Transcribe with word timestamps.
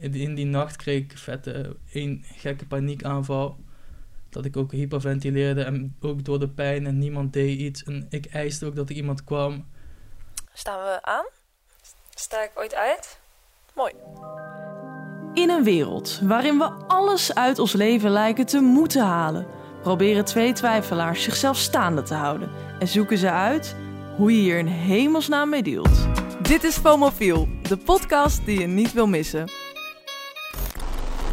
in, 0.00 0.14
in 0.14 0.34
die 0.34 0.46
nacht 0.46 0.76
kreeg 0.76 1.02
ik 1.02 1.18
vette, 1.18 1.76
een 1.92 2.24
gekke 2.36 2.66
paniekaanval. 2.66 3.58
Dat 4.28 4.44
ik 4.44 4.56
ook 4.56 4.72
hyperventileerde 4.72 5.62
en 5.62 5.96
ook 6.00 6.24
door 6.24 6.38
de 6.38 6.48
pijn 6.48 6.86
en 6.86 6.98
niemand 6.98 7.32
deed 7.32 7.58
iets. 7.58 7.82
En 7.82 8.06
ik 8.10 8.26
eiste 8.26 8.66
ook 8.66 8.76
dat 8.76 8.88
er 8.88 8.96
iemand 8.96 9.24
kwam. 9.24 9.66
Staan 10.52 10.78
we 10.78 11.02
aan? 11.02 11.24
Sta 12.14 12.42
ik 12.42 12.50
ooit 12.54 12.74
uit? 12.74 13.18
Mooi. 13.74 13.92
In 15.34 15.50
een 15.50 15.64
wereld 15.64 16.20
waarin 16.22 16.58
we 16.58 16.64
alles 16.86 17.34
uit 17.34 17.58
ons 17.58 17.72
leven 17.72 18.10
lijken 18.10 18.46
te 18.46 18.60
moeten 18.60 19.04
halen, 19.04 19.46
proberen 19.82 20.24
twee 20.24 20.52
twijfelaars 20.52 21.22
zichzelf 21.22 21.56
staande 21.56 22.02
te 22.02 22.14
houden 22.14 22.50
en 22.78 22.88
zoeken 22.88 23.18
ze 23.18 23.30
uit 23.30 23.76
hoe 24.16 24.32
je 24.32 24.40
hier 24.40 24.58
in 24.58 24.66
hemelsnaam 24.66 25.48
mee 25.48 25.62
dealt. 25.62 26.08
Dit 26.42 26.64
is 26.64 26.76
FOMOFIEL, 26.76 27.48
de 27.62 27.76
podcast 27.76 28.44
die 28.44 28.60
je 28.60 28.66
niet 28.66 28.92
wil 28.92 29.06
missen. 29.06 29.59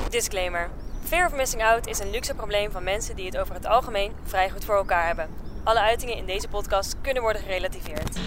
Disclaimer. 0.10 0.70
Fear 1.04 1.26
of 1.26 1.36
missing 1.36 1.64
out 1.64 1.88
is 1.88 2.00
een 2.00 2.10
luxe 2.10 2.34
probleem 2.34 2.72
van 2.72 2.84
mensen 2.84 3.16
die 3.16 3.26
het 3.26 3.38
over 3.38 3.54
het 3.54 3.66
algemeen 3.66 4.12
vrij 4.24 4.50
goed 4.50 4.66
voor 4.66 4.76
elkaar 4.76 5.06
hebben. 5.06 5.30
Alle 5.64 5.80
uitingen 5.80 6.18
in 6.18 6.26
deze 6.26 6.48
podcast 6.48 6.96
kunnen 7.02 7.24
worden 7.24 7.42
gerelativeerd. 7.42 8.20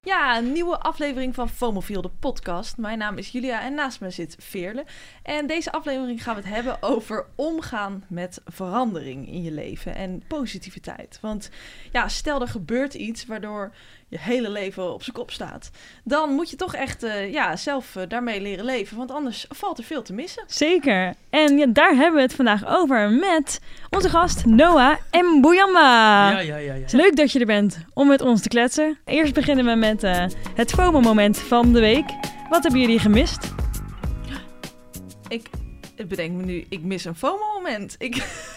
Ja, 0.00 0.38
een 0.38 0.52
nieuwe 0.52 0.78
aflevering 0.78 1.34
van 1.34 1.48
FOMOFIEL, 1.48 2.02
de 2.02 2.10
podcast. 2.20 2.76
Mijn 2.76 2.98
naam 2.98 3.18
is 3.18 3.28
Julia 3.28 3.62
en 3.62 3.74
naast 3.74 4.00
me 4.00 4.10
zit 4.10 4.36
Veerle. 4.38 4.84
En 5.22 5.46
deze 5.46 5.72
aflevering 5.72 6.22
gaan 6.22 6.34
we 6.34 6.40
het 6.40 6.50
hebben 6.50 6.82
over 6.82 7.26
omgaan 7.34 8.04
met 8.08 8.40
verandering 8.44 9.28
in 9.28 9.42
je 9.42 9.52
leven 9.52 9.94
en 9.94 10.22
positiviteit. 10.28 11.18
Want 11.20 11.50
ja, 11.92 12.08
stel 12.08 12.40
er 12.40 12.48
gebeurt 12.48 12.94
iets 12.94 13.26
waardoor 13.26 13.74
je 14.14 14.20
hele 14.20 14.50
leven 14.50 14.92
op 14.92 15.02
zijn 15.02 15.16
kop 15.16 15.30
staat. 15.30 15.70
Dan 16.04 16.30
moet 16.30 16.50
je 16.50 16.56
toch 16.56 16.74
echt 16.74 17.04
uh, 17.04 17.32
ja, 17.32 17.56
zelf 17.56 17.94
uh, 17.94 18.02
daarmee 18.08 18.40
leren 18.40 18.64
leven, 18.64 18.96
want 18.96 19.10
anders 19.10 19.46
valt 19.48 19.78
er 19.78 19.84
veel 19.84 20.02
te 20.02 20.12
missen. 20.12 20.44
Zeker. 20.46 21.14
En 21.30 21.58
ja, 21.58 21.66
daar 21.66 21.94
hebben 21.94 22.14
we 22.14 22.20
het 22.20 22.34
vandaag 22.34 22.66
over 22.66 23.10
met 23.10 23.60
onze 23.90 24.08
gast 24.08 24.44
Noah 24.44 24.96
en. 25.10 25.42
Ja, 25.42 26.38
ja, 26.38 26.56
ja, 26.56 26.74
ja. 26.74 26.86
Leuk 26.90 27.16
dat 27.16 27.32
je 27.32 27.38
er 27.38 27.46
bent 27.46 27.78
om 27.92 28.08
met 28.08 28.20
ons 28.20 28.42
te 28.42 28.48
kletsen. 28.48 28.98
Eerst 29.04 29.34
beginnen 29.34 29.64
we 29.64 29.74
met 29.74 30.04
uh, 30.04 30.26
het 30.54 30.70
FOMO-moment 30.70 31.38
van 31.38 31.72
de 31.72 31.80
week. 31.80 32.06
Wat 32.48 32.62
hebben 32.62 32.80
jullie 32.80 32.98
gemist? 32.98 33.52
Ik 35.28 35.48
ik 35.96 36.08
bedenk 36.08 36.32
me 36.32 36.44
nu, 36.44 36.64
ik 36.68 36.82
mis 36.82 37.04
een 37.04 37.14
FOMO-moment. 37.16 37.94
Ik, 37.98 38.14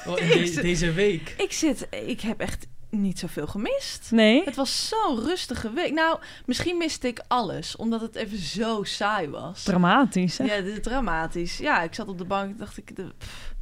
oh, 0.07 0.15
de, 0.33 0.59
deze 0.61 0.91
week? 0.91 1.33
Ik 1.37 1.51
zit, 1.51 1.87
ik 2.05 2.21
heb 2.21 2.39
echt 2.39 2.67
niet 3.01 3.19
zoveel 3.19 3.47
gemist. 3.47 4.11
Nee. 4.11 4.43
Het 4.43 4.55
was 4.55 4.87
zo'n 4.87 5.19
rustige 5.19 5.71
week. 5.71 5.91
Nou, 5.91 6.19
misschien 6.45 6.77
miste 6.77 7.07
ik 7.07 7.21
alles, 7.27 7.75
omdat 7.75 8.01
het 8.01 8.15
even 8.15 8.37
zo 8.37 8.83
saai 8.83 9.29
was. 9.29 9.63
Dramatisch, 9.63 10.37
hè? 10.37 10.43
Ja, 10.43 10.61
dit 10.61 10.77
is 10.77 10.83
dramatisch. 10.83 11.57
Ja, 11.57 11.81
ik 11.81 11.93
zat 11.93 12.07
op 12.07 12.17
de 12.17 12.25
bank 12.25 12.57
dacht 12.57 12.77
ik... 12.77 12.95
De, 12.95 13.13
pff, 13.17 13.55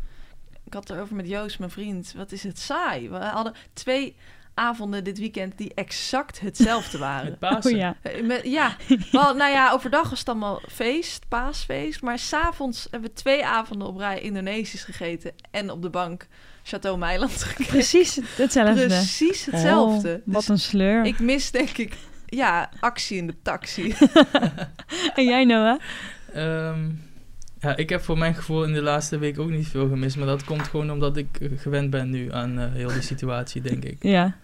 ik 0.65 0.73
had 0.73 0.87
het 0.87 0.97
erover 0.97 1.15
met 1.15 1.27
Joost, 1.27 1.59
mijn 1.59 1.71
vriend. 1.71 2.13
Wat 2.15 2.31
is 2.31 2.43
het 2.43 2.59
saai. 2.59 3.09
We 3.09 3.17
hadden 3.17 3.53
twee 3.73 4.15
avonden 4.55 5.03
dit 5.03 5.19
weekend 5.19 5.57
die 5.57 5.73
exact 5.73 6.39
hetzelfde 6.39 6.97
waren. 6.97 7.29
Met 7.29 7.39
Pasen. 7.39 7.71
Oh, 7.71 7.77
ja. 7.77 7.95
Met, 8.23 8.41
ja. 8.43 8.75
Wel, 9.11 9.33
nou 9.33 9.51
ja, 9.51 9.71
overdag 9.71 10.09
was 10.09 10.19
het 10.19 10.29
allemaal 10.29 10.61
feest, 10.67 11.27
paasfeest. 11.27 12.01
Maar 12.01 12.19
s'avonds 12.19 12.87
hebben 12.91 13.09
we 13.09 13.15
twee 13.15 13.45
avonden 13.45 13.87
op 13.87 13.97
rij 13.97 14.19
Indonesisch 14.19 14.83
gegeten 14.83 15.33
en 15.51 15.71
op 15.71 15.81
de 15.81 15.89
bank 15.89 16.27
Chateau 16.67 16.97
Meiland. 16.97 17.45
Precies 17.67 18.19
hetzelfde. 18.35 18.85
Precies 18.85 19.45
hetzelfde. 19.45 20.21
Oh, 20.27 20.33
wat 20.33 20.47
een 20.47 20.59
sleur. 20.59 21.05
Ik 21.05 21.19
mis 21.19 21.51
denk 21.51 21.77
ik, 21.77 21.97
ja, 22.25 22.69
actie 22.79 23.17
in 23.17 23.27
de 23.27 23.35
taxi. 23.41 23.95
en 25.15 25.25
jij 25.25 25.45
Noah? 25.45 25.79
Um, 26.35 27.03
ja, 27.59 27.75
ik 27.75 27.89
heb 27.89 28.01
voor 28.01 28.17
mijn 28.17 28.35
gevoel 28.35 28.63
in 28.63 28.73
de 28.73 28.81
laatste 28.81 29.17
week 29.17 29.39
ook 29.39 29.49
niet 29.49 29.67
veel 29.67 29.87
gemist. 29.87 30.17
Maar 30.17 30.27
dat 30.27 30.43
komt 30.43 30.67
gewoon 30.67 30.91
omdat 30.91 31.17
ik 31.17 31.27
gewend 31.55 31.89
ben 31.89 32.09
nu 32.09 32.33
aan 32.33 32.59
uh, 32.59 32.65
heel 32.73 32.89
die 32.89 33.01
situatie, 33.01 33.61
denk 33.61 33.83
ik. 33.83 34.03
Ja. 34.03 34.35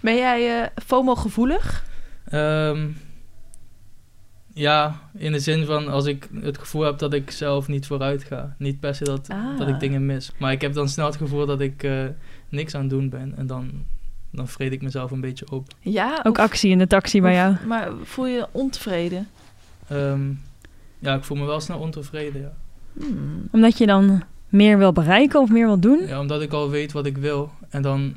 Ben 0.00 0.16
jij 0.16 0.60
uh, 0.60 0.66
FOMO-gevoelig? 0.86 1.84
Um, 2.32 2.96
ja, 4.54 5.00
in 5.14 5.32
de 5.32 5.38
zin 5.38 5.64
van 5.64 5.88
als 5.88 6.06
ik 6.06 6.28
het 6.40 6.58
gevoel 6.58 6.82
heb 6.82 6.98
dat 6.98 7.12
ik 7.12 7.30
zelf 7.30 7.68
niet 7.68 7.86
vooruit 7.86 8.24
ga. 8.24 8.54
Niet 8.58 8.80
per 8.80 8.94
se 8.94 9.04
dat, 9.04 9.28
ah. 9.28 9.58
dat 9.58 9.68
ik 9.68 9.80
dingen 9.80 10.06
mis. 10.06 10.32
Maar 10.38 10.52
ik 10.52 10.60
heb 10.60 10.72
dan 10.72 10.88
snel 10.88 11.06
het 11.06 11.16
gevoel 11.16 11.46
dat 11.46 11.60
ik 11.60 11.82
uh, 11.82 12.04
niks 12.48 12.74
aan 12.74 12.80
het 12.80 12.90
doen 12.90 13.08
ben. 13.08 13.36
En 13.36 13.46
dan, 13.46 13.70
dan 14.30 14.48
vreet 14.48 14.72
ik 14.72 14.82
mezelf 14.82 15.10
een 15.10 15.20
beetje 15.20 15.50
op. 15.50 15.66
Ja, 15.80 16.20
Ook 16.22 16.38
of, 16.38 16.44
actie 16.44 16.70
in 16.70 16.78
de 16.78 16.86
taxi 16.86 17.20
bij 17.20 17.34
jou. 17.34 17.56
Maar 17.66 17.88
voel 18.02 18.26
je 18.26 18.46
ontevreden? 18.52 19.28
Um, 19.92 20.40
ja, 20.98 21.14
ik 21.14 21.24
voel 21.24 21.36
me 21.36 21.44
wel 21.44 21.60
snel 21.60 21.78
ontevreden, 21.78 22.40
ja. 22.40 22.52
Hmm. 22.92 23.48
Omdat 23.50 23.78
je 23.78 23.86
dan 23.86 24.22
meer 24.48 24.78
wil 24.78 24.92
bereiken 24.92 25.40
of 25.40 25.50
meer 25.50 25.66
wil 25.66 25.78
doen? 25.78 26.06
Ja, 26.06 26.20
omdat 26.20 26.42
ik 26.42 26.52
al 26.52 26.70
weet 26.70 26.92
wat 26.92 27.06
ik 27.06 27.16
wil. 27.16 27.50
En 27.68 27.82
dan... 27.82 28.14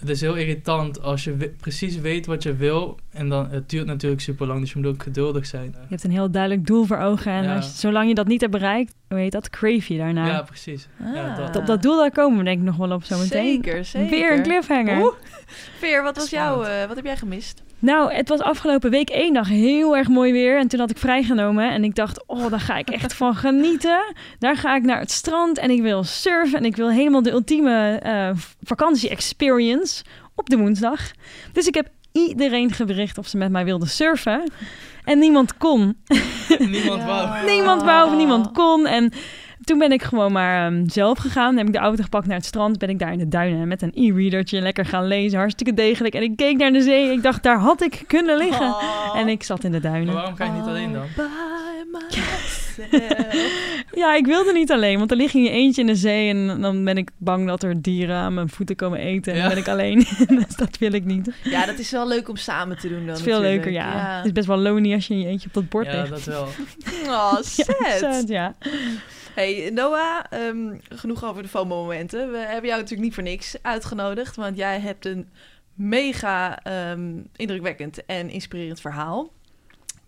Het 0.00 0.08
is 0.08 0.20
heel 0.20 0.34
irritant 0.34 1.02
als 1.02 1.24
je 1.24 1.36
we 1.36 1.48
precies 1.48 1.96
weet 1.96 2.26
wat 2.26 2.42
je 2.42 2.54
wil. 2.54 2.98
En 3.12 3.28
dan... 3.28 3.48
Het 3.50 3.68
duurt 3.70 3.86
natuurlijk 3.86 4.20
super 4.20 4.46
lang, 4.46 4.60
dus 4.60 4.72
je 4.72 4.78
moet 4.78 4.88
ook 4.88 5.02
geduldig 5.02 5.46
zijn. 5.46 5.64
Je 5.64 5.86
hebt 5.88 6.04
een 6.04 6.10
heel 6.10 6.30
duidelijk 6.30 6.66
doel 6.66 6.84
voor 6.84 6.98
ogen. 6.98 7.32
En 7.32 7.42
Ja. 7.44 7.56
als 7.56 7.66
je, 7.66 7.72
zolang 7.78 8.08
je 8.08 8.14
dat 8.14 8.26
niet 8.26 8.40
hebt 8.40 8.52
bereikt, 8.52 8.94
hoe 9.08 9.18
heet 9.18 9.32
dat? 9.32 9.50
Crave 9.50 9.92
je 9.92 9.98
daarna. 9.98 10.26
Ja, 10.26 10.42
precies. 10.42 10.88
Ja, 11.14 11.30
Ah. 11.30 11.36
dat. 11.36 11.56
Op 11.56 11.66
dat 11.66 11.82
doel 11.82 11.96
daar 11.96 12.10
komen 12.10 12.38
we 12.38 12.44
denk 12.44 12.58
ik 12.58 12.64
nog 12.64 12.76
wel 12.76 12.92
op 12.92 13.04
zometeen. 13.04 13.62
Zeker, 13.62 13.84
zeker. 13.84 14.10
Weer 14.10 14.36
een 14.36 14.42
cliffhanger. 14.42 15.00
Oeh. 15.02 15.14
Veer, 15.78 16.02
wat 16.02 16.16
was 16.16 16.30
jouw, 16.30 16.62
uh, 16.64 16.84
wat 16.86 16.96
heb 16.96 17.04
jij 17.04 17.16
gemist? 17.16 17.62
Nou, 17.80 18.12
het 18.12 18.28
was 18.28 18.40
afgelopen 18.40 18.90
week 18.90 19.10
één 19.10 19.32
dag 19.32 19.48
heel 19.48 19.96
erg 19.96 20.08
mooi 20.08 20.32
weer. 20.32 20.58
En 20.58 20.68
toen 20.68 20.80
had 20.80 20.90
ik 20.90 20.98
vrijgenomen 20.98 21.70
en 21.70 21.84
ik 21.84 21.94
dacht, 21.94 22.26
oh, 22.26 22.50
daar 22.50 22.60
ga 22.60 22.76
ik 22.76 22.90
echt 22.90 23.14
van 23.14 23.34
genieten. 23.34 24.14
Daar 24.38 24.56
ga 24.56 24.76
ik 24.76 24.82
naar 24.82 24.98
het 24.98 25.10
strand 25.10 25.58
en 25.58 25.70
ik 25.70 25.82
wil 25.82 26.04
surfen. 26.04 26.58
En 26.58 26.64
ik 26.64 26.76
wil 26.76 26.90
helemaal 26.90 27.22
de 27.22 27.30
ultieme 27.30 27.98
eh, 28.02 28.30
vakantie-experience 28.62 30.04
op 30.34 30.48
de 30.48 30.56
woensdag. 30.56 31.00
Dus 31.52 31.66
ik 31.66 31.74
heb 31.74 31.88
iedereen 32.12 32.72
gebericht 32.72 33.18
of 33.18 33.26
ze 33.26 33.36
met 33.36 33.50
mij 33.50 33.64
wilden 33.64 33.88
surfen. 33.88 34.52
En 35.04 35.18
niemand 35.18 35.56
kon. 35.56 35.96
Niemand 36.58 37.04
wou. 37.04 37.44
Niemand 37.44 37.82
wou 37.82 38.10
of 38.10 38.16
niemand 38.16 38.52
kon. 38.52 38.86
En 38.86 39.12
toen 39.64 39.78
ben 39.78 39.92
ik 39.92 40.02
gewoon 40.02 40.32
maar 40.32 40.66
ehm, 40.66 40.88
zelf 40.88 41.18
gegaan. 41.18 41.46
Dan 41.48 41.56
heb 41.56 41.66
ik 41.66 41.72
de 41.72 41.78
auto 41.78 42.02
gepakt 42.02 42.26
naar 42.26 42.36
het 42.36 42.44
strand. 42.46 42.78
Ben 42.78 42.88
ik 42.88 42.98
daar 42.98 43.12
in 43.12 43.18
de 43.18 43.28
duinen 43.28 43.68
met 43.68 43.82
een 43.82 43.92
e-readertje 43.94 44.60
lekker 44.60 44.84
gaan 44.86 45.06
lezen. 45.06 45.38
Hartstikke 45.38 45.74
degelijk. 45.74 46.14
En 46.14 46.22
ik 46.22 46.36
keek 46.36 46.56
naar 46.56 46.72
de 46.72 46.82
zee. 46.82 47.12
Ik 47.12 47.22
dacht, 47.22 47.42
daar 47.42 47.58
had 47.58 47.82
ik 47.82 48.02
kunnen 48.06 48.36
liggen. 48.36 48.66
Oh. 48.66 49.12
En 49.16 49.28
ik 49.28 49.42
zat 49.42 49.64
in 49.64 49.72
de 49.72 49.80
Maar 49.82 49.90
duinen. 49.90 50.14
waarom 50.14 50.36
ga 50.36 50.44
je 50.44 50.50
niet 50.50 50.62
alleen 50.66 50.92
dan? 50.92 51.04
Ja, 53.94 54.14
ik 54.14 54.26
wilde 54.26 54.52
niet 54.52 54.72
alleen. 54.72 54.96
Want 54.96 55.08
dan 55.08 55.18
lig 55.18 55.32
je 55.32 55.38
in 55.38 55.44
je 55.44 55.50
eentje 55.50 55.80
in 55.80 55.86
de 55.86 55.94
zee. 55.94 56.28
En 56.28 56.60
dan 56.60 56.84
ben 56.84 56.96
ik 56.96 57.10
bang 57.16 57.46
dat 57.46 57.62
er 57.62 57.82
dieren 57.82 58.16
aan 58.16 58.34
mijn 58.34 58.48
voeten 58.48 58.76
komen 58.76 58.98
eten. 58.98 59.32
En 59.32 59.38
dan 59.38 59.48
Ja. 59.48 59.54
ben 59.54 59.62
ik 59.62 59.68
alleen. 59.68 59.98
dus 60.38 60.56
dat 60.56 60.78
wil 60.78 60.92
ik 60.92 61.04
niet. 61.04 61.30
Ja, 61.42 61.66
dat 61.66 61.78
is 61.78 61.90
wel 61.90 62.08
leuk 62.08 62.28
om 62.28 62.36
samen 62.36 62.78
te 62.78 62.88
doen 62.88 63.06
dan 63.06 63.14
is 63.16 63.22
veel 63.22 63.32
natuurlijk. 63.40 63.64
leuker, 63.64 63.80
ja. 63.80 64.16
Het 64.16 64.24
is 64.24 64.32
best 64.32 64.46
wel 64.46 64.58
lonely 64.58 64.94
als 64.94 65.06
je 65.06 65.14
in 65.14 65.20
je 65.20 65.26
eentje 65.26 65.48
op 65.48 65.54
dat 65.54 65.68
bord 65.68 65.86
Ja, 65.86 66.00
ligt. 66.00 66.10
dat 66.10 66.24
wel. 66.24 66.46
Oh, 67.06 67.34
sad. 67.42 67.76
Ja, 67.84 67.96
sad, 68.12 68.28
ja. 68.28 68.54
Hey 69.34 69.70
Noah, 69.74 70.24
ehm, 70.30 70.76
genoeg 70.88 71.24
over 71.24 71.42
de 71.42 71.48
FOMO-momenten. 71.48 72.30
We 72.30 72.38
hebben 72.38 72.66
jou 72.68 72.80
natuurlijk 72.80 73.00
niet 73.02 73.14
voor 73.14 73.22
niks 73.22 73.56
uitgenodigd, 73.62 74.36
want 74.36 74.56
jij 74.56 74.80
hebt 74.80 75.04
een 75.06 75.28
mega 75.74 76.62
ehm, 76.62 77.12
indrukwekkend 77.36 78.04
en 78.06 78.30
inspirerend 78.30 78.80
verhaal. 78.80 79.32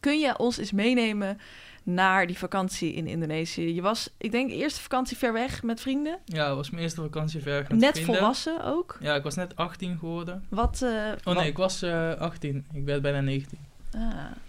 Kun 0.00 0.18
je 0.18 0.38
ons 0.38 0.58
eens 0.58 0.72
meenemen 0.72 1.38
naar 1.82 2.26
die 2.26 2.38
vakantie 2.38 2.92
in 2.92 3.06
Indonesië? 3.06 3.74
Je 3.74 3.82
was, 3.82 4.10
ik 4.18 4.30
denk, 4.32 4.50
eerste 4.50 4.80
vakantie 4.80 5.16
ver 5.16 5.32
weg 5.32 5.62
met 5.62 5.80
vrienden. 5.80 6.18
Ja, 6.24 6.46
het 6.46 6.56
was 6.56 6.70
mijn 6.70 6.82
eerste 6.82 7.00
vakantie 7.00 7.40
ver 7.40 7.64
met 7.68 7.78
net 7.80 7.92
vrienden. 7.92 8.14
volwassen 8.16 8.64
ook. 8.64 8.98
Ja, 9.00 9.14
ik 9.14 9.22
was 9.22 9.34
net 9.34 9.56
18 9.56 9.98
geworden. 9.98 10.44
Wat? 10.48 10.82
eh, 10.82 10.88
Oh 10.90 11.24
wat- 11.24 11.34
nee, 11.36 11.46
ik 11.48 11.56
was 11.56 11.82
eh 11.82 12.10
18. 12.14 12.66
Ik 12.72 12.84
werd 12.84 13.02
bijna 13.02 13.20
19. 13.20 13.58
Ah, 13.94 14.00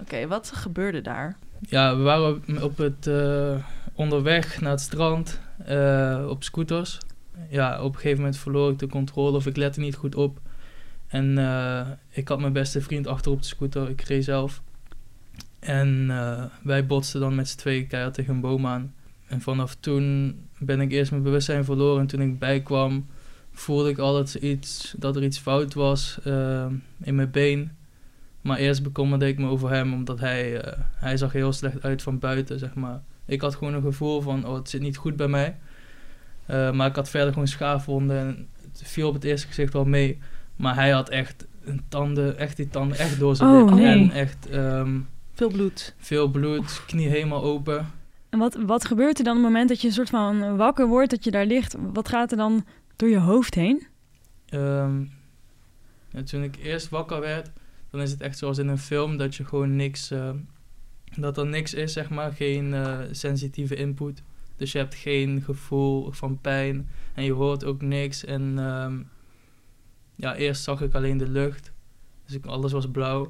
Oké, 0.01 0.28
wat 0.28 0.51
gebeurde 0.55 1.01
daar? 1.01 1.38
Ja, 1.59 1.95
we 1.97 2.01
waren 2.03 2.28
op, 2.35 2.63
op 2.63 2.78
het 2.78 3.07
eh, 3.07 3.55
onderweg 3.96 4.62
naar 4.62 4.72
het 4.72 4.82
strand 4.82 5.40
eh, 5.66 6.26
op 6.29 6.44
scooters. 6.44 6.97
Ja, 7.50 7.82
op 7.82 7.94
een 7.94 8.00
gegeven 8.00 8.17
moment 8.17 8.38
verloor 8.38 8.72
ik 8.72 8.79
de 8.79 8.88
controle 8.88 9.35
of 9.35 9.46
ik 9.46 9.58
lette 9.58 9.79
niet 9.79 9.96
goed 9.96 10.16
op. 10.16 10.40
En 11.08 11.38
eh, 11.38 11.88
ik 12.09 12.28
had 12.28 12.40
mijn 12.40 12.53
beste 12.53 12.82
vriend 12.82 13.08
achter 13.08 13.32
op 13.32 13.41
de 13.41 13.47
scooter, 13.47 13.90
ik 13.90 14.02
reed 14.02 14.23
zelf. 14.23 14.62
En 15.59 16.06
eh, 16.09 16.44
wij 16.62 16.85
botsten 16.85 17.20
dan 17.20 17.35
met 17.35 17.50
z'n 17.50 17.58
tweeën 17.58 17.88
keihard 17.88 18.14
tegen 18.14 18.34
een 18.34 18.41
boom 18.41 18.66
aan. 18.66 18.94
En 19.28 19.41
vanaf 19.41 19.76
toen 19.79 20.35
ben 20.58 20.82
ik 20.82 20.91
eerst 20.91 21.12
mijn 21.12 21.23
bewustzijn 21.23 21.66
verloren. 21.66 22.02
En 22.02 22.08
toen 22.08 22.22
ik 22.22 22.40
bijkwam, 22.40 23.06
voelde 23.52 23.90
ik 23.90 23.97
al 23.97 24.14
dat, 24.14 24.34
iets, 24.34 24.96
dat 24.97 25.16
er 25.16 25.23
iets 25.23 25.40
fout 25.40 25.73
was 25.73 26.20
in 27.03 27.16
mijn 27.16 27.32
been. 27.32 27.72
Maar 28.41 28.58
eerst 28.58 28.84
bekommerde 28.84 29.28
ik 29.28 29.38
me 29.38 29.47
over 29.47 29.70
hem, 29.70 29.94
omdat 29.94 30.20
hij, 30.20 30.76
hij 30.96 31.17
zag 31.17 31.32
heel 31.32 31.53
slecht 31.53 31.84
uit 31.84 32.02
van 32.02 32.20
buiten, 32.20 32.59
zeg 32.59 32.73
maar. 32.73 33.02
Ik 33.25 33.41
had 33.41 33.55
gewoon 33.55 33.73
een 33.73 33.81
gevoel 33.81 34.22
van, 34.22 34.46
oh, 34.47 34.55
het 34.55 34.70
zit 34.70 34.81
niet 34.81 34.97
goed 34.97 35.16
bij 35.16 35.28
mij. 35.28 35.58
Eh, 36.46 36.72
maar 36.72 36.87
ik 36.87 36.96
had 36.96 37.09
verder 37.09 37.34
gewoon 37.34 37.47
schaafwonden 37.47 38.17
en 38.20 38.47
het 38.72 38.81
viel 38.85 39.08
op 39.08 39.14
het 39.14 39.23
eerste 39.23 39.47
gezicht 39.47 39.73
wel 39.73 39.85
mee. 39.85 40.20
Maar 40.55 40.75
hij 40.75 40.90
had 40.90 41.09
echt 41.09 41.46
een 41.64 41.81
tanden, 41.90 42.37
echt 42.37 42.58
die 42.58 42.70
tanden 42.70 42.97
echt 42.97 43.20
door 43.20 43.35
zijn 43.35 43.49
Oh, 43.49 43.73
nee. 43.73 43.85
En 43.85 44.11
echt 44.11 44.49
ehm, 44.49 44.99
Veel 45.34 45.49
bloed. 45.49 45.96
veel 45.97 46.28
bloed, 46.28 46.84
knie 46.85 47.08
helemaal 47.08 47.43
open. 47.43 47.87
En 48.29 48.40
wat, 48.40 48.58
wat 48.66 48.85
gebeurt 48.85 49.17
er 49.17 49.23
dan 49.23 49.37
op 49.37 49.43
het 49.43 49.52
moment 49.52 49.69
dat 49.69 49.81
je 49.81 49.87
een 49.87 49.93
soort 49.93 50.09
van 50.09 50.58
wakker 50.58 50.87
wordt, 50.87 51.09
dat 51.11 51.23
je 51.23 51.31
daar 51.31 51.46
ligt? 51.46 51.76
Wat 51.93 52.09
gaat 52.09 52.31
er 52.31 52.37
dan 52.37 52.66
door 52.96 53.09
je 53.09 53.19
hoofd 53.19 53.55
heen? 53.55 53.87
Ehm, 54.49 55.02
ja, 56.09 56.23
toen 56.23 56.43
ik 56.43 56.55
eerst 56.64 56.90
wakker 56.90 57.19
werd, 57.19 57.49
dan 57.90 58.02
is 58.02 58.11
het 58.11 58.22
echt 58.22 58.37
zoals 58.37 58.58
in 58.58 58.67
een 58.67 58.78
film 58.78 59.17
dat 59.17 59.35
je 59.35 59.46
gewoon 59.46 59.76
niks, 59.76 60.11
eh, 60.11 60.29
dat 61.18 61.38
er 61.38 61.46
niks 61.46 61.74
is, 61.74 61.94
zeg 61.94 62.10
maar, 62.10 62.32
geen 62.32 62.74
eh, 62.74 63.00
sensitieve 63.12 63.76
input. 63.76 64.24
Dus 64.56 64.72
je 64.72 64.78
hebt 64.78 64.96
geen 64.96 65.42
gevoel 65.42 66.12
van 66.12 66.42
pijn 66.42 66.90
en 67.14 67.24
je 67.24 67.32
hoort 67.32 67.64
ook 67.64 67.82
niks. 67.82 68.26
En 68.26 68.54
ehm, 68.58 69.02
ja, 70.16 70.36
eerst 70.36 70.64
zag 70.64 70.82
ik 70.82 70.94
alleen 70.94 71.18
de 71.18 71.30
lucht, 71.30 71.72
dus 72.26 72.36
ik, 72.36 72.46
alles 72.46 72.72
was 72.72 72.92
blauw. 72.92 73.28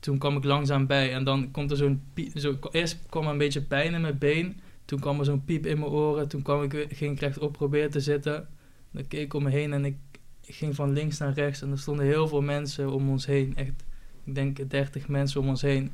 Toen 0.00 0.18
kwam 0.18 0.36
ik 0.36 0.44
langzaam 0.44 0.86
bij 0.86 1.12
en 1.12 1.24
dan 1.24 1.50
komt 1.50 1.70
er 1.70 1.76
zo'n. 1.76 2.02
Zo, 2.34 2.58
eerst 2.70 2.98
kwam 3.08 3.24
er 3.24 3.30
een 3.30 3.38
beetje 3.38 3.62
pijn 3.62 3.94
in 3.94 4.00
mijn 4.00 4.18
been. 4.18 4.60
Toen 4.84 5.00
kwam 5.00 5.18
er 5.18 5.24
zo'n 5.24 5.44
piep 5.44 5.66
in 5.66 5.78
mijn 5.78 5.90
oren. 5.90 6.28
Toen 6.28 6.42
kwam 6.42 6.62
ik, 6.62 6.86
ging 6.90 7.12
ik 7.12 7.20
rechtop 7.20 7.52
proberen 7.52 7.90
te 7.90 8.00
zitten. 8.00 8.48
Dan 8.90 9.06
keek 9.06 9.20
ik 9.20 9.34
om 9.34 9.42
me 9.42 9.50
heen 9.50 9.72
en 9.72 9.84
ik 9.84 9.96
ging 10.42 10.74
van 10.74 10.92
links 10.92 11.18
naar 11.18 11.32
rechts 11.32 11.62
en 11.62 11.70
er 11.70 11.78
stonden 11.78 12.06
heel 12.06 12.28
veel 12.28 12.42
mensen 12.42 12.92
om 12.92 13.10
ons 13.10 13.26
heen. 13.26 13.56
Echt, 13.56 13.84
ik 14.24 14.34
denk 14.34 14.70
30 14.70 15.08
mensen 15.08 15.40
om 15.40 15.48
ons 15.48 15.62
heen. 15.62 15.90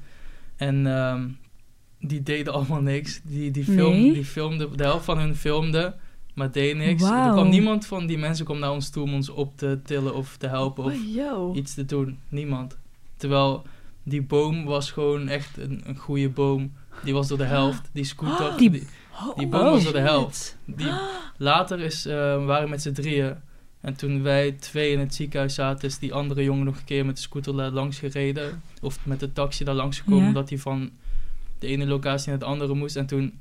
En 0.66 0.86
ehm, 0.86 1.28
die 2.00 2.22
deden 2.22 2.52
allemaal 2.52 2.80
niks. 2.80 3.20
Die, 3.24 3.50
die, 3.50 3.64
film, 3.64 3.92
Nee? 3.92 4.12
die 4.12 4.24
filmden, 4.24 4.76
de 4.76 4.82
helft 4.82 5.04
van 5.04 5.18
hun 5.18 5.36
filmde, 5.36 5.94
maar 6.34 6.50
deed 6.52 6.76
niks. 6.76 7.02
Er 7.02 7.08
kwam 7.32 7.48
niemand 7.48 7.86
van 7.86 8.06
die 8.06 8.18
mensen 8.18 8.44
kwam 8.44 8.58
naar 8.58 8.70
ons 8.72 8.90
toe 8.90 9.02
om 9.02 9.14
ons 9.14 9.28
op 9.28 9.56
te 9.56 9.78
tillen 9.84 10.14
of 10.14 10.36
te 10.36 10.46
helpen 10.46 10.84
of 10.84 10.92
Oh, 11.26 11.56
iets 11.56 11.74
te 11.74 11.84
doen. 11.84 12.18
Niemand. 12.28 12.78
Terwijl 13.16 13.62
die 14.02 14.22
boom 14.22 14.64
was 14.64 14.90
gewoon 14.90 15.28
echt 15.28 15.58
een, 15.58 15.82
een 15.86 15.96
goede 15.96 16.28
boom. 16.28 16.72
Die 17.04 17.12
was 17.14 17.28
door 17.28 17.38
de 17.38 17.44
helft. 17.44 17.90
Die 17.92 18.04
scooter, 18.04 18.56
Die- 18.58 18.70
die, 18.70 18.86
Oh, 19.22 19.28
oh, 19.28 19.50
boom 19.50 19.50
was 19.70 19.84
door 19.84 19.92
de 19.92 19.98
helft. 19.98 20.56
Die, 20.64 20.90
later 21.36 21.80
is, 21.80 22.04
we 22.04 22.42
waren 22.46 22.70
met 22.70 22.82
z'n 22.82 22.92
drieën. 22.92 23.34
En 23.84 23.94
toen 23.94 24.22
wij 24.22 24.52
twee 24.52 24.92
in 24.92 24.98
het 24.98 25.14
ziekenhuis 25.14 25.54
zaten, 25.54 25.88
is 25.88 25.98
die 25.98 26.14
andere 26.14 26.44
jongen 26.44 26.64
nog 26.64 26.76
een 26.78 26.84
keer 26.84 27.06
met 27.06 27.16
de 27.16 27.22
scooter 27.22 27.54
la- 27.54 27.70
langs 27.70 27.98
gereden. 27.98 28.62
Of 28.80 29.06
met 29.06 29.20
de 29.20 29.32
taxi 29.32 29.64
daar 29.64 29.74
langs 29.74 29.98
gekomen, 29.98 30.20
Ja. 30.22 30.26
omdat 30.28 30.48
hij 30.48 30.58
van 30.58 30.90
de 31.58 31.66
ene 31.66 31.86
locatie 31.86 32.30
naar 32.30 32.38
de 32.38 32.44
andere 32.44 32.74
moest. 32.74 32.96
En 32.96 33.06
toen 33.06 33.32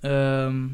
ehm, 0.00 0.66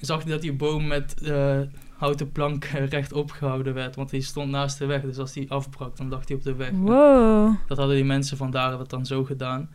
zag 0.00 0.22
hij 0.22 0.32
dat 0.32 0.40
die 0.42 0.52
boom 0.52 0.86
met 0.86 1.22
eh, 1.22 1.60
houten 1.96 2.32
plank 2.32 2.64
rechtop 2.94 3.30
gehouden 3.30 3.74
werd. 3.74 3.96
Want 3.96 4.10
die 4.10 4.20
stond 4.22 4.50
naast 4.50 4.78
de 4.78 4.86
weg, 4.86 5.02
dus 5.02 5.18
als 5.18 5.32
die 5.32 5.50
afbrak, 5.50 5.96
dan 5.96 6.08
lag 6.08 6.28
hij 6.28 6.36
op 6.36 6.42
de 6.42 6.54
weg. 6.54 6.70
Wow. 6.70 7.54
Dat 7.66 7.78
hadden 7.78 7.96
die 7.96 8.04
mensen 8.04 8.36
vandaar 8.36 8.70
dat 8.78 8.90
dan 8.90 9.06
zo 9.06 9.24
gedaan. 9.24 9.70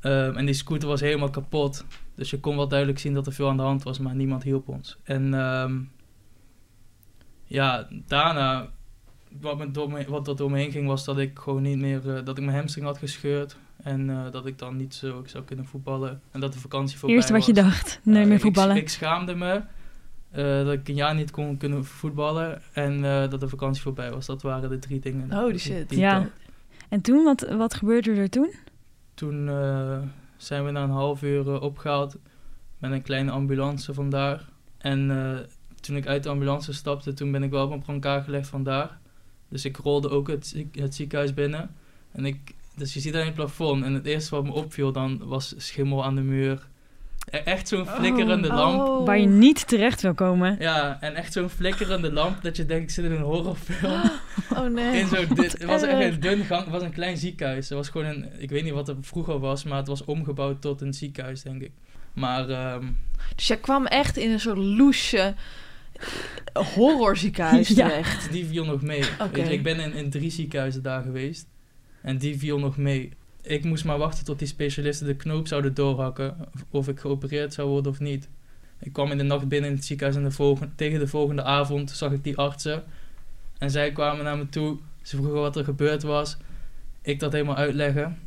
Ehm, 0.00 0.36
en 0.36 0.44
die 0.46 0.54
scooter 0.54 0.88
was 0.88 1.00
helemaal 1.00 1.30
kapot. 1.30 1.84
Dus 2.14 2.30
je 2.30 2.40
kon 2.40 2.56
wel 2.56 2.68
duidelijk 2.68 2.98
zien 2.98 3.14
dat 3.14 3.26
er 3.26 3.32
veel 3.32 3.48
aan 3.48 3.56
de 3.56 3.62
hand 3.62 3.82
was, 3.82 3.98
maar 3.98 4.14
niemand 4.14 4.42
hielp 4.42 4.68
ons. 4.68 4.96
En 5.02 5.34
ehm, 5.34 5.78
ja, 7.50 7.88
daarna, 8.06 8.68
wat, 9.40 9.58
me 9.58 9.70
door 9.70 9.90
me, 9.90 10.04
wat 10.08 10.28
er 10.28 10.36
door 10.36 10.50
me 10.50 10.58
heen 10.58 10.70
ging, 10.72 10.86
was 10.86 11.04
dat 11.04 11.18
ik 11.18 11.38
gewoon 11.38 11.62
niet 11.62 11.78
meer, 11.78 12.16
eh, 12.16 12.24
dat 12.24 12.38
ik 12.38 12.44
mijn 12.44 12.56
hamstring 12.56 12.86
had 12.86 12.98
gescheurd. 12.98 13.56
En 13.82 14.10
eh, 14.10 14.30
dat 14.32 14.46
ik 14.46 14.58
dan 14.58 14.76
niet 14.76 14.94
zo 14.94 15.22
zou 15.26 15.44
kunnen 15.44 15.64
voetballen. 15.66 16.20
En 16.30 16.40
dat 16.40 16.52
de 16.52 16.58
vakantie 16.58 16.98
voorbij 16.98 17.16
Eerst 17.16 17.30
wat 17.30 17.46
je 17.46 17.52
was. 17.54 17.62
dacht, 17.64 18.00
nee 18.02 18.24
meer 18.26 18.34
ik- 18.36 18.40
voetballen. 18.40 18.76
Ik, 18.76 18.88
schaamde 18.88 19.34
me 19.34 19.62
eh, 20.30 20.64
dat 20.64 20.72
ik 20.72 20.88
een 20.88 20.94
jaar 20.94 21.14
niet 21.14 21.30
kon 21.30 21.56
kunnen 21.56 21.84
voetballen. 21.84 22.62
En 22.72 23.04
eh, 23.04 23.30
dat 23.30 23.40
de 23.40 23.48
vakantie 23.48 23.82
voorbij 23.82 24.10
was. 24.10 24.26
Dat 24.26 24.42
waren 24.42 24.70
de 24.70 24.78
drie 24.78 25.00
dingen. 25.00 25.32
Holy 25.32 25.50
die- 25.50 25.58
shit. 25.58 25.88
die 25.88 25.98
Ja. 25.98 26.28
En 26.88 27.00
toen, 27.00 27.24
wat, 27.24 27.40
wat 27.56 27.74
gebeurde 27.74 28.10
er 28.14 28.30
toen? 28.30 28.52
Toen 29.14 29.48
eh, 29.48 29.98
zijn 30.36 30.64
we 30.64 30.70
na 30.70 30.82
een 30.82 30.90
half 30.90 31.22
uur 31.22 31.54
eh, 31.54 31.62
opgehaald 31.62 32.16
met 32.78 32.90
een 32.92 33.02
kleine 33.02 33.30
ambulance 33.30 33.94
vandaar. 33.94 34.44
En 34.78 35.10
eh, 35.10 35.38
toen 35.80 35.96
ik 35.96 36.06
uit 36.06 36.22
de 36.22 36.28
ambulance 36.28 36.72
stapte, 36.72 37.12
toen 37.12 37.30
ben 37.32 37.42
ik 37.42 37.50
wel 37.50 37.62
op 37.62 37.68
mijn 37.68 37.82
brancard 37.82 38.24
gelegd 38.24 38.48
vandaar. 38.48 38.98
Dus 39.48 39.64
ik 39.64 39.76
rolde 39.76 40.10
ook 40.10 40.28
het, 40.28 40.64
het 40.72 40.94
ziekenhuis 40.94 41.34
binnen. 41.34 41.70
En 42.12 42.24
ik, 42.24 42.38
dus 42.76 42.94
je 42.94 43.00
ziet 43.00 43.12
daar 43.12 43.20
in 43.20 43.26
het 43.26 43.36
plafond. 43.36 43.84
En 43.84 43.94
het 43.94 44.06
eerste 44.06 44.34
wat 44.34 44.44
me 44.44 44.52
opviel 44.52 44.92
dan 44.92 45.20
was 45.24 45.54
schimmel 45.56 46.04
aan 46.04 46.14
de 46.14 46.20
muur. 46.20 46.68
E- 47.30 47.36
Echt 47.36 47.68
zo'n 47.68 47.86
flikkerende 47.86 48.48
lamp. 48.48 48.88
Oh. 48.88 49.06
Waar 49.06 49.18
je 49.18 49.26
niet 49.26 49.68
terecht 49.68 50.02
wil 50.02 50.14
komen. 50.14 50.56
Ja, 50.58 51.00
en 51.00 51.14
echt 51.14 51.32
zo'n 51.32 51.48
flikkerende 51.48 52.12
lamp 52.12 52.42
dat 52.42 52.56
je 52.56 52.66
denkt, 52.66 52.82
ik 52.82 52.90
zit 52.90 53.04
in 53.04 53.12
een 53.12 53.22
horrorfilm. 53.22 54.00
Oh 54.56 54.66
nee. 54.66 55.00
In 55.00 55.06
zo'n 55.06 55.26
dit, 55.34 55.52
het 55.52 55.64
was 55.64 55.82
echt 55.82 56.12
een 56.14 56.20
dun 56.20 56.44
gang, 56.44 56.62
het 56.62 56.70
was 56.70 56.82
een 56.82 56.92
klein 56.92 57.16
ziekenhuis. 57.16 57.68
Het 57.68 57.78
was 57.78 57.88
gewoon 57.88 58.06
een, 58.06 58.26
ik 58.38 58.50
weet 58.50 58.64
niet 58.64 58.72
wat 58.72 58.88
er 58.88 58.96
vroeger 59.00 59.38
was, 59.38 59.64
maar 59.64 59.78
het 59.78 59.86
was 59.86 60.04
omgebouwd 60.04 60.60
tot 60.60 60.80
een 60.80 60.94
ziekenhuis, 60.94 61.42
denk 61.42 61.62
ik. 61.62 61.70
Maar 62.12 62.48
ehm, 62.48 62.84
Dus 63.34 63.46
jij 63.46 63.56
kwam 63.56 63.86
echt 63.86 64.16
in 64.16 64.30
een 64.30 64.40
soort 64.40 64.58
loesje 64.58 65.34
horrorziekenhuis 66.52 67.68
Ja. 67.68 67.88
terecht. 67.88 68.32
die 68.32 68.46
viel 68.46 68.64
nog 68.64 68.82
mee. 68.82 69.02
Weet 69.32 69.46
je, 69.46 69.52
ik 69.52 69.62
ben 69.62 69.78
in, 69.80 69.92
in 69.92 70.10
drie 70.10 70.30
ziekenhuizen 70.30 70.82
daar 70.82 71.02
geweest 71.02 71.46
en 72.02 72.18
die 72.18 72.38
viel 72.38 72.58
nog 72.58 72.76
mee. 72.76 73.12
Ik 73.42 73.64
moest 73.64 73.84
maar 73.84 73.98
wachten 73.98 74.24
tot 74.24 74.38
die 74.38 74.48
specialisten 74.48 75.06
de 75.06 75.16
knoop 75.16 75.46
zouden 75.48 75.74
doorhakken, 75.74 76.36
of, 76.70 76.88
ik 76.88 77.00
geopereerd 77.00 77.54
zou 77.54 77.68
worden 77.68 77.92
of 77.92 78.00
niet. 78.00 78.28
Ik 78.78 78.92
kwam 78.92 79.10
in 79.10 79.18
de 79.18 79.24
nacht 79.24 79.48
binnen 79.48 79.70
in 79.70 79.76
het 79.76 79.84
ziekenhuis 79.84 80.16
en 80.16 80.24
de 80.24 80.30
volgende, 80.30 80.74
tegen 80.74 80.98
de 80.98 81.06
volgende 81.06 81.42
avond 81.42 81.90
zag 81.90 82.12
ik 82.12 82.24
die 82.24 82.36
artsen. 82.36 82.84
En 83.58 83.70
zij 83.70 83.92
kwamen 83.92 84.24
naar 84.24 84.38
me 84.38 84.48
toe. 84.48 84.78
Ze 85.02 85.16
vroegen 85.16 85.40
wat 85.40 85.56
er 85.56 85.64
gebeurd 85.64 86.02
was. 86.02 86.36
Ik 87.02 87.20
dat 87.20 87.32
helemaal 87.32 87.56
uitleggen. 87.56 88.18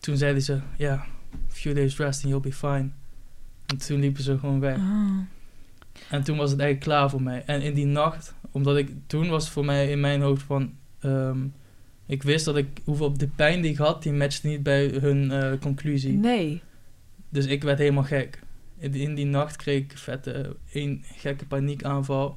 Toen 0.00 0.16
zeiden 0.16 0.42
ze, 0.42 0.60
ja, 0.76 1.04
few 1.48 1.74
days 1.74 1.96
rest 1.96 2.24
and 2.24 2.32
you'll 2.32 2.40
be 2.40 2.52
fine. 2.52 2.88
En 3.66 3.76
toen 3.78 4.00
liepen 4.00 4.22
ze 4.22 4.38
gewoon 4.38 4.60
weg. 4.60 4.76
Oh. 4.76 5.18
En 6.10 6.22
toen 6.22 6.36
was 6.36 6.50
het 6.50 6.60
eigenlijk 6.60 6.90
klaar 6.90 7.10
voor 7.10 7.22
mij. 7.22 7.42
En 7.46 7.62
in 7.62 7.74
die 7.74 7.86
nacht, 7.86 8.34
omdat 8.50 8.76
ik 8.76 8.90
toen 9.06 9.28
was 9.28 9.50
voor 9.50 9.64
mij 9.64 9.90
in 9.90 10.00
mijn 10.00 10.20
hoofd 10.20 10.42
van. 10.42 10.72
ehm, 11.00 11.38
ik 12.06 12.22
wist 12.22 12.44
dat 12.44 12.56
ik 12.56 12.66
hoeveel 12.84 13.12
de 13.18 13.28
pijn 13.28 13.60
die 13.62 13.70
ik 13.70 13.76
had, 13.76 14.02
die 14.02 14.12
matchte 14.12 14.46
niet 14.46 14.62
bij 14.62 14.86
hun 14.86 15.30
eh, 15.30 15.52
conclusie. 15.60 16.12
Nee. 16.12 16.60
Dus 17.28 17.46
ik 17.46 17.62
werd 17.62 17.78
helemaal 17.78 18.04
gek. 18.04 18.42
In, 18.78 18.94
in 18.94 19.14
die 19.14 19.24
nacht 19.26 19.56
kreeg 19.56 19.78
ik 19.82 19.98
vette 19.98 20.56
één 20.72 21.02
gekke 21.16 21.46
paniekaanval. 21.46 22.36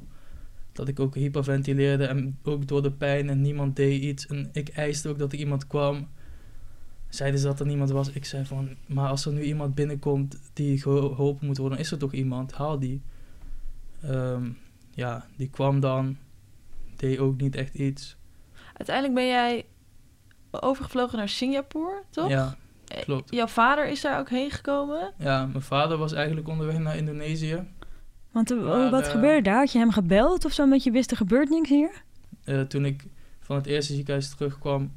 Dat 0.72 0.88
ik 0.88 1.00
ook 1.00 1.16
hyperventileerde 1.16 2.06
en 2.06 2.38
ook 2.44 2.68
door 2.68 2.81
de 2.81 2.92
pijn 2.92 3.30
en 3.30 3.42
niemand 3.42 3.75
deed 3.75 4.02
iets. 4.02 4.28
En 4.28 4.50
ik 4.54 4.69
eiste 4.69 5.10
ook 5.10 5.19
dat 5.19 5.31
er 5.34 5.40
iemand 5.40 5.68
kwam. 5.68 6.08
Zeiden 7.10 7.40
ze 7.40 7.46
dat 7.46 7.60
er 7.60 7.66
niemand 7.66 7.90
was. 7.90 8.12
Ik 8.12 8.25
zei 8.25 8.46
van, 8.46 8.69
maar 8.86 9.10
als 9.10 9.25
er 9.25 9.34
nu 9.34 9.42
iemand 9.42 9.75
binnenkomt 9.75 10.40
die 10.54 10.81
geho- 10.81 11.13
geholpen 11.13 11.48
moet 11.48 11.58
worden, 11.58 11.78
dan 11.78 11.86
is 11.86 11.92
er 11.92 11.98
toch 11.98 12.13
iemand? 12.13 12.51
Haal 12.51 12.80
die. 12.80 13.01
Ehm, 14.01 14.50
ja, 14.91 15.25
die 15.38 15.50
kwam 15.50 15.79
dan. 15.79 16.17
Deed 16.96 17.20
ook 17.20 17.41
niet 17.41 17.55
echt 17.55 17.74
iets. 17.74 18.17
Uiteindelijk 18.74 19.15
ben 19.15 19.27
jij 19.27 19.65
overgevlogen 20.51 21.17
naar 21.17 21.29
Singapore, 21.29 22.03
toch? 22.10 22.29
Ja, 22.29 22.55
Eh, 22.88 23.01
klopt. 23.03 23.34
Jouw 23.34 23.48
vader 23.48 23.88
is 23.88 24.01
daar 24.01 24.20
ook 24.20 24.29
heen 24.29 24.51
gekomen. 24.51 25.13
ja, 25.17 25.46
mijn 25.46 25.62
vader 25.62 25.98
was 25.98 26.13
eigenlijk 26.13 26.48
onderweg 26.48 26.77
naar 26.79 26.98
Indonesië. 26.98 27.63
Want 28.31 28.51
eh, 28.51 28.58
Maar, 28.63 28.89
wat 28.89 29.08
gebeurde 29.08 29.41
daar? 29.41 29.58
Had 29.58 29.72
je 29.72 29.77
hem 29.79 29.91
gebeld 29.91 30.46
of 30.46 30.51
zo, 30.51 30.63
omdat 30.63 30.84
je 30.84 30.91
wist 30.91 31.12
er 31.12 31.17
gebeurt 31.17 31.50
niks 31.50 31.70
hier? 31.70 32.03
Eh, 32.43 32.62
toen 32.62 32.86
ik 32.86 33.03
van 33.39 33.55
het 33.55 33.65
eerste 33.65 33.93
ziekenhuis 33.93 34.29
terugkwam 34.36 34.91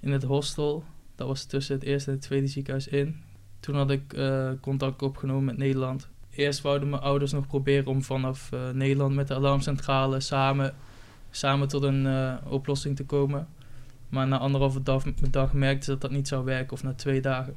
in 0.00 0.12
het 0.12 0.22
hostel, 0.22 0.84
dat 1.14 1.26
was 1.26 1.44
tussen 1.44 1.74
het 1.74 1.84
eerste 1.84 2.10
en 2.10 2.16
het 2.16 2.24
tweede 2.24 2.46
ziekenhuis 2.46 2.88
in. 2.88 3.22
Toen 3.60 3.74
had 3.74 3.90
ik 3.90 4.12
eh, 4.12 4.50
contact 4.60 5.02
opgenomen 5.02 5.44
met 5.44 5.56
Nederland. 5.56 6.08
Eerst 6.36 6.60
wouden 6.60 6.90
mijn 6.90 7.02
ouders 7.02 7.32
nog 7.32 7.46
proberen 7.46 7.86
om 7.86 8.02
vanaf 8.02 8.52
eh, 8.52 8.70
Nederland 8.70 9.14
met 9.14 9.28
de 9.28 9.34
alarmcentrale 9.34 10.20
samen, 10.20 10.74
samen 11.30 11.68
tot 11.68 11.82
een 11.82 12.06
eh, 12.06 12.34
oplossing 12.48 12.96
te 12.96 13.04
komen. 13.04 13.48
Maar 14.08 14.26
na 14.26 14.38
anderhalve 14.38 14.82
dag, 14.82 15.04
dag 15.30 15.52
merkten 15.52 15.84
ze 15.84 15.90
dat 15.90 16.00
dat 16.00 16.10
niet 16.10 16.28
zou 16.28 16.44
werken, 16.44 16.72
of 16.72 16.82
na 16.82 16.92
twee 16.92 17.20
dagen. 17.20 17.56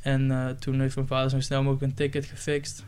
En 0.00 0.30
eh, 0.30 0.48
toen 0.48 0.80
heeft 0.80 0.94
mijn 0.94 1.06
vader 1.06 1.30
zo 1.30 1.40
snel 1.40 1.62
mogelijk 1.62 1.90
een 1.90 1.96
ticket 1.96 2.24
gefixt. 2.24 2.84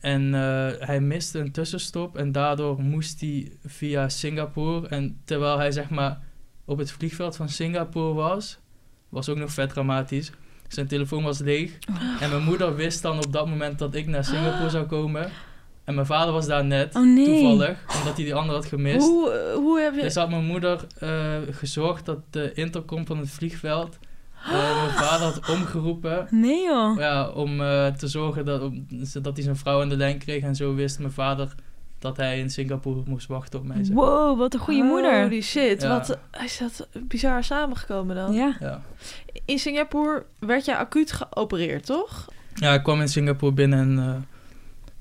En 0.00 0.32
hij 0.80 1.00
miste 1.00 1.38
een 1.38 1.52
tussenstop 1.52 2.16
en 2.16 2.32
daardoor 2.32 2.82
moest 2.82 3.20
hij 3.20 3.52
via 3.64 4.08
Singapore. 4.08 4.88
En 4.88 5.20
terwijl 5.24 5.58
hij 5.58 5.72
zeg 5.72 5.90
maar 5.90 6.20
op 6.64 6.78
het 6.78 6.92
vliegveld 6.92 7.36
van 7.36 7.48
Singapore 7.48 8.14
was, 8.14 8.58
was 9.08 9.28
ook 9.28 9.36
nog 9.36 9.52
vet 9.52 9.68
dramatisch. 9.68 10.32
Zijn 10.68 10.86
telefoon 10.86 11.22
was 11.22 11.38
leeg. 11.38 11.78
En 12.20 12.30
mijn 12.30 12.42
moeder 12.42 12.74
wist 12.76 13.02
dan 13.02 13.16
op 13.16 13.32
dat 13.32 13.46
moment 13.48 13.78
dat 13.78 13.94
ik 13.94 14.06
naar 14.06 14.24
Singapore 14.24 14.70
zou 14.70 14.84
komen. 14.86 15.30
En 15.84 15.94
mijn 15.94 16.06
vader 16.06 16.32
was 16.32 16.46
daar 16.46 16.64
net, 16.64 16.94
Oh 16.96 17.02
nee. 17.02 17.24
toevallig, 17.24 17.78
omdat 17.98 18.16
hij 18.16 18.24
die 18.24 18.34
andere 18.34 18.56
had 18.58 18.66
gemist. 18.66 19.06
Hoe, 19.06 19.30
eh, 19.30 19.54
hoe 19.54 19.80
heb 19.80 19.94
je... 19.94 20.00
Dus 20.00 20.14
had 20.14 20.30
mijn 20.30 20.44
moeder 20.44 20.86
eh, 20.98 21.10
gezorgd 21.50 22.06
dat 22.06 22.18
de 22.30 22.52
intercom 22.54 23.06
van 23.06 23.18
het 23.18 23.30
vliegveld 23.30 23.98
eh, 24.44 24.82
mijn 24.84 24.94
vader 24.94 25.26
had 25.26 25.48
omgeroepen. 25.50 26.26
Nee 26.30 26.62
joh. 26.64 26.98
Ja, 26.98 27.28
om 27.28 27.60
eh, 27.60 27.86
te 27.86 28.08
zorgen 28.08 28.44
dat, 28.44 28.62
om- 28.62 28.86
dat 29.22 29.34
hij 29.34 29.42
zijn 29.42 29.56
vrouw 29.56 29.80
aan 29.82 29.88
de 29.88 29.96
lijn 29.96 30.18
kreeg. 30.18 30.42
En 30.42 30.54
zo 30.54 30.74
wist 30.74 30.98
mijn 30.98 31.12
vader 31.12 31.54
dat 31.98 32.16
hij 32.16 32.38
in 32.38 32.50
Singapore 32.50 33.02
moest 33.06 33.26
wachten 33.26 33.58
op 33.58 33.64
mij. 33.66 33.84
zeg. 33.84 33.94
Wow, 33.94 34.38
wat 34.38 34.54
een 34.54 34.60
goede 34.60 34.82
moeder. 34.82 35.22
Holy 35.22 35.40
shit. 35.40 35.82
Ja. 35.82 35.88
Wat 35.88 36.18
is 36.44 36.58
dat 36.58 36.88
bizar 37.02 37.44
samengekomen 37.44 38.16
dan? 38.16 38.32
Ja. 38.34 38.56
Ja. 38.60 38.80
In 39.46 39.58
Singapore 39.58 40.24
werd 40.38 40.64
jij 40.64 40.76
acuut 40.76 41.12
geopereerd, 41.12 41.86
toch? 41.86 42.24
Ja, 42.54 42.74
ik 42.74 42.82
kwam 42.82 43.00
in 43.00 43.08
Singapore 43.08 43.52
binnen 43.52 43.78
en 43.78 43.98
eh, 44.08 44.14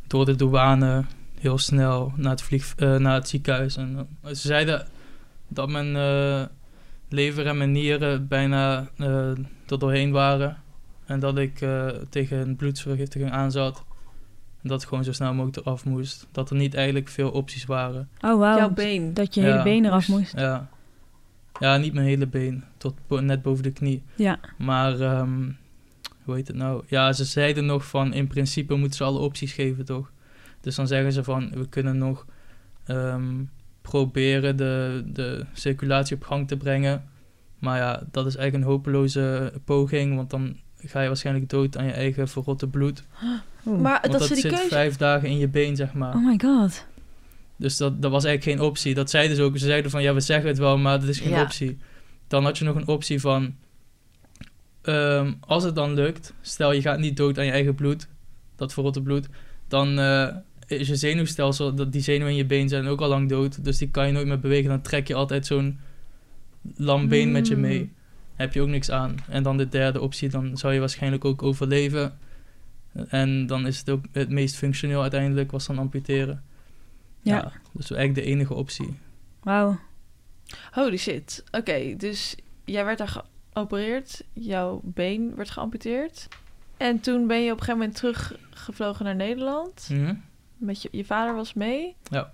door 0.08 0.26
de 0.26 0.36
douane 0.36 1.04
heel 1.40 1.58
snel 1.58 2.12
naar 2.16 2.32
het, 2.32 2.42
vlieg, 2.42 2.74
eh, 2.78 2.96
naar 2.96 3.14
het 3.14 3.28
ziekenhuis. 3.30 3.78
En, 3.78 4.08
eh, 4.22 4.30
ze 4.30 4.48
zeiden 4.48 4.88
dat 5.48 5.70
mijn 5.70 5.96
eh, 5.96 6.46
lever 7.10 7.48
en 7.48 7.58
mijn 7.58 7.72
nieren 7.72 8.28
bijna 8.28 8.88
eh 8.98 9.08
er 9.68 9.80
doorheen 9.80 10.12
waren. 10.12 10.58
En 11.06 11.20
dat 11.20 11.38
ik 11.38 11.62
eh, 11.62 11.88
tegen 12.10 12.38
een 12.38 12.56
bloedsvergiftiging 12.56 13.32
aan 13.32 13.52
zat. 13.52 13.84
En 14.62 14.70
dat 14.70 14.80
het 14.80 14.90
gewoon 14.90 15.04
zo 15.04 15.12
snel 15.12 15.34
mogelijk 15.34 15.58
eraf 15.58 15.86
moest. 15.86 16.28
Dat 16.32 16.50
er 16.50 16.56
niet 16.56 16.74
eigenlijk 16.74 17.08
veel 17.08 17.30
opties 17.32 17.66
waren. 17.66 18.10
Oh, 18.22 18.38
wauw. 18.40 18.58
Jouw 18.58 18.70
been. 18.70 19.14
Dat 19.14 19.34
je 19.36 19.42
Ja. 19.42 19.48
hele 19.52 19.64
been 19.64 19.86
eraf 19.86 20.08
moest. 20.08 20.34
Ja, 20.38 20.70
ja 21.60 21.78
niet 21.78 21.94
mijn 21.94 22.06
hele 22.06 22.28
been. 22.28 22.64
Tot 22.78 22.94
bo- 23.08 23.20
net 23.20 23.42
boven 23.42 23.64
de 23.64 23.72
knie. 23.72 24.04
Ja. 24.16 24.40
Maar, 24.58 25.00
ehm, 25.00 25.50
hoe 26.24 26.36
heet 26.36 26.48
het 26.48 26.58
nou? 26.58 26.84
Ja, 26.88 27.14
ze 27.14 27.26
zeiden 27.26 27.66
nog 27.66 27.86
van, 27.88 28.14
in 28.14 28.28
principe 28.28 28.76
moeten 28.76 28.98
ze 28.98 29.04
alle 29.04 29.20
opties 29.20 29.54
geven, 29.54 29.86
toch? 29.86 30.12
Dus 30.62 30.76
dan 30.76 30.88
zeggen 30.88 31.12
ze 31.12 31.24
van, 31.24 31.52
we 31.54 31.70
kunnen 31.70 31.98
nog 31.98 32.26
ehm, 32.86 33.44
proberen 33.82 34.58
de, 34.58 35.04
de 35.06 35.46
circulatie 35.54 36.16
op 36.16 36.24
gang 36.24 36.48
te 36.48 36.58
brengen. 36.58 37.04
Maar 37.60 37.78
ja, 37.78 38.04
dat 38.12 38.26
is 38.26 38.36
eigenlijk 38.36 38.66
een 38.68 38.72
hopeloze 38.72 39.54
poging, 39.66 40.16
want 40.16 40.30
dan 40.30 40.58
ga 40.78 41.02
je 41.02 41.08
waarschijnlijk 41.08 41.50
dood 41.50 41.78
aan 41.78 41.86
je 41.86 41.92
eigen 41.92 42.28
verrotte 42.28 42.68
bloed. 42.68 43.04
Maar 43.82 44.02
dat 44.02 44.12
dat 44.12 44.22
ze 44.22 44.34
die 44.34 44.42
zit 44.42 44.52
keuze... 44.52 44.68
vijf 44.68 44.98
dagen 44.98 45.30
in 45.30 45.38
je 45.38 45.48
been, 45.48 45.76
zeg 45.76 45.94
maar. 45.94 46.16
Oh 46.16 46.26
my 46.26 46.40
god. 46.44 46.86
Dus 47.58 47.78
dat, 47.78 48.02
dat 48.02 48.12
was 48.12 48.24
eigenlijk 48.24 48.58
geen 48.58 48.68
optie. 48.68 48.94
Dat 48.94 49.10
zeiden 49.10 49.36
ze 49.36 49.44
ook. 49.44 49.58
Ze 49.58 49.66
zeiden 49.66 49.92
van, 49.92 50.02
ja, 50.02 50.14
we 50.14 50.20
zeggen 50.20 50.48
het 50.50 50.58
wel, 50.58 50.78
maar 50.78 51.00
dat 51.00 51.10
is 51.10 51.20
geen 51.20 51.30
Ja. 51.30 51.42
optie. 51.42 51.78
Dan 52.28 52.44
had 52.44 52.58
je 52.58 52.66
nog 52.66 52.76
een 52.76 52.88
optie 52.88 53.20
van... 53.20 53.56
ehm, 54.82 55.34
als 55.40 55.64
het 55.64 55.76
dan 55.76 55.94
lukt, 55.94 56.34
stel 56.42 56.72
je 56.72 56.82
gaat 56.82 57.00
niet 57.00 57.18
dood 57.18 57.38
aan 57.38 57.46
je 57.46 57.52
eigen 57.52 57.76
bloed, 57.76 58.08
dat 58.56 58.74
verrotte 58.74 59.02
bloed, 59.02 59.28
dan 59.68 60.00
eh, 60.00 60.28
is 60.68 60.88
je 60.88 60.96
zenuwstelsel, 60.96 61.76
dat 61.76 61.92
die 61.92 62.02
zenuwen 62.02 62.32
in 62.32 62.38
je 62.38 62.46
been 62.46 62.70
zijn 62.70 62.88
ook 62.88 63.02
al 63.02 63.08
lang 63.10 63.30
dood, 63.30 63.64
dus 63.64 63.78
die 63.78 63.90
kan 63.90 64.08
je 64.08 64.14
nooit 64.14 64.28
meer 64.28 64.40
bewegen. 64.40 64.70
Dan 64.70 64.82
trek 64.82 65.08
je 65.08 65.14
altijd 65.16 65.46
zo'n 65.46 65.80
lam 66.76 67.08
been 67.08 67.32
met 67.32 67.48
je 67.48 67.56
mee. 67.56 67.78
Hmm. 67.78 67.92
Heb 68.36 68.54
je 68.54 68.62
ook 68.62 68.68
niks 68.68 68.92
aan. 68.92 69.16
En 69.30 69.44
dan 69.44 69.58
de 69.58 69.70
derde 69.70 70.02
optie, 70.02 70.30
dan 70.30 70.58
zou 70.58 70.74
je 70.74 70.80
waarschijnlijk 70.80 71.26
ook 71.26 71.44
overleven. 71.44 72.18
En 73.08 73.48
dan 73.48 73.68
is 73.68 73.78
het 73.80 73.90
ook 73.90 74.06
het 74.12 74.30
meest 74.30 74.56
functioneel 74.56 75.02
uiteindelijk, 75.02 75.52
was 75.52 75.66
dan 75.68 75.78
amputeren. 75.80 76.44
Ja. 77.26 77.36
Ja, 77.36 77.52
dus 77.72 77.92
eigenlijk 77.92 78.28
de 78.28 78.34
enige 78.34 78.54
optie. 78.54 78.98
Wauw. 79.44 79.80
Holy 80.72 80.98
shit. 80.98 81.44
Oké, 81.52 81.96
dus 81.98 82.36
jij 82.66 82.86
werd 82.86 82.98
daar 82.98 83.24
geopereerd. 83.54 84.24
Jouw 84.34 84.82
been 84.84 85.36
werd 85.36 85.50
geamputeerd. 85.50 86.28
En 86.78 87.00
toen 87.00 87.28
ben 87.28 87.44
je 87.44 87.52
op 87.52 87.60
een 87.60 87.64
gegeven 87.64 87.80
moment 87.80 87.98
teruggevlogen 87.98 89.06
naar 89.06 89.16
Nederland. 89.16 89.90
Mhm. 89.92 90.16
Met 90.58 90.82
je, 90.82 90.90
je 90.92 91.06
vader 91.06 91.36
was 91.36 91.54
mee. 91.54 91.96
Ja. 92.10 92.34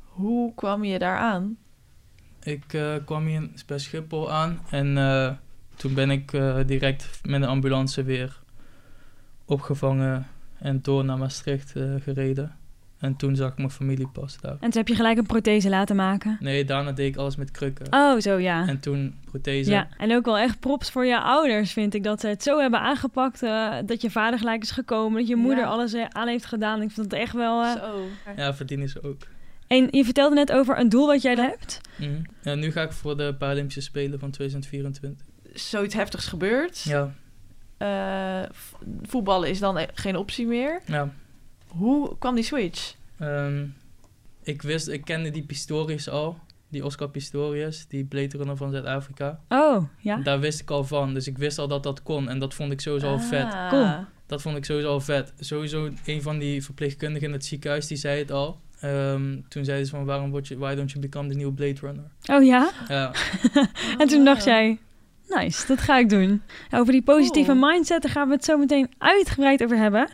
Hoe 0.00 0.54
kwam 0.54 0.84
je 0.84 0.98
daar 0.98 1.18
aan? 1.18 1.56
Ik 2.42 2.72
eh, 2.72 2.94
kwam 3.04 3.26
hier 3.26 3.50
bij 3.66 3.78
Schiphol 3.78 4.32
aan 4.32 4.60
en 4.70 4.98
eh, 4.98 5.32
toen 5.76 5.94
ben 5.94 6.10
ik 6.10 6.32
eh, 6.32 6.58
direct 6.66 7.20
met 7.22 7.42
een 7.42 7.48
ambulance 7.48 8.02
weer 8.02 8.40
opgevangen 9.44 10.26
en 10.58 10.82
door 10.82 11.04
naar 11.04 11.18
Maastricht 11.18 11.76
eh, 11.76 11.94
gereden. 12.00 12.56
En 13.02 13.16
toen 13.16 13.36
zag 13.36 13.50
ik 13.50 13.56
mijn 13.56 13.70
familie 13.70 14.08
pas 14.08 14.40
daar. 14.40 14.50
En 14.52 14.58
toen 14.58 14.72
heb 14.72 14.88
je 14.88 14.94
gelijk 14.94 15.18
een 15.18 15.26
prothese 15.26 15.68
laten 15.68 15.96
maken. 15.96 16.36
Nee, 16.40 16.64
daarna 16.64 16.92
deed 16.92 17.06
ik 17.08 17.16
alles 17.16 17.36
met 17.36 17.50
krukken. 17.50 17.86
Oh, 17.90 18.20
zo 18.20 18.36
ja. 18.38 18.66
En 18.68 18.80
toen 18.80 19.14
prothese. 19.24 19.70
Ja, 19.70 19.88
en 19.98 20.14
ook 20.14 20.24
wel 20.24 20.38
echt 20.38 20.60
props 20.60 20.90
voor 20.90 21.06
je 21.06 21.20
ouders, 21.20 21.72
vind 21.72 21.94
ik. 21.94 22.02
Dat 22.02 22.20
ze 22.20 22.26
het 22.26 22.42
zo 22.42 22.58
hebben 22.60 22.80
aangepakt. 22.80 23.42
eh, 23.42 23.74
dat 23.86 24.00
je 24.02 24.10
vader 24.10 24.38
gelijk 24.38 24.62
is 24.62 24.70
gekomen. 24.70 25.18
Dat 25.18 25.28
je 25.28 25.36
moeder 25.36 25.64
Ja. 25.64 25.70
alles 25.70 25.92
eh, 25.92 26.04
aan 26.08 26.28
heeft 26.28 26.44
gedaan. 26.44 26.82
Ik 26.82 26.90
vind 26.90 27.10
het 27.10 27.20
echt 27.20 27.32
wel... 27.32 27.62
eh, 27.62 27.72
Zo. 27.72 28.02
Ja, 28.36 28.54
verdienen 28.54 28.88
ze 28.88 29.02
ook. 29.02 29.16
En 29.66 29.88
je 29.90 30.04
vertelde 30.04 30.34
net 30.34 30.52
over 30.52 30.78
een 30.78 30.88
doel 30.88 31.06
wat 31.06 31.22
jij 31.22 31.34
hebt. 31.34 31.80
Mhm. 31.96 32.10
Ja, 32.42 32.54
nu 32.54 32.72
ga 32.72 32.82
ik 32.82 32.92
voor 32.92 33.16
de 33.16 33.34
Paralympische 33.34 33.80
Spelen 33.80 34.18
van 34.18 34.30
2024. 34.30 35.26
Zoiets 35.54 35.94
heftigs 35.94 36.26
gebeurd. 36.26 36.82
Ja, 36.82 37.12
Eh, 37.78 38.42
voetballen 39.02 39.48
is 39.48 39.58
dan 39.58 39.76
e- 39.78 39.86
geen 39.94 40.16
optie 40.16 40.46
meer. 40.46 40.80
ja. 40.86 41.08
Hoe 41.76 42.18
kwam 42.18 42.34
die 42.34 42.44
switch? 42.44 42.94
Ehm, 43.18 43.64
ik 44.42 44.62
wist, 44.62 44.88
ik 44.88 45.04
kende 45.04 45.30
die 45.30 45.42
Pistorius 45.44 46.08
al. 46.08 46.38
Die 46.68 46.84
Oscar 46.84 47.08
Pistorius, 47.08 47.86
die 47.88 48.04
Blade 48.04 48.36
Runner 48.36 48.56
van 48.56 48.70
Zuid-Afrika. 48.70 49.40
Oh, 49.48 49.84
ja. 49.98 50.16
Daar 50.16 50.40
wist 50.40 50.60
ik 50.60 50.70
al 50.70 50.84
van, 50.84 51.14
dus 51.14 51.26
ik 51.26 51.38
wist 51.38 51.58
al 51.58 51.68
dat 51.68 51.82
dat 51.82 52.02
kon. 52.02 52.28
En 52.28 52.38
dat 52.38 52.54
vond 52.54 52.72
ik 52.72 52.80
sowieso 52.80 53.06
al 53.06 53.18
vet. 53.18 53.52
Ah. 53.52 53.68
Cool. 53.68 54.04
Dat 54.26 54.42
vond 54.42 54.56
ik 54.56 54.64
sowieso 54.64 54.88
al 54.88 55.00
vet. 55.00 55.32
Sowieso 55.38 55.88
een 56.04 56.22
van 56.22 56.38
die 56.38 56.64
verpleegkundigen 56.64 57.26
in 57.28 57.32
het 57.32 57.44
ziekenhuis, 57.44 57.86
die 57.86 57.96
zei 57.96 58.18
het 58.18 58.30
al. 58.30 58.60
Ehm, 58.80 59.40
toen 59.48 59.64
zeiden 59.64 59.86
ze 59.86 59.92
van, 59.96 60.04
waarom 60.04 60.30
word 60.30 60.48
je, 60.48 60.58
why 60.58 60.74
don't 60.74 60.90
you 60.90 61.00
become 61.02 61.28
the 61.28 61.34
new 61.34 61.54
Blade 61.54 61.80
Runner? 61.80 62.04
Oh 62.26 62.44
ja? 62.44 62.70
Ja, 62.88 63.12
En 63.98 64.08
toen 64.08 64.24
dacht 64.24 64.40
Ah. 64.40 64.46
jij, 64.46 64.78
nice, 65.28 65.66
dat 65.66 65.80
ga 65.80 65.98
ik 65.98 66.08
doen. 66.08 66.42
Over 66.70 66.92
die 66.92 67.02
positieve 67.02 67.52
Cool. 67.52 67.70
mindset, 67.70 68.02
daar 68.02 68.10
gaan 68.10 68.28
we 68.28 68.34
het 68.34 68.44
zo 68.44 68.58
meteen 68.58 68.90
uitgebreid 68.98 69.62
over 69.64 69.76
hebben. 69.76 70.08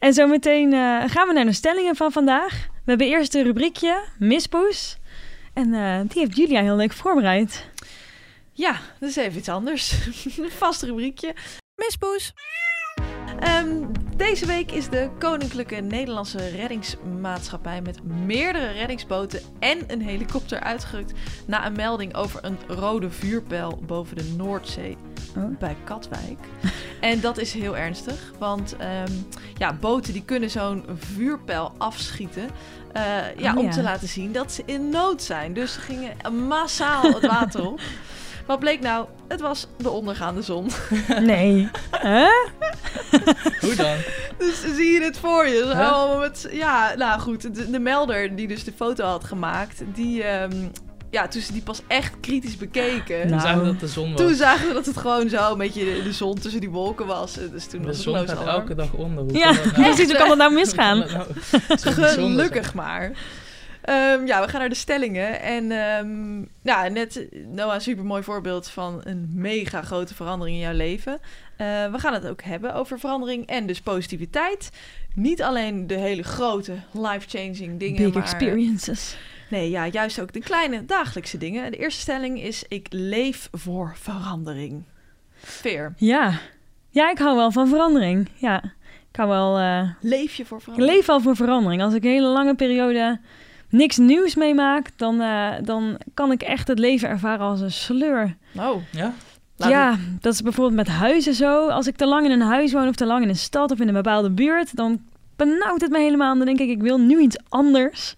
En 0.00 0.14
zo 0.14 0.26
meteen 0.26 0.72
eh, 0.72 1.02
gaan 1.06 1.26
we 1.26 1.32
naar 1.32 1.44
de 1.44 1.52
stellingen 1.52 1.96
van 1.96 2.12
vandaag. 2.12 2.68
We 2.84 2.90
hebben 2.90 3.06
eerst 3.06 3.34
een 3.34 3.42
rubriekje, 3.42 4.04
Mispoes. 4.18 4.98
En 5.54 5.74
eh, 5.74 6.00
die 6.08 6.22
heeft 6.22 6.36
Julia 6.36 6.62
heel 6.62 6.76
leuk 6.76 6.92
voorbereid. 6.92 7.66
Ja, 8.52 8.80
dat 9.00 9.08
is 9.08 9.16
even 9.16 9.38
iets 9.38 9.48
anders. 9.48 9.92
Een 10.38 10.50
vast 10.50 10.82
rubriekje. 10.82 11.34
Mispoes. 11.74 12.32
Ehm, 13.40 13.68
deze 14.16 14.46
week 14.46 14.70
is 14.72 14.88
de 14.88 15.08
Koninklijke 15.18 15.74
Nederlandse 15.76 16.48
Reddingsmaatschappij 16.48 17.80
met 17.82 18.04
meerdere 18.26 18.70
reddingsboten 18.70 19.40
en 19.58 19.78
een 19.86 20.02
helikopter 20.02 20.60
uitgerukt 20.60 21.12
na 21.46 21.66
een 21.66 21.72
melding 21.72 22.14
over 22.14 22.44
een 22.44 22.58
rode 22.68 23.10
vuurpijl 23.10 23.78
boven 23.86 24.16
de 24.16 24.34
Noordzee 24.36 24.96
Oh. 25.36 25.58
bij 25.58 25.76
Katwijk. 25.84 26.38
en 27.00 27.20
dat 27.20 27.38
is 27.38 27.52
heel 27.52 27.76
ernstig, 27.76 28.32
want 28.38 28.76
ehm, 28.76 29.12
ja, 29.56 29.72
boten 29.72 30.12
die 30.12 30.24
kunnen 30.24 30.50
zo'n 30.50 30.84
vuurpijl 30.98 31.72
afschieten. 31.78 32.48
eh, 32.92 33.02
ja, 33.36 33.52
Oh, 33.52 33.58
om 33.58 33.64
ja. 33.64 33.70
te 33.70 33.82
laten 33.82 34.08
zien 34.08 34.32
dat 34.32 34.52
ze 34.52 34.62
in 34.66 34.88
nood 34.88 35.22
zijn. 35.22 35.52
Dus 35.52 35.72
ze 35.72 35.80
gingen 35.80 36.16
massaal 36.48 37.02
het 37.02 37.26
water 37.26 37.66
op. 37.66 37.80
Wat 38.46 38.58
bleek 38.58 38.80
nou? 38.80 39.06
Het 39.28 39.40
was 39.40 39.66
de 39.76 39.90
ondergaande 39.90 40.42
zon. 40.42 40.70
Nee. 41.20 41.68
Huh? 42.02 42.26
hoe 43.60 43.74
dan? 43.74 43.96
Dus 44.38 44.60
zie 44.76 44.92
je 44.92 45.00
dit 45.00 45.18
voor 45.18 45.46
je? 45.46 45.58
Zo, 45.58 45.76
Huh? 45.76 45.92
allemaal 45.92 46.18
met, 46.18 46.48
ja, 46.52 46.94
nou 46.96 47.20
goed. 47.20 47.54
De, 47.54 47.70
de 47.70 47.78
melder 47.78 48.36
die 48.36 48.48
dus 48.48 48.64
de 48.64 48.72
foto 48.76 49.04
had 49.04 49.24
gemaakt, 49.24 49.82
die, 49.94 50.22
ehm, 50.22 50.52
ja, 51.10 51.28
toen 51.28 51.42
ze 51.42 51.52
die 51.52 51.62
pas 51.62 51.82
echt 51.86 52.12
kritisch 52.20 52.56
bekeken. 52.56 53.20
Toen 53.20 53.30
Nou. 53.30 53.40
zagen 53.42 53.60
we 53.60 53.66
dat 53.66 53.80
de 53.80 53.86
zon 53.88 54.12
was. 54.12 54.20
Toen 54.20 54.34
zagen 54.34 54.68
we 54.68 54.74
dat 54.74 54.86
het 54.86 54.96
gewoon 54.96 55.28
zo 55.28 55.52
een 55.52 55.58
beetje 55.58 55.84
de, 55.84 56.02
de 56.02 56.12
zon 56.12 56.38
tussen 56.38 56.60
die 56.60 56.70
wolken 56.70 57.06
was. 57.06 57.34
Dus 57.52 57.66
toen 57.66 57.80
de 57.80 57.86
was 57.86 57.96
het 57.96 58.04
zon 58.04 58.14
gaat 58.14 58.26
noosalarm. 58.26 58.48
elke 58.60 58.74
dag 58.74 58.92
onder. 58.92 59.24
Hoe 59.24 59.32
Ja, 59.38 59.50
nou? 59.52 59.70
precies, 59.72 60.06
hoe 60.08 60.16
kan 60.16 60.28
dat 60.28 60.36
nou 60.38 60.50
Hoe 60.50 60.60
misgaan? 60.60 60.98
kan 61.06 61.24
dat 61.78 61.96
nou? 61.96 62.08
Zon 62.08 62.30
Gelukkig 62.30 62.74
maar. 62.74 63.12
Ehm, 63.80 64.26
ja, 64.26 64.42
we 64.42 64.48
gaan 64.48 64.60
naar 64.60 64.68
de 64.68 64.74
stellingen. 64.74 65.40
En 65.40 65.70
ehm, 65.72 66.38
ja, 66.62 66.88
net 66.88 67.26
Noah, 67.52 67.74
een 67.74 67.80
super 67.80 68.04
mooi 68.04 68.22
voorbeeld 68.22 68.68
van 68.68 69.00
een 69.04 69.30
mega 69.34 69.82
grote 69.82 70.14
verandering 70.14 70.56
in 70.56 70.62
jouw 70.62 70.72
leven. 70.76 71.18
Eh, 71.60 71.92
we 71.92 71.98
gaan 71.98 72.12
het 72.14 72.26
ook 72.26 72.42
hebben 72.42 72.74
over 72.74 72.98
verandering 72.98 73.46
en 73.46 73.66
dus 73.66 73.80
positiviteit. 73.80 74.70
Niet 75.14 75.42
alleen 75.42 75.86
de 75.86 75.94
hele 75.94 76.22
grote 76.22 76.72
life-changing 76.92 77.78
dingen, 77.78 78.02
Big 78.04 78.14
maar 78.14 78.22
experiences. 78.22 79.16
nee, 79.50 79.70
ja, 79.70 79.86
juist 79.86 80.20
ook 80.20 80.32
de 80.32 80.40
kleine 80.40 80.84
dagelijkse 80.84 81.38
dingen. 81.38 81.70
De 81.70 81.76
eerste 81.76 82.00
stelling 82.00 82.42
is: 82.42 82.64
ik 82.68 82.86
leef 82.90 83.48
voor 83.52 83.92
verandering. 83.96 84.82
Veer, 85.34 85.92
Ja. 85.96 86.38
Ja, 86.90 87.10
ik 87.10 87.18
hou 87.18 87.36
wel 87.36 87.50
van 87.52 87.68
verandering. 87.68 88.28
Ja. 88.34 88.62
Ik 89.10 89.16
hou 89.16 89.28
wel... 89.28 89.58
eh, 89.58 89.90
leef 90.00 90.34
je 90.34 90.44
voor 90.44 90.56
Ik 90.58 90.62
verandering? 90.64 90.96
leef 90.96 91.08
al 91.08 91.20
voor 91.20 91.36
verandering. 91.36 91.82
Als 91.82 91.94
ik 91.94 92.04
een 92.04 92.10
hele 92.10 92.26
lange 92.28 92.54
periode 92.54 93.20
niks 93.68 93.96
nieuws 93.96 94.34
meemaak, 94.34 94.88
dan, 94.98 95.20
eh, 95.20 95.52
dan 95.62 95.98
kan 96.14 96.32
ik 96.32 96.42
echt 96.42 96.68
het 96.68 96.78
leven 96.78 97.08
ervaren 97.08 97.46
als 97.46 97.60
een 97.60 97.72
sleur. 97.72 98.36
Oh, 98.56 98.82
Ja? 98.92 99.12
Laat 99.60 99.70
ja, 99.70 99.96
dat 100.20 100.32
is 100.32 100.42
bijvoorbeeld 100.42 100.76
met 100.76 100.88
huizen 100.88 101.34
zo. 101.34 101.68
Als 101.68 101.86
ik 101.86 101.96
te 101.96 102.06
lang 102.06 102.24
in 102.24 102.30
een 102.30 102.40
huis 102.46 102.72
woon 102.72 102.88
of 102.88 102.94
te 102.94 103.06
lang 103.06 103.22
in 103.22 103.28
een 103.28 103.36
stad 103.36 103.70
of 103.70 103.80
in 103.80 103.88
een 103.88 103.94
bepaalde 103.94 104.30
buurt, 104.30 104.76
dan 104.76 105.00
benauwt 105.36 105.80
het 105.80 105.90
me 105.90 105.98
helemaal. 105.98 106.36
Dan 106.36 106.46
denk 106.46 106.58
ik, 106.58 106.68
ik 106.68 106.82
wil 106.82 106.98
nu 107.00 107.20
iets 107.20 107.36
anders. 107.48 108.14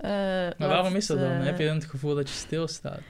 Eh, 0.00 0.10
Maar 0.58 0.68
waarom 0.68 0.94
is 0.96 1.06
dat 1.06 1.18
dan? 1.18 1.30
eh, 1.30 1.44
Heb 1.44 1.58
je 1.58 1.66
dan 1.66 1.74
het 1.74 1.84
gevoel 1.84 2.14
dat 2.14 2.28
je 2.28 2.34
stilstaat? 2.34 3.00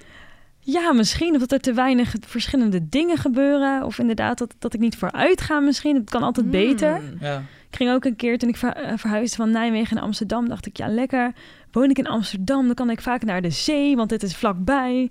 Ja, 0.65 0.93
misschien 0.93 1.35
of 1.35 1.41
dat 1.41 1.53
er 1.53 1.61
te 1.61 1.73
weinig 1.73 2.15
verschillende 2.27 2.89
dingen 2.89 3.17
gebeuren. 3.17 3.85
Of 3.85 3.99
inderdaad 3.99 4.39
dat, 4.39 4.55
dat 4.59 4.75
ik 4.75 4.81
niet 4.81 4.97
vooruit 4.97 5.41
ga 5.41 5.61
misschien. 5.61 5.97
Het 5.97 6.11
kan 6.11 6.23
altijd 6.23 6.51
beter. 6.51 6.97
hmm. 6.97 7.17
Ja. 7.21 7.43
Ik 7.73 7.79
ging 7.79 7.91
ook 7.91 8.05
een 8.05 8.17
keer 8.17 8.39
toen 8.39 8.49
ik 8.49 8.57
eh, 8.57 8.93
verhuisde 8.97 9.37
van 9.37 9.51
Nijmegen 9.51 9.95
naar 9.95 10.05
Amsterdam, 10.05 10.49
dacht 10.49 10.67
ik, 10.67 10.77
ja 10.77 10.89
lekker. 10.89 11.33
Woon 11.71 11.91
ik 11.91 11.99
in 11.99 12.07
Amsterdam, 12.07 12.67
dan 12.67 12.75
kan 12.75 12.91
ik 12.91 13.01
vaak 13.01 13.23
naar 13.25 13.43
de 13.43 13.51
zee, 13.51 13.97
want 13.97 14.09
dit 14.09 14.23
is 14.23 14.37
vlakbij. 14.37 15.11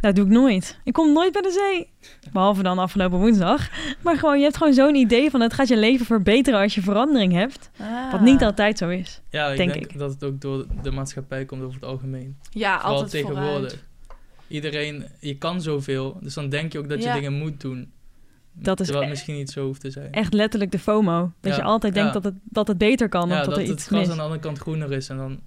Dat 0.00 0.14
doe 0.16 0.24
ik 0.24 0.30
nooit. 0.30 0.78
Ik 0.84 0.92
kom 0.92 1.12
nooit 1.12 1.32
bij 1.32 1.42
de 1.42 1.50
zee. 1.50 1.88
Behalve 2.32 2.62
dan 2.62 2.78
afgelopen 2.78 3.18
woensdag. 3.18 3.68
Maar 4.02 4.16
gewoon, 4.18 4.36
je 4.38 4.42
hebt 4.44 4.56
gewoon 4.56 4.72
zo'n 4.74 4.94
idee 4.94 5.30
van 5.30 5.40
het 5.40 5.52
gaat 5.54 5.68
je 5.68 5.76
leven 5.76 6.06
verbeteren 6.06 6.60
als 6.60 6.74
je 6.74 6.80
verandering 6.82 7.32
hebt. 7.32 7.70
Wat 7.78 7.88
Ah. 8.20 8.22
niet 8.22 8.42
altijd 8.42 8.78
zo 8.78 8.88
is. 8.88 9.20
Ja, 9.30 9.48
ik 9.50 9.56
Denk 9.56 9.72
denk 9.72 9.84
ik. 9.92 9.98
dat 9.98 10.10
het 10.12 10.24
ook 10.24 10.40
door 10.40 10.66
de 10.82 10.90
maatschappij 10.90 11.44
komt 11.44 11.62
over 11.62 11.74
het 11.74 11.84
algemeen. 11.84 12.36
Ja, 12.50 12.74
Vooral 12.74 12.92
altijd 12.92 13.10
tegenwoordig. 13.10 13.50
vooruit. 13.52 13.78
Iedereen, 14.48 15.04
je 15.20 15.38
kan 15.38 15.60
zoveel, 15.62 16.16
dus 16.20 16.34
dan 16.34 16.48
denk 16.48 16.72
je 16.72 16.78
ook 16.78 16.88
dat 16.88 16.98
je 17.02 17.08
Ja. 17.08 17.14
dingen 17.14 17.32
moet 17.32 17.60
doen. 17.60 17.92
Dat 18.52 18.80
is 18.80 18.86
Terwijl 18.86 19.08
het 19.08 19.14
e- 19.14 19.18
misschien 19.18 19.36
niet 19.36 19.50
zo 19.50 19.64
hoeft 19.66 19.80
te 19.80 19.90
zijn. 19.90 20.12
Echt 20.12 20.32
letterlijk 20.34 20.70
de 20.72 20.78
FOMO. 20.78 21.32
Dat 21.40 21.52
Ja, 21.52 21.58
je 21.58 21.64
altijd 21.64 21.94
denkt 21.94 22.14
ja. 22.14 22.20
dat, 22.20 22.24
het, 22.32 22.34
dat 22.44 22.68
het 22.68 22.78
beter 22.78 23.08
kan 23.08 23.28
ja, 23.28 23.34
of 23.34 23.38
dat, 23.38 23.48
dat 23.48 23.56
er 23.56 23.62
het 23.62 23.72
iets 23.72 23.86
gras 23.86 24.00
mis. 24.00 24.10
aan 24.10 24.16
de 24.16 24.22
andere 24.22 24.40
kant 24.40 24.58
groener 24.58 24.92
is 24.92 25.08
en 25.08 25.16
dan... 25.16 25.40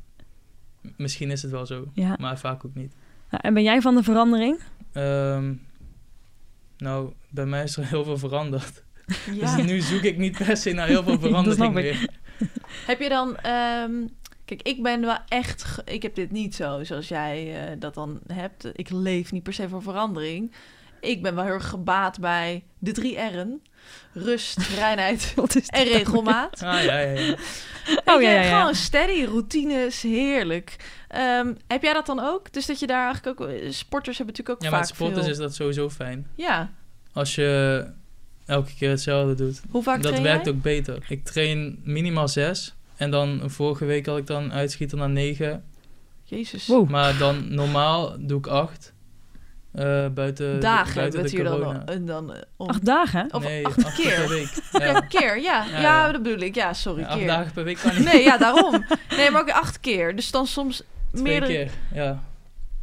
Misschien 0.97 1.31
is 1.31 1.41
het 1.41 1.51
wel 1.51 1.65
zo, 1.65 1.87
Ja. 1.93 2.15
maar 2.19 2.39
vaak 2.39 2.65
ook 2.65 2.75
niet. 2.75 2.93
Nou, 3.29 3.43
en 3.45 3.53
ben 3.53 3.63
jij 3.63 3.81
van 3.81 3.95
de 3.95 4.03
verandering? 4.03 4.59
Ehm, 4.91 5.53
nou, 6.77 7.11
bij 7.29 7.45
mij 7.45 7.63
is 7.63 7.77
er 7.77 7.85
heel 7.93 8.03
veel 8.03 8.17
veranderd. 8.17 8.83
Ja. 9.33 9.55
Dus 9.55 9.65
nu 9.65 9.81
zoek 9.81 10.01
ik 10.01 10.17
niet 10.17 10.37
per 10.45 10.57
se 10.57 10.71
naar 10.71 10.87
heel 10.87 11.03
veel 11.03 11.19
verandering 11.29 11.73
meer. 11.73 12.09
Heb 12.87 12.99
je 12.99 13.09
dan... 13.09 13.37
ehm, 13.37 13.91
kijk, 14.45 14.61
ik 14.61 14.83
ben 14.83 15.01
wel 15.01 15.17
echt... 15.27 15.81
Ik 15.85 16.01
heb 16.01 16.15
dit 16.15 16.31
niet 16.31 16.55
zo, 16.55 16.83
zoals 16.83 17.07
jij 17.07 17.65
eh, 17.71 17.75
dat 17.79 17.93
dan 17.93 18.19
hebt. 18.33 18.69
Ik 18.73 18.89
leef 18.89 19.31
niet 19.31 19.43
per 19.43 19.53
se 19.53 19.69
voor 19.69 19.81
verandering. 19.81 20.51
Ik 21.05 21.21
ben 21.21 21.35
wel 21.35 21.43
heel 21.43 21.53
erg 21.53 21.69
gebaat 21.69 22.19
bij 22.19 22.63
de 22.79 22.91
drie 22.91 23.19
R'en. 23.19 23.61
Rust, 24.13 24.57
reinheid 24.79 25.33
en 25.67 25.83
regelmaat. 25.83 26.61
Ah, 26.63 26.83
ja, 26.83 26.99
ja, 26.99 27.19
ja. 27.19 27.35
Oh, 28.05 28.21
ja, 28.21 28.29
ja, 28.31 28.41
ja. 28.41 28.59
Gewoon 28.59 28.75
steady, 28.75 29.23
routines, 29.25 30.01
heerlijk. 30.01 30.75
Ehm, 31.07 31.53
heb 31.67 31.81
jij 31.81 31.93
dat 31.93 32.05
dan 32.05 32.19
ook? 32.19 32.53
Dus 32.53 32.65
dat 32.65 32.79
je 32.79 32.87
daar 32.87 33.05
eigenlijk 33.05 33.41
ook... 33.41 33.47
eh, 33.47 33.71
Sporters 33.71 34.17
hebben 34.17 34.35
natuurlijk 34.35 34.49
ook 34.49 34.61
Ja, 34.63 34.69
vaak 34.69 34.79
met 34.79 34.95
sporters 34.95 35.21
veel... 35.21 35.31
is 35.31 35.37
dat 35.37 35.55
sowieso 35.55 35.89
fijn. 35.89 36.27
Ja. 36.35 36.71
Als 37.13 37.35
je 37.35 37.85
elke 38.45 38.73
keer 38.77 38.89
hetzelfde 38.89 39.35
doet. 39.35 39.61
Hoe 39.69 39.83
vaak 39.83 40.01
dat 40.01 40.11
train 40.11 40.23
werkt 40.23 40.45
jij? 40.45 40.53
ook 40.53 40.61
beter. 40.61 41.05
Ik 41.07 41.23
train 41.23 41.79
minimaal 41.83 42.27
zes. 42.27 42.75
En 42.97 43.11
dan 43.11 43.41
vorige 43.45 43.85
week 43.85 44.05
had 44.05 44.17
ik 44.17 44.27
dan 44.27 44.53
uitschieten 44.53 44.97
naar 44.97 45.09
negen. 45.09 45.63
Jezus. 46.23 46.67
Wow. 46.67 46.89
Maar 46.89 47.17
dan 47.17 47.53
normaal 47.53 48.15
doe 48.19 48.37
ik 48.37 48.47
acht. 48.47 48.93
Eh, 49.75 50.07
buiten 50.13 50.59
Dagen 50.59 50.95
buiten 50.95 51.01
hebben 51.01 51.11
we 51.11 51.17
het 51.21 51.29
de 51.29 51.35
hier 51.35 51.43
dan, 51.45 51.57
corona. 51.57 51.85
en 51.85 52.05
dan 52.05 52.33
eh, 52.33 52.41
om. 52.57 52.67
Acht 52.69 52.85
dagen? 52.85 53.33
Of 53.33 53.43
nee, 53.43 53.65
acht 53.65 53.85
acht 53.85 53.95
keer. 53.95 54.15
per 54.15 54.29
week. 54.29 54.49
Ja, 54.71 54.85
Ja. 54.85 54.99
keer, 54.99 55.41
ja. 55.41 55.63
Ja, 55.65 55.71
Ja, 55.71 55.81
ja. 55.81 56.11
dat 56.11 56.23
bedoel 56.23 56.39
ik. 56.39 56.55
Ja, 56.55 56.73
sorry, 56.73 57.01
Ja, 57.01 57.07
acht 57.07 57.17
keer. 57.17 57.27
dagen 57.27 57.51
per 57.53 57.63
week 57.63 57.77
kan 57.77 57.95
niet. 57.95 58.05
Nee, 58.13 58.23
ja, 58.23 58.37
daarom. 58.37 58.85
Nee, 59.17 59.31
maar 59.31 59.41
ook 59.41 59.49
acht 59.51 59.79
keer. 59.79 60.15
Dus 60.15 60.31
dan 60.31 60.47
soms 60.47 60.83
Twee 61.11 61.23
meerdere... 61.23 61.51
keer, 61.51 61.71
ja. 61.93 62.23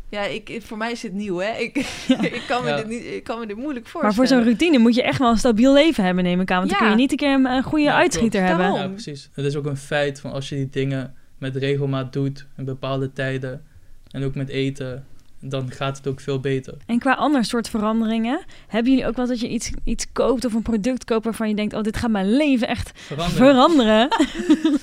Ja, 0.08 0.22
ik, 0.22 0.60
voor 0.64 0.76
mij 0.76 0.92
is 0.92 1.00
dit 1.00 1.12
nieuw, 1.12 1.38
hè. 1.38 1.50
Ik, 1.58 1.76
ik, 2.20 2.42
kan, 2.48 2.62
me 2.64 2.68
Ja. 2.70 2.76
dit 2.76 2.86
niet, 2.88 3.04
ik 3.04 3.24
kan 3.24 3.38
me 3.38 3.46
dit 3.46 3.56
moeilijk 3.56 3.82
Maar 3.84 3.92
voorstellen. 3.92 4.14
voor 4.16 4.26
zo'n 4.26 4.42
routine 4.44 4.78
moet 4.78 4.94
je 4.94 5.02
echt 5.02 5.18
wel 5.18 5.30
een 5.30 5.36
stabiel 5.38 5.72
leven 5.72 6.04
hebben, 6.04 6.24
neem 6.24 6.40
ik 6.40 6.50
aan. 6.50 6.58
Want 6.58 6.70
dan 6.70 6.78
kun 6.78 6.88
je 6.88 6.94
niet 6.94 7.10
een 7.10 7.16
keer 7.16 7.34
een, 7.34 7.44
een 7.46 7.62
goede 7.62 7.84
Ja, 7.84 7.94
uitschieter 7.96 8.40
klopt. 8.40 8.46
hebben. 8.48 8.66
Daarom. 8.74 8.90
Ja, 8.90 9.02
precies. 9.02 9.30
Het 9.32 9.44
is 9.44 9.56
ook 9.56 9.66
een 9.66 9.76
feit 9.76 10.20
van 10.20 10.32
als 10.32 10.48
je 10.48 10.54
die 10.54 10.68
dingen 10.70 11.14
met 11.38 11.56
regelmaat 11.56 12.12
doet, 12.12 12.46
in 12.56 12.64
bepaalde 12.64 13.12
tijden, 13.12 13.62
en 14.10 14.24
ook 14.24 14.34
met 14.34 14.48
eten, 14.48 15.06
dan 15.42 15.70
gaat 15.70 15.96
het 15.96 16.06
ook 16.06 16.20
veel 16.20 16.40
beter. 16.40 16.74
En 16.86 16.98
qua 16.98 17.12
ander 17.14 17.44
soort 17.44 17.68
veranderingen, 17.68 18.40
hebben 18.66 18.92
jullie 18.92 19.06
ook 19.06 19.16
wel 19.16 19.26
dat 19.26 19.40
je 19.40 19.48
iets, 19.48 19.70
iets 19.84 20.06
koopt 20.12 20.44
of 20.44 20.52
een 20.54 20.62
product 20.62 21.04
koopt 21.04 21.24
waarvan 21.24 21.48
je 21.48 21.54
denkt, 21.54 21.74
oh, 21.74 21.82
dit 21.82 21.96
gaat 21.96 22.10
mijn 22.10 22.32
leven 22.36 22.68
echt 22.68 22.90
Veranderen. 22.94 23.36
veranderen? 23.36 24.08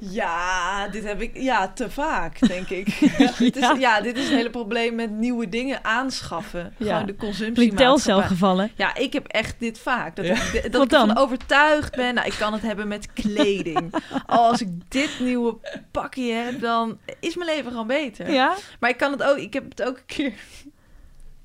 Ja, 0.00 0.88
dit 0.88 1.04
heb 1.04 1.20
ik... 1.20 1.30
Ja, 1.36 1.68
te 1.68 1.90
vaak, 1.90 2.48
denk 2.48 2.68
ik. 2.68 2.88
ja, 3.18 3.32
dit 3.38 3.56
is, 3.56 3.72
Ja. 3.78 4.00
dit 4.00 4.16
is 4.16 4.24
het 4.24 4.32
hele 4.36 4.50
probleem 4.50 4.94
met 4.94 5.10
nieuwe 5.10 5.48
dingen 5.48 5.84
aanschaffen. 5.84 6.74
Ja. 6.76 6.86
Gewoon 6.92 7.06
de 7.06 7.16
consumptiemaatschappij. 7.16 7.86
telcelgevallen. 7.86 8.70
Ja, 8.74 8.94
ik 8.94 9.12
heb 9.12 9.26
echt 9.26 9.54
dit 9.58 9.78
vaak. 9.78 10.16
Dat 10.16 10.26
Ja. 10.26 10.32
ik, 10.34 10.62
dat 10.62 10.72
Wat 10.72 10.84
ik 10.84 10.92
ervan 10.92 11.08
dan? 11.08 11.16
overtuigd 11.18 11.96
ben. 11.96 12.14
Nou, 12.14 12.26
ik 12.26 12.34
kan 12.38 12.52
het 12.52 12.62
hebben 12.62 12.88
met 12.88 13.12
kleding. 13.12 13.94
Al 14.26 14.48
als 14.48 14.60
ik 14.60 14.68
dit 14.88 15.10
nieuwe 15.20 15.56
pakje 15.90 16.32
heb, 16.32 16.60
dan 16.60 16.98
is 17.20 17.34
mijn 17.36 17.50
leven 17.50 17.70
gewoon 17.70 17.86
beter. 17.86 18.30
Ja? 18.32 18.54
Maar 18.80 18.90
ik 18.90 18.96
kan 18.96 19.12
het 19.12 19.22
ook. 19.22 19.36
Ik 19.36 19.52
heb 19.52 19.64
het 19.68 19.82
ook 19.82 19.96
een 19.96 20.06
keer 20.06 20.32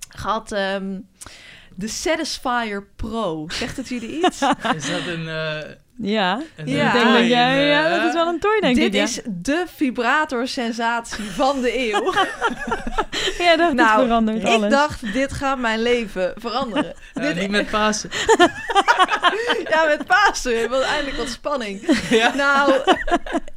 gehad. 0.09 0.51
ehm, 0.51 0.99
de 1.75 1.87
Satisfyer 1.87 2.87
Pro. 2.95 3.45
Zegt 3.49 3.77
het 3.77 3.87
jullie 3.87 4.17
iets? 4.25 4.41
Is 4.75 4.89
dat 4.89 5.05
een... 5.07 5.27
eh, 5.27 5.71
Ja. 5.97 6.41
Ik 6.55 6.65
denk 6.65 6.93
dat 6.93 7.27
jij, 7.27 7.67
ja, 7.67 7.89
dat 7.97 8.07
is 8.07 8.13
wel 8.13 8.27
een 8.27 8.39
toy, 8.39 8.59
denk 8.59 8.75
Dit 8.75 8.85
ik. 8.85 8.93
ja. 8.93 9.03
is 9.03 9.19
de 9.25 9.63
vibrator-sensatie 9.75 11.23
van 11.23 11.61
de 11.61 11.79
eeuw. 11.91 12.13
Ja, 13.37 13.55
dat 13.55 13.73
nou, 13.73 14.01
verandert 14.05 14.37
ik 14.37 14.45
alles. 14.45 14.71
dacht, 14.71 15.13
dit 15.13 15.33
gaat 15.33 15.57
mijn 15.57 15.81
leven 15.81 16.33
veranderen. 16.37 16.93
ja, 17.13 17.21
dit, 17.21 17.35
niet 17.35 17.49
met 17.49 17.69
Pasen. 17.75 18.09
ja, 19.69 19.85
met 19.85 20.05
Pasen. 20.05 20.69
Wel 20.69 20.83
eindelijk 20.83 21.17
wat 21.17 21.27
spanning. 21.27 21.99
ja. 22.09 22.35
Nou, 22.35 22.81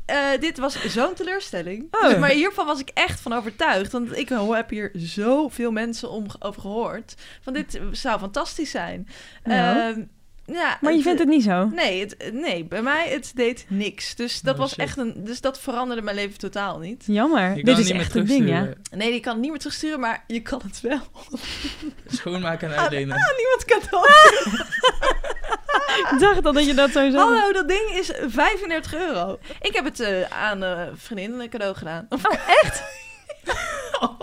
eh, 0.06 0.18
dit 0.40 0.58
was 0.58 0.86
zo'n 0.86 1.14
teleurstelling. 1.14 1.86
Oh. 1.90 2.08
Dus, 2.08 2.18
maar 2.18 2.30
hiervan 2.30 2.66
was 2.66 2.80
ik 2.80 2.90
echt 2.94 3.20
van 3.20 3.32
overtuigd. 3.32 3.92
Want 3.92 4.16
ik 4.16 4.28
heb 4.28 4.70
hier 4.70 4.90
zoveel 4.94 5.70
mensen 5.70 6.10
om, 6.10 6.26
over 6.38 6.60
gehoord. 6.60 7.14
Van 7.40 7.52
dit 7.52 7.80
zou 7.92 8.18
fantastisch 8.18 8.70
zijn. 8.70 9.08
Ja. 9.44 9.88
Ehm, 9.88 10.02
ja, 10.52 10.78
Maar 10.80 10.92
je 10.92 11.02
vindt 11.02 11.18
het 11.18 11.28
niet 11.28 11.42
zo? 11.42 11.64
Nee, 11.66 12.00
het, 12.00 12.30
nee, 12.32 12.64
bij 12.64 12.82
mij 12.82 13.08
het 13.08 13.32
deed 13.34 13.64
niks. 13.68 14.14
Dus 14.14 14.40
dat 14.40 14.54
Oh, 14.54 14.60
was 14.60 14.70
shit. 14.70 14.78
echt 14.78 14.96
een. 14.98 15.14
Dus 15.24 15.40
dat 15.40 15.60
veranderde 15.60 16.02
mijn 16.02 16.16
leven 16.16 16.38
totaal 16.38 16.78
niet. 16.78 17.04
Jammer. 17.06 17.56
Je 17.56 17.64
Dit 17.64 17.78
is 17.78 17.90
echt 17.90 18.14
een 18.14 18.26
ding, 18.26 18.48
ja. 18.48 18.58
terugsturen. 18.60 18.98
Nee, 18.98 19.10
die 19.10 19.20
kan 19.20 19.32
het 19.32 19.40
niet 19.40 19.50
meer 19.50 19.58
terugsturen, 19.60 20.00
maar 20.00 20.24
je 20.26 20.40
kan 20.40 20.60
het 20.64 20.80
wel. 20.80 21.00
Schoonmaken 22.18 22.72
en 22.72 22.78
uitlenen. 22.78 23.16
Niemand 23.36 23.64
kan 23.66 23.80
het 23.80 23.92
ook. 23.94 24.06
Ik 26.12 26.18
dacht 26.18 26.46
al 26.46 26.52
dat 26.52 26.66
je 26.66 26.74
dat 26.74 26.90
zou 26.90 27.10
zeggen. 27.10 27.30
Hallo, 27.32 27.52
dat 27.52 27.68
ding 27.68 27.90
is 27.90 28.10
35 28.26 28.94
euro. 28.94 29.38
Ik 29.60 29.74
heb 29.74 29.84
het 29.84 30.00
eh, 30.00 30.22
aan 30.22 30.62
een 30.62 30.96
vriendin 30.98 31.40
een 31.40 31.48
cadeau 31.48 31.74
gedaan. 31.74 32.06
Oh, 32.08 32.20
echt? 32.62 32.82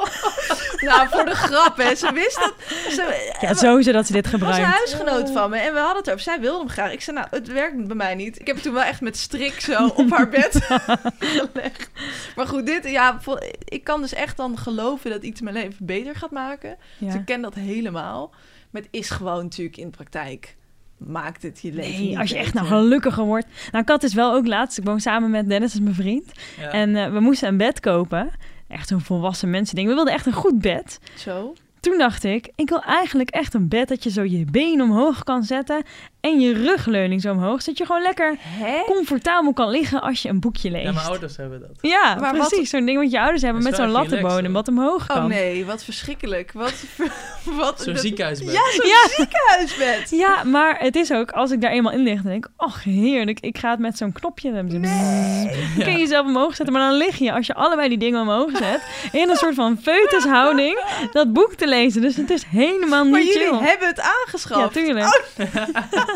nou, 0.86 1.08
voor 1.10 1.26
de 1.26 1.36
grap, 1.36 1.78
hè. 1.78 1.96
Ze 1.96 2.12
wist 2.14 2.36
dat. 2.36 2.54
Ze, 2.92 3.34
Ja, 3.42 3.54
sowieso 3.54 3.92
dat 3.92 4.06
ze 4.06 4.12
dit 4.14 4.24
was 4.32 4.34
een 4.34 4.40
gebruikt. 4.40 4.66
huisgenoot 4.78 5.32
van 5.32 5.50
me 5.50 5.58
en 5.58 5.74
we 5.74 5.80
hadden 5.80 5.98
het 5.98 6.10
over. 6.10 6.22
Zij 6.22 6.40
wilde 6.40 6.60
hem 6.60 6.70
graag. 6.70 6.92
Ik 6.92 7.02
zei, 7.02 7.16
nou, 7.18 7.28
het 7.32 7.48
werkt 7.48 7.88
bij 7.88 7.96
mij 7.96 8.16
niet. 8.16 8.40
Ik 8.40 8.48
heb 8.48 8.56
het 8.56 8.64
toen 8.66 8.74
wel 8.74 8.84
echt 8.84 9.02
met 9.02 9.18
strik 9.18 9.60
zo 9.60 9.88
op 9.88 10.10
haar 10.12 10.30
bed 10.30 10.56
gelegd. 11.20 11.90
Maar 12.36 12.48
goed, 12.48 12.66
dit, 12.66 12.90
ja, 12.90 13.20
ik 13.66 13.84
kan 13.84 14.02
dus 14.02 14.14
echt 14.14 14.38
dan 14.38 14.58
geloven 14.58 15.10
dat 15.12 15.24
iets 15.24 15.42
mijn 15.42 15.56
leven 15.56 15.86
beter 15.86 16.16
gaat 16.16 16.32
maken. 16.32 16.76
Dus 16.98 17.14
Ja. 17.14 17.20
ik 17.20 17.26
ken 17.26 17.42
dat 17.42 17.54
helemaal. 17.54 18.32
Maar 18.72 18.82
het 18.82 18.92
is 18.92 19.10
gewoon 19.10 19.44
natuurlijk 19.44 19.78
in 19.78 19.86
de 19.90 19.96
praktijk. 19.98 20.56
Maakt 20.98 21.44
het 21.44 21.60
je 21.62 21.72
leven 21.74 21.92
Nee, 21.92 22.00
niet 22.10 22.18
als 22.18 22.30
je 22.30 22.38
echt 22.38 22.54
nou 22.54 22.68
gelukkiger 22.68 23.24
wordt. 23.24 23.48
Nou, 23.72 23.84
ik 23.84 23.90
had 23.90 24.02
dus 24.02 24.14
wel 24.14 24.34
ook 24.34 24.48
laatst. 24.48 24.78
Ik 24.78 24.84
woon 24.84 25.00
samen 25.00 25.30
met 25.30 25.50
Dennis, 25.50 25.68
dat 25.72 25.78
is 25.80 25.84
mijn 25.84 25.96
vriend. 25.96 26.32
Ja. 26.60 26.70
En 26.72 26.96
eh, 26.96 27.12
we 27.12 27.20
moesten 27.20 27.48
een 27.48 27.58
bed 27.58 27.80
kopen. 27.80 28.32
Echt 28.68 28.88
zo'n 28.88 29.02
volwassen 29.02 29.50
mensen 29.50 29.76
ding. 29.76 29.88
We 29.88 29.94
wilden 29.94 30.14
echt 30.14 30.26
een 30.26 30.34
goed 30.34 30.60
bed. 30.60 31.00
Zo. 31.18 31.54
Toen 31.80 31.98
dacht 31.98 32.24
ik, 32.24 32.52
ik 32.56 32.70
wil 32.70 32.82
eigenlijk 32.82 33.30
echt 33.30 33.54
een 33.54 33.68
bed 33.68 33.88
dat 33.88 34.04
je 34.04 34.10
zo 34.10 34.24
je 34.24 34.46
been 34.46 34.82
omhoog 34.82 35.24
kan 35.24 35.44
zetten 35.44 35.84
en 36.26 36.40
je 36.40 36.54
rugleuning 36.54 37.22
zo 37.22 37.32
omhoog, 37.32 37.62
zodat 37.62 37.78
je 37.78 37.86
gewoon 37.86 38.02
lekker 38.02 38.36
Hè? 38.40 38.82
comfortabel 38.86 39.54
kan 39.54 39.70
liggen 39.70 40.02
als 40.02 40.22
je 40.22 40.30
een 40.30 40.40
boekje 40.40 40.72
leest. 40.72 40.84
ja, 40.86 40.92
mijn 40.92 41.06
ouders 41.08 41.38
hebben 41.38 41.60
dat. 41.60 41.70
Ja, 41.82 42.16
Maar 42.20 42.38
wat- 42.38 42.48
precies. 42.48 42.70
Zo'n 42.70 42.86
ding 42.86 42.98
wat 42.98 43.12
je 43.12 43.20
ouders 43.20 43.42
hebben 43.42 43.62
Dat 43.62 43.72
met 43.72 43.80
is 43.80 43.86
zo'n 43.86 43.94
wel 43.94 44.04
echt 44.04 44.12
lattenbodem 44.12 44.54
wat 44.54 44.68
omhoog 44.68 45.06
kan. 45.06 45.18
Oh 45.18 45.26
nee, 45.26 45.66
wat 45.66 45.84
verschrikkelijk. 45.84 46.52
Wat, 46.52 46.74
wat 47.60 47.82
Zo'n 47.82 47.94
dat- 47.94 48.02
ziekenhuisbed. 48.02 48.54
Ja, 48.54 48.62
zo'n 48.76 48.88
Ja. 48.88 49.08
ziekenhuisbed. 49.16 50.10
Ja, 50.10 50.44
maar 50.44 50.80
het 50.80 50.96
is 50.96 51.12
ook, 51.12 51.32
als 51.32 51.52
ik 51.52 51.62
daar 51.62 51.72
eenmaal 51.72 51.92
in 51.94 52.04
lig, 52.04 52.22
dan 52.22 52.32
denk 52.32 52.46
ik, 52.46 52.52
oh 52.58 52.76
heerlijk, 52.78 53.40
ik 53.40 53.58
ga 53.58 53.70
het 53.70 53.80
met 53.80 53.98
zo'n 53.98 54.12
knopje. 54.12 54.52
Dan 54.54 54.70
zo- 54.70 54.80
Dan 54.80 55.84
kun 55.84 55.92
je 55.92 56.00
jezelf 56.00 56.26
omhoog 56.26 56.56
zetten, 56.56 56.74
maar 56.76 56.90
dan 56.90 56.98
lig 56.98 57.18
je, 57.18 57.32
als 57.34 57.48
je 57.48 57.54
allebei 57.54 57.90
die 57.90 57.98
dingen 57.98 58.22
omhoog 58.22 58.50
zet, 58.58 58.82
in 59.12 59.30
een 59.30 59.36
soort 59.36 59.56
van 59.56 59.78
foetushouding, 59.82 60.84
dat 61.12 61.34
boek 61.34 61.54
te 61.54 61.68
lezen. 61.68 62.02
Dus 62.02 62.16
het 62.16 62.30
is 62.30 62.44
helemaal 62.50 63.06
Maar 63.06 63.20
niet 63.20 63.34
jullie 63.34 63.48
chill. 63.48 63.58
hebben 63.68 63.88
het 63.88 63.98
Ja, 63.98 64.14
aangeschaft. 64.26 64.74
tuurlijk. 64.74 65.24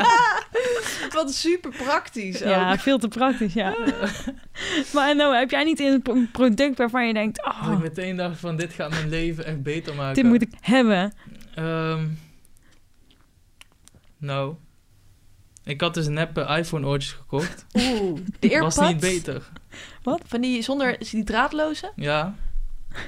Wat 1.14 1.34
super 1.34 1.72
praktisch 1.72 2.44
ook. 2.44 2.50
Ja, 2.50 2.78
veel 2.78 2.98
te 2.98 3.08
praktisch, 3.08 3.54
ja. 3.54 3.76
maar 4.94 5.16
nou, 5.16 5.36
heb 5.36 5.50
jij 5.52 5.64
niet 5.64 5.80
een 5.80 6.02
pro- 6.02 6.26
product 6.32 6.78
waarvan 6.78 7.08
je 7.08 7.14
denkt, 7.14 7.38
Dat 7.44 7.54
oh, 7.68 7.72
ik 7.74 7.80
meteen 7.80 8.16
dacht 8.18 8.40
van 8.40 8.56
dit 8.56 8.74
gaat 8.74 8.90
mijn 8.90 9.10
leven 9.10 9.46
echt 9.46 9.64
beter 9.64 9.96
maken. 9.96 10.16
dit 10.16 10.24
moet 10.24 10.42
ik 10.42 10.52
hebben. 10.62 11.14
Ehm, 11.56 12.08
nou, 14.18 14.56
ik 15.64 15.82
had 15.82 15.94
dus 15.94 16.08
neppe 16.08 16.42
iPhone 16.58 16.88
oortjes 16.88 17.12
gekocht. 17.12 17.66
Oeh, 17.76 18.20
de 18.40 18.50
AirPods. 18.52 18.76
Was 18.76 18.88
niet 18.88 19.00
beter. 19.00 19.50
Van 20.26 20.42
die 20.42 20.62
zonder 20.62 21.02
is 21.02 21.10
die 21.10 21.24
draadloze? 21.24 21.92
Ja, 21.96 22.36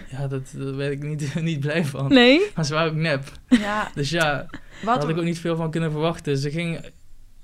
ja 0.10 0.28
dat, 0.28 0.54
daar 0.56 0.76
werd 0.76 0.92
ik 0.92 1.04
niet, 1.04 1.36
niet 1.42 1.60
blij 1.60 1.86
van. 1.86 2.14
Nee? 2.14 2.42
Maar 2.56 2.66
ze 2.66 2.74
waren 2.74 2.92
ook 2.92 2.98
nep. 2.98 3.32
Ja. 3.48 3.92
Dus 3.96 4.10
ja, 4.10 4.24
daar 4.24 4.50
Wat? 4.84 4.98
had 4.98 5.10
ik 5.10 5.18
ook 5.18 5.24
niet 5.24 5.40
veel 5.40 5.56
van 5.56 5.72
kunnen 5.72 5.92
verwachten. 5.92 6.38
Ze 6.38 6.52
ging 6.52 6.80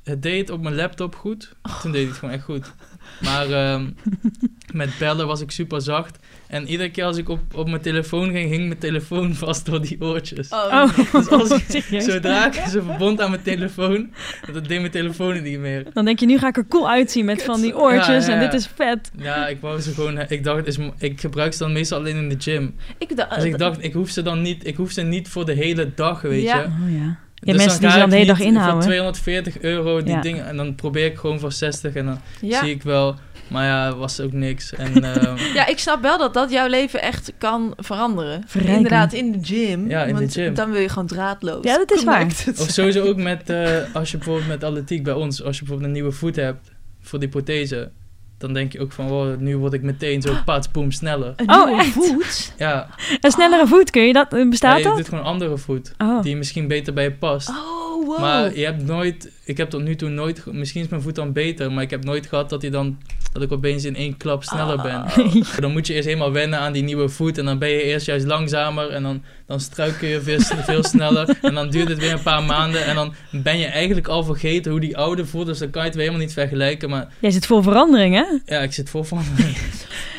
het 0.07 0.21
deed 0.21 0.49
op 0.49 0.61
mijn 0.61 0.75
laptop 0.75 1.15
goed. 1.15 1.55
Toen 1.81 1.91
deed 1.91 2.07
het 2.07 2.17
gewoon 2.17 2.33
echt 2.33 2.43
goed. 2.43 2.73
Maar 3.21 3.49
ehm, 3.51 3.89
met 4.73 4.89
bellen 4.99 5.27
was 5.27 5.41
ik 5.41 5.51
super 5.51 5.81
zacht. 5.81 6.19
En 6.47 6.67
iedere 6.67 6.89
keer 6.91 7.03
als 7.03 7.17
ik 7.17 7.29
op, 7.29 7.39
op 7.53 7.69
mijn 7.69 7.81
telefoon 7.81 8.31
ging, 8.31 8.49
hing 8.49 8.67
mijn 8.67 8.79
telefoon 8.79 9.35
vast 9.45 9.65
door 9.65 9.81
die 9.81 10.01
oortjes. 10.01 10.49
Oh, 10.49 10.65
Oh, 10.73 11.11
Dus 11.11 11.29
als 11.29 11.49
ik, 11.49 12.01
zodra 12.11 12.45
ik 12.47 12.53
ze 12.53 12.81
verbond 12.83 13.21
aan 13.21 13.29
mijn 13.29 13.41
telefoon, 13.41 14.09
dat 14.53 14.67
deed 14.67 14.79
mijn 14.79 14.91
telefoon 14.91 15.43
niet 15.43 15.59
meer. 15.59 15.85
Dan 15.93 16.05
denk 16.05 16.19
je, 16.19 16.25
nu 16.25 16.37
ga 16.37 16.47
ik 16.47 16.57
er 16.57 16.67
cool 16.67 16.89
uitzien 16.89 17.25
met 17.25 17.43
van 17.43 17.61
die 17.61 17.77
oortjes 17.77 18.25
Ja, 18.25 18.33
ja, 18.33 18.39
en 18.41 18.49
dit 18.49 18.53
is 18.59 18.67
vet. 18.75 19.11
Ja, 19.17 19.47
ik 19.47 19.61
wou 19.61 19.79
ze 19.81 19.93
gewoon... 19.93 20.19
Ik 20.27 20.43
dacht, 20.43 20.67
is, 20.67 20.77
ik 20.97 21.19
gebruik 21.19 21.53
ze 21.53 21.59
dan 21.59 21.73
meestal 21.73 21.97
alleen 21.99 22.15
in 22.17 22.29
de 22.29 22.35
gym. 22.39 22.75
ik 22.97 23.15
dacht, 23.17 23.35
Dus 23.35 23.43
ik 23.43 23.57
dacht, 23.57 23.83
ik 23.83 23.93
hoef 23.93 24.09
ze 24.09 24.21
dan 24.21 24.41
niet... 24.41 24.67
Ik 24.67 24.75
hoef 24.75 24.91
ze 24.91 25.01
niet 25.01 25.27
voor 25.27 25.45
de 25.45 25.53
hele 25.53 25.93
dag, 25.95 26.21
weet 26.21 26.43
Ja. 26.43 26.57
je. 26.61 26.63
Oh 26.65 26.91
ja. 26.99 27.17
Dus 27.39 27.55
Ja, 27.55 27.63
mensen 27.63 27.81
die 27.81 27.91
ze 27.91 27.97
dan 27.97 28.09
de 28.09 28.15
hele 28.15 28.27
dag 28.27 28.39
inhouden. 28.39 28.73
Voor 28.73 28.91
240 28.91 29.59
euro 29.59 30.03
die 30.03 30.13
Ja. 30.13 30.21
dingen. 30.21 30.47
En 30.47 30.57
dan 30.57 30.75
probeer 30.75 31.05
ik 31.05 31.17
gewoon 31.17 31.39
voor 31.39 31.51
60 31.51 31.93
en 31.93 32.05
dan 32.05 32.19
ja. 32.41 32.59
zie 32.63 32.73
ik 32.73 32.83
wel. 32.83 33.15
Maar 33.47 33.65
ja, 33.65 33.95
was 33.95 34.19
ook 34.19 34.31
niks. 34.31 34.73
En 34.73 35.03
ehm, 35.13 35.37
ja, 35.53 35.67
ik 35.67 35.79
snap 35.79 36.01
wel 36.01 36.17
dat 36.17 36.33
dat 36.33 36.51
jouw 36.51 36.67
leven 36.67 37.01
echt 37.01 37.33
kan 37.37 37.73
veranderen. 37.77 38.43
Verrijken. 38.47 38.75
Inderdaad, 38.75 39.13
in 39.13 39.31
de 39.31 39.39
gym. 39.41 39.89
Ja, 39.89 40.01
in 40.03 40.13
de 40.13 40.19
want 40.19 40.33
gym. 40.33 40.53
dan 40.53 40.71
wil 40.71 40.81
je 40.81 40.89
gewoon 40.89 41.07
draadloos. 41.07 41.63
Ja, 41.63 41.77
dat 41.77 41.91
is 41.91 42.03
waar. 42.03 42.25
of 42.59 42.69
sowieso 42.69 43.05
ook 43.05 43.17
met, 43.17 43.49
eh, 43.49 43.77
als 43.93 44.11
je 44.11 44.17
bijvoorbeeld 44.17 44.47
met 44.47 44.63
atletiek 44.63 45.03
bij 45.03 45.13
ons, 45.13 45.43
als 45.43 45.55
je 45.55 45.59
bijvoorbeeld 45.63 45.87
een 45.87 45.95
nieuwe 45.95 46.11
voet 46.11 46.35
hebt 46.35 46.71
voor 47.01 47.19
die 47.19 47.29
prothese, 47.29 47.91
dan 48.37 48.53
denk 48.53 48.71
je 48.71 48.79
ook 48.79 48.91
van, 48.91 49.07
wow, 49.07 49.39
nu 49.39 49.57
word 49.57 49.73
ik 49.73 49.81
meteen 49.81 50.21
zo 50.21 50.33
pats, 50.45 50.71
boom, 50.71 50.91
sneller. 50.91 51.33
Een 51.35 51.49
Oh, 51.49 51.65
nieuwe 51.65 51.81
echt? 51.81 51.91
voet? 51.93 52.53
Ja, 52.57 52.89
Een 53.21 53.31
snellere 53.31 53.67
voet, 53.67 53.89
kun 53.89 54.01
je 54.01 54.13
dat? 54.13 54.29
Bestaat 54.49 54.71
ja, 54.71 54.77
je 54.77 54.83
dat? 54.83 54.95
doet 54.97 55.07
gewoon 55.07 55.23
een 55.23 55.29
andere 55.29 55.57
voet, 55.57 55.93
Oh. 55.97 56.21
die 56.21 56.35
misschien 56.35 56.67
beter 56.67 56.93
bij 56.93 57.03
je 57.03 57.11
past. 57.11 57.49
Oh, 57.49 58.05
wow. 58.05 58.19
Maar 58.19 58.57
je 58.57 58.65
hebt 58.65 58.83
nooit, 58.85 59.31
ik 59.43 59.57
heb 59.57 59.69
tot 59.69 59.81
nu 59.83 59.95
toe 59.95 60.09
nooit, 60.09 60.45
misschien 60.45 60.81
is 60.81 60.87
mijn 60.87 61.01
voet 61.01 61.15
dan 61.15 61.33
beter, 61.33 61.71
maar 61.71 61.83
ik 61.83 61.89
heb 61.89 62.03
nooit 62.03 62.27
gehad 62.27 62.49
dat 62.49 62.61
hij 62.61 62.71
dan, 62.71 62.97
dat 63.39 63.51
ik 63.51 63.57
opeens 63.57 63.83
in 63.83 63.95
één 63.95 64.17
klap 64.17 64.43
sneller 64.43 64.81
ben. 64.81 65.05
Dan 65.59 65.71
moet 65.71 65.87
je 65.87 65.93
eerst 65.93 66.07
helemaal 66.07 66.31
wennen 66.31 66.59
aan 66.59 66.73
die 66.73 66.83
nieuwe 66.83 67.09
voet 67.09 67.37
en 67.37 67.45
dan 67.45 67.57
ben 67.57 67.69
je 67.69 67.83
eerst 67.83 68.05
juist 68.05 68.25
langzamer 68.25 68.89
en 68.89 69.03
dan, 69.03 69.23
dan 69.45 69.59
struikel 69.59 70.07
je 70.07 70.21
veel, 70.21 70.39
veel 70.71 70.83
sneller 70.83 71.37
en 71.41 71.53
dan 71.53 71.69
duurt 71.69 71.89
het 71.89 71.99
weer 71.99 72.11
een 72.11 72.21
paar 72.21 72.43
maanden 72.43 72.85
en 72.85 72.95
dan 72.95 73.13
ben 73.31 73.57
je 73.57 73.65
eigenlijk 73.65 74.07
al 74.07 74.23
vergeten 74.23 74.71
hoe 74.71 74.79
die 74.79 74.97
oude 74.97 75.25
voelt, 75.25 75.45
dus 75.45 75.59
dan 75.59 75.69
kan 75.69 75.81
je 75.81 75.87
het 75.87 75.97
weer 75.97 76.05
helemaal 76.05 76.25
niet 76.25 76.35
vergelijken, 76.35 76.89
maar 76.89 77.07
Jij 77.19 77.31
zit 77.31 77.45
vol 77.45 77.61
verandering, 77.61 78.15
hè? 78.15 78.55
ja, 78.55 78.61
ik 78.61 78.73
zit 78.73 78.89
vol 78.89 79.03
van. 79.03 79.23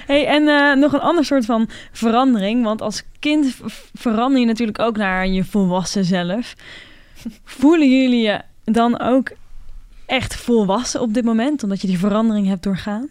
Hey, 0.06 0.26
en 0.26 0.48
eh, 0.48 0.76
nog 0.76 0.92
een 0.92 1.00
ander 1.00 1.24
soort 1.24 1.44
van 1.44 1.68
verandering. 1.92 2.64
Want 2.64 2.82
als 2.82 3.02
kind 3.18 3.56
verander 3.94 4.40
je 4.40 4.46
natuurlijk 4.46 4.78
ook 4.78 4.96
naar 4.96 5.26
je 5.26 5.44
volwassen 5.44 6.04
zelf. 6.04 6.54
Voelen 7.44 7.90
jullie 7.90 8.22
je 8.22 8.40
dan 8.64 9.00
ook 9.00 9.30
echt 10.08 10.34
volwassen 10.36 11.00
op 11.00 11.14
dit 11.14 11.24
moment? 11.24 11.62
Omdat 11.62 11.80
je 11.80 11.86
die 11.86 11.98
verandering 11.98 12.46
hebt 12.46 12.62
doorgaan? 12.62 13.08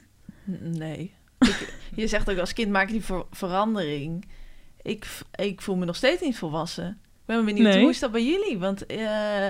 Nee. 0.60 1.14
ik, 1.40 1.74
je 1.96 2.08
zegt 2.08 2.30
ook 2.30 2.38
als 2.38 2.54
kind 2.54 2.72
maak 2.72 2.88
je 2.88 2.94
die 2.94 3.04
ver- 3.04 3.26
verandering. 3.32 4.26
Ik, 4.82 5.06
ik 5.36 5.62
voel 5.62 5.76
me 5.76 5.86
nog 5.86 5.96
steeds 5.96 6.22
niet 6.22 6.38
volwassen. 6.38 6.88
Ik 6.90 7.36
ben 7.36 7.46
benieuwd, 7.46 7.68
Nee. 7.74 7.82
hoe 7.82 7.90
is 7.90 8.00
dat 8.00 8.12
bij 8.12 8.26
jullie? 8.26 8.58
Want 8.58 8.86
eh, 8.86 9.48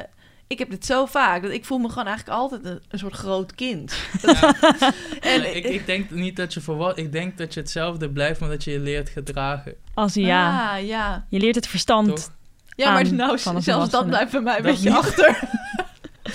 ik 0.47 0.59
heb 0.59 0.69
dit 0.69 0.85
zo 0.85 1.05
vaak. 1.05 1.41
Dat 1.41 1.51
ik 1.51 1.65
voel 1.65 1.77
me 1.77 1.89
gewoon 1.89 2.07
eigenlijk 2.07 2.37
altijd 2.37 2.65
een, 2.65 2.79
een 2.87 2.99
soort 2.99 3.13
groot 3.13 3.55
kind. 3.55 3.93
En 5.21 5.55
ik, 5.55 5.65
ik 5.65 5.85
denk 5.85 6.09
niet 6.09 6.35
dat 6.35 6.53
je 6.53 6.61
volwassen, 6.61 7.03
ik 7.03 7.11
denk 7.11 7.37
dat 7.37 7.53
je 7.53 7.59
hetzelfde 7.59 8.09
blijft, 8.09 8.39
maar 8.39 8.49
dat 8.49 8.63
je 8.63 8.71
je 8.71 8.79
leert 8.79 9.09
gedragen. 9.09 9.73
Als 9.93 10.13
ja, 10.13 10.75
Ah, 10.75 10.85
ja. 10.85 11.25
je 11.29 11.39
leert 11.39 11.55
het 11.55 11.67
verstand. 11.67 12.07
Toch? 12.07 12.31
Ja, 12.75 12.91
maar 12.91 13.05
aan 13.05 13.15
nou, 13.15 13.37
zelfs 13.61 13.89
dat 13.89 14.05
blijft 14.07 14.31
bij 14.31 14.41
mij 14.41 14.57
een 14.57 14.63
Dat 14.63 14.71
beetje 14.71 14.89
niet. 14.89 14.97
achter. 14.97 15.39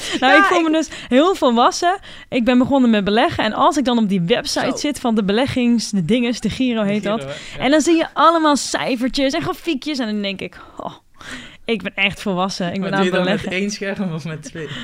Nou, 0.21 0.33
Ja, 0.33 0.39
ik 0.39 0.45
voel 0.45 0.59
ik- 0.59 0.65
me 0.65 0.73
dus 0.73 0.89
heel 1.09 1.35
volwassen. 1.35 1.99
Ik 2.29 2.45
ben 2.45 2.59
begonnen 2.59 2.91
met 2.91 3.05
beleggen. 3.05 3.45
En 3.45 3.53
als 3.53 3.77
ik 3.77 3.85
dan 3.85 3.99
op 3.99 4.09
die 4.09 4.21
website 4.21 4.71
Zo. 4.71 4.77
zit 4.77 5.01
van 5.01 5.15
de 5.15 5.25
beleggings, 5.25 5.91
de 5.91 6.05
dinges, 6.05 6.41
de 6.41 6.51
Giro 6.51 6.83
heet 6.83 7.03
dat. 7.03 7.21
Giro, 7.21 7.33
hè? 7.33 7.59
Ja. 7.59 7.65
En 7.65 7.71
dan 7.71 7.81
zie 7.81 7.97
je 7.97 8.07
allemaal 8.13 8.57
cijfertjes 8.57 9.33
en 9.33 9.43
grafiekjes. 9.43 9.99
En 9.99 10.07
dan 10.07 10.23
denk 10.23 10.41
ik, 10.41 10.57
oh, 10.77 10.93
ik 11.65 11.83
ben 11.83 11.93
echt 11.95 12.21
volwassen. 12.23 12.73
Ik 12.73 12.81
ben 12.81 12.93
aan 12.95 13.03
doe 13.03 13.11
je 13.11 13.17
het 13.17 13.25
dan 13.25 13.25
met 13.25 13.43
beleggen. 13.43 13.61
één 13.63 13.71
scherm 13.71 14.15
of 14.15 14.25
met 14.25 14.43
twee? 14.43 14.69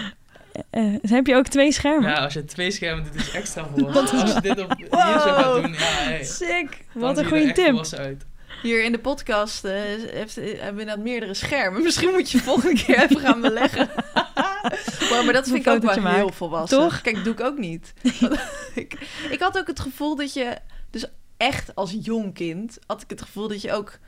Eh, 0.71 0.83
dus 1.01 1.11
heb 1.11 1.27
je 1.27 1.35
ook 1.37 1.47
twee 1.47 1.73
schermen? 1.73 2.11
Ja, 2.11 2.17
als 2.17 2.33
je 2.33 2.45
twee 2.45 2.71
schermen 2.71 3.05
doet, 3.05 3.15
is 3.15 3.27
het 3.27 3.35
extra 3.35 3.67
volwassen. 3.77 4.21
Als 4.21 4.33
je 4.33 4.41
dit 4.41 4.61
op 4.63 4.73
hier 4.77 4.89
zo 4.91 5.19
gaat 5.33 5.55
doen, 5.63 5.73
ja, 5.73 5.79
hey, 5.79 6.25
Sick. 6.25 6.85
Wat 6.93 7.19
een 7.19 7.25
goede 7.27 7.53
tip. 7.53 7.87
uit. 7.99 8.25
Hier 8.63 8.85
in 8.85 8.93
de 8.93 8.99
podcast 8.99 9.65
eh, 9.65 9.73
heeft, 10.13 10.35
hebben 10.35 10.57
we 10.59 10.67
inderdaad 10.81 10.99
meerdere 10.99 11.35
schermen. 11.35 11.83
Misschien 11.83 12.11
moet 12.11 12.31
je 12.31 12.39
volgende 12.39 12.83
keer 12.83 13.03
even 13.03 13.21
gaan 13.21 13.41
beleggen. 13.41 13.89
Maar, 15.11 15.25
maar 15.25 15.33
dat 15.33 15.49
vind 15.49 15.67
ik 15.67 15.73
ook 15.73 15.83
wel 15.83 16.07
heel 16.07 16.33
volwassen. 16.33 16.79
Toch? 16.79 17.01
Kijk, 17.01 17.15
dat 17.15 17.25
doe 17.25 17.33
ik 17.35 17.41
ook 17.41 17.59
niet. 17.59 17.93
ik, 18.75 18.99
ik 19.31 19.41
had 19.41 19.59
ook 19.59 19.67
het 19.67 19.81
gevoel 19.81 20.17
dat 20.17 20.33
je... 20.33 20.57
Dus 20.91 21.05
echt 21.37 21.75
als 21.75 21.97
jong 22.01 22.35
kind 22.35 22.79
had 22.87 23.03
ik 23.03 23.11
het 23.11 23.23
gevoel 23.23 23.49
dat 23.49 23.63
je 23.63 23.73
ook... 23.73 23.99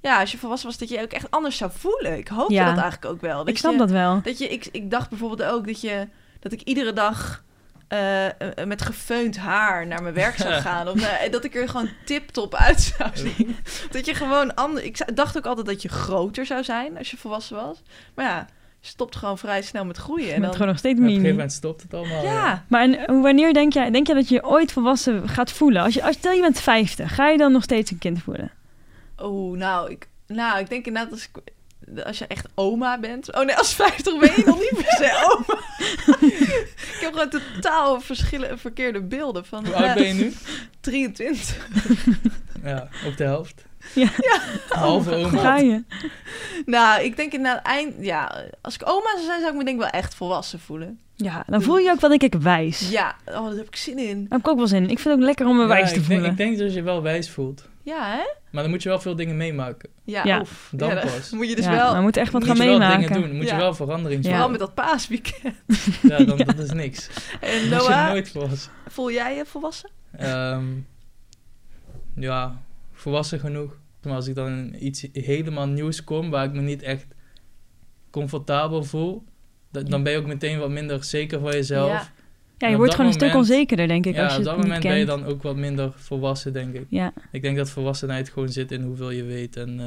Ja, 0.00 0.20
als 0.20 0.32
je 0.32 0.38
volwassen 0.38 0.68
was, 0.68 0.78
dat 0.78 0.88
je 0.88 1.02
ook 1.02 1.12
echt 1.12 1.30
anders 1.30 1.56
zou 1.56 1.70
voelen. 1.74 2.18
Ik 2.18 2.28
hoopte 2.28 2.54
Ja. 2.54 2.64
dat 2.64 2.82
eigenlijk 2.82 3.12
ook 3.14 3.20
wel. 3.20 3.36
Dat 3.36 3.48
Ik 3.48 3.58
snap 3.58 3.72
je, 3.72 3.78
dat 3.78 3.90
wel. 3.90 4.20
Dat 4.22 4.38
je, 4.38 4.48
ik, 4.48 4.68
ik 4.72 4.90
dacht 4.90 5.08
bijvoorbeeld 5.08 5.50
ook 5.50 5.66
dat, 5.66 5.80
je, 5.80 6.08
dat 6.40 6.52
ik 6.52 6.62
iedere 6.62 6.92
dag 6.92 7.44
eh, 7.88 8.26
eh, 8.26 8.66
met 8.66 8.82
gefeund 8.82 9.36
haar 9.36 9.86
naar 9.86 10.02
mijn 10.02 10.14
werk 10.14 10.36
zou 10.36 10.52
gaan. 10.66 10.88
Of 10.88 11.02
eh, 11.02 11.30
dat 11.32 11.44
ik 11.44 11.54
er 11.54 11.68
gewoon 11.68 11.88
tip-top 12.04 12.54
uit 12.54 12.80
zou 12.80 13.10
zien. 13.36 13.56
dat 13.90 14.06
je 14.06 14.14
gewoon 14.14 14.54
anders... 14.54 14.84
Ik 14.84 15.16
dacht 15.16 15.36
ook 15.36 15.46
altijd 15.46 15.66
dat 15.66 15.82
je 15.82 15.88
groter 15.88 16.46
zou 16.46 16.64
zijn 16.64 16.98
als 16.98 17.10
je 17.10 17.16
volwassen 17.16 17.56
was. 17.56 17.82
Maar 18.14 18.24
ja, 18.24 18.46
stopt 18.86 19.16
gewoon 19.16 19.38
vrij 19.38 19.62
snel 19.62 19.84
met 19.84 19.96
groeien. 19.96 20.26
Je 20.26 20.32
En 20.32 20.40
bent 20.40 20.44
dan, 20.46 20.52
gewoon 20.52 20.68
nog 20.68 20.78
steeds 20.78 20.98
Maar 20.98 21.08
op 21.08 21.14
een 21.14 21.20
gegeven 21.20 21.36
mini. 21.36 21.42
moment 21.44 21.52
stopt 21.52 21.82
het 21.82 21.94
allemaal. 21.94 22.24
ja, 22.24 22.64
Maar 22.68 22.82
en, 22.82 23.20
wanneer 23.20 23.52
denk 23.52 23.72
jij, 23.72 23.90
denk 23.90 24.06
jij 24.06 24.14
dat 24.16 24.28
je 24.28 24.44
ooit 24.44 24.72
volwassen 24.72 25.28
gaat 25.28 25.52
voelen? 25.52 25.82
Als 25.82 25.94
je, 25.94 26.02
als, 26.02 26.16
stel 26.16 26.32
je 26.32 26.40
bent 26.40 26.60
50, 26.60 27.14
ga 27.14 27.28
je 27.28 27.38
dan 27.38 27.52
nog 27.52 27.62
steeds 27.62 27.90
een 27.90 27.98
kind 27.98 28.22
voelen? 28.22 28.50
oh, 29.16 29.56
nou 29.56 29.90
ik, 29.90 30.08
nou, 30.26 30.58
ik 30.58 30.68
denk 30.68 30.86
inderdaad 30.86 31.12
als, 31.12 31.28
ik, 31.34 32.04
als 32.04 32.18
je 32.18 32.26
echt 32.26 32.46
oma 32.54 32.98
bent. 32.98 33.34
Oh 33.34 33.44
nee, 33.44 33.56
als 33.56 33.74
50 33.74 34.18
ben 34.18 34.32
je 34.36 34.42
nog 34.46 34.58
niet 34.58 34.72
per 34.74 34.96
se 34.96 35.26
oma. 35.32 35.60
ik 36.96 36.98
heb 37.00 37.12
gewoon 37.12 37.28
totaal 37.28 38.00
verschillen, 38.00 38.58
verkeerde 38.58 39.00
beelden 39.02 39.44
van... 39.44 39.64
Hoe 39.66 39.74
oud 39.74 39.84
eh, 39.86 39.94
ben 39.94 40.06
je 40.06 40.12
nu? 40.14 40.32
23. 40.80 41.68
Ja, 42.64 42.88
op 43.06 43.16
de 43.16 43.24
helft. 43.24 43.64
Ja. 43.94 44.08
Halve 44.68 45.14
oma. 45.14 45.38
Ga 45.38 45.56
je? 45.56 45.82
Nou, 46.66 47.02
ik 47.02 47.16
denk 47.16 47.32
inderdaad 47.32 47.64
eind... 47.66 47.94
Ja, 48.00 48.44
als 48.60 48.74
ik 48.74 48.82
oma 48.84 49.10
zou 49.14 49.24
zijn, 49.24 49.40
zou 49.40 49.52
ik 49.52 49.58
me 49.58 49.64
denk 49.64 49.76
ik 49.76 49.82
wel 49.82 50.00
echt 50.00 50.14
volwassen 50.14 50.60
voelen. 50.60 50.98
Ja, 51.16 51.44
dan 51.46 51.62
voel 51.62 51.78
je 51.78 51.84
je 51.84 51.90
ook 51.90 52.00
wel 52.00 52.10
denk 52.10 52.22
ik 52.22 52.34
wijs. 52.34 52.90
Ja, 52.90 53.14
oh, 53.26 53.44
daar 53.48 53.56
heb 53.56 53.66
ik 53.66 53.76
zin 53.76 53.98
in. 53.98 54.20
Daar 54.20 54.26
heb 54.28 54.38
ik 54.40 54.48
ook 54.48 54.56
wel 54.56 54.66
zin 54.66 54.82
in. 54.82 54.90
Ik 54.90 54.98
vind 54.98 55.04
het 55.04 55.14
ook 55.14 55.20
lekker 55.20 55.46
om 55.46 55.56
me 55.56 55.62
Ja, 55.62 55.68
wijs 55.68 55.82
te 55.82 55.88
ik 55.88 55.94
denk, 55.94 56.06
voelen. 56.06 56.30
ik 56.30 56.36
denk 56.36 56.58
dat 56.58 56.68
je 56.68 56.74
je 56.74 56.82
wel 56.82 57.02
wijs 57.02 57.30
voelt. 57.30 57.68
Ja, 57.82 58.10
hè? 58.10 58.22
Maar 58.50 58.62
dan 58.62 58.70
moet 58.72 58.82
je 58.82 58.88
wel 58.88 59.00
veel 59.00 59.16
dingen 59.16 59.36
meemaken. 59.36 59.88
Ja, 60.04 60.24
Ja. 60.24 60.40
oef. 60.40 60.68
Dan 60.72 60.88
ja, 60.94 61.00
pas. 61.00 61.30
moet 61.30 61.48
je 61.48 61.56
dus 61.56 61.64
ja, 61.64 61.70
wel... 61.70 61.94
we 61.94 62.00
moeten 62.00 62.22
echt 62.22 62.32
wat 62.32 62.40
moet 62.46 62.50
gaan 62.56 62.66
je 62.66 62.70
wel 62.70 62.78
meemaken. 62.78 63.00
dingen 63.02 63.14
doen. 63.20 63.28
Dan 63.28 63.36
moet 63.36 63.46
Ja. 63.46 63.54
je 63.54 63.60
wel 63.60 63.74
verandering 63.74 64.24
Ja. 64.24 64.30
Vooral 64.30 64.50
met 64.50 64.58
dat 64.58 64.74
paasweekend. 64.74 65.54
Ja, 66.02 66.18
dan, 66.24 66.38
Ja. 66.38 66.44
dat 66.44 66.58
is 66.58 66.70
niks. 66.72 67.08
En 67.40 67.70
Dat 67.70 67.80
is 67.80 67.86
je 67.86 67.92
Noah, 67.92 68.08
nooit 68.08 68.28
volwassen. 68.30 68.72
voel 68.88 69.10
jij 69.10 69.36
je 69.36 69.44
volwassen? 69.46 69.90
Ehm, 70.16 70.64
ja, 72.14 72.56
volwassen 73.04 73.40
genoeg. 73.40 73.78
Maar 74.02 74.14
als 74.14 74.26
ik 74.26 74.34
dan 74.34 74.48
in 74.48 74.86
iets 74.86 75.06
helemaal 75.12 75.66
nieuws 75.68 76.04
kom 76.04 76.30
waar 76.30 76.44
ik 76.44 76.52
me 76.52 76.60
niet 76.60 76.82
echt 76.82 77.06
comfortabel 78.10 78.84
voel, 78.84 79.24
da- 79.70 79.82
dan 79.82 80.02
ben 80.02 80.12
je 80.12 80.18
ook 80.18 80.26
meteen 80.26 80.58
wat 80.58 80.70
minder 80.70 81.04
zeker 81.04 81.40
van 81.40 81.50
jezelf. 81.52 82.10
Ja. 82.58 82.68
Je 82.68 82.76
wordt 82.76 82.90
gewoon 82.94 83.06
een 83.06 83.16
stuk 83.16 83.34
onzekerder, 83.34 83.86
denk 83.88 84.06
ik, 84.06 84.14
Ja, 84.14 84.24
als 84.24 84.32
je 84.32 84.38
op 84.38 84.44
dat 84.44 84.56
moment 84.56 84.82
ben 84.82 84.98
je 84.98 85.04
dan 85.04 85.24
ook 85.24 85.42
wat 85.42 85.56
minder 85.56 85.92
volwassen, 85.96 86.52
denk 86.52 86.74
ik. 86.74 86.86
Ja. 86.88 87.12
Ik 87.32 87.42
denk 87.42 87.56
dat 87.56 87.70
volwassenheid 87.70 88.28
gewoon 88.28 88.48
zit 88.48 88.72
in 88.72 88.82
hoeveel 88.82 89.10
je 89.10 89.22
weet 89.24 89.56
en 89.56 89.80
eh, 89.80 89.86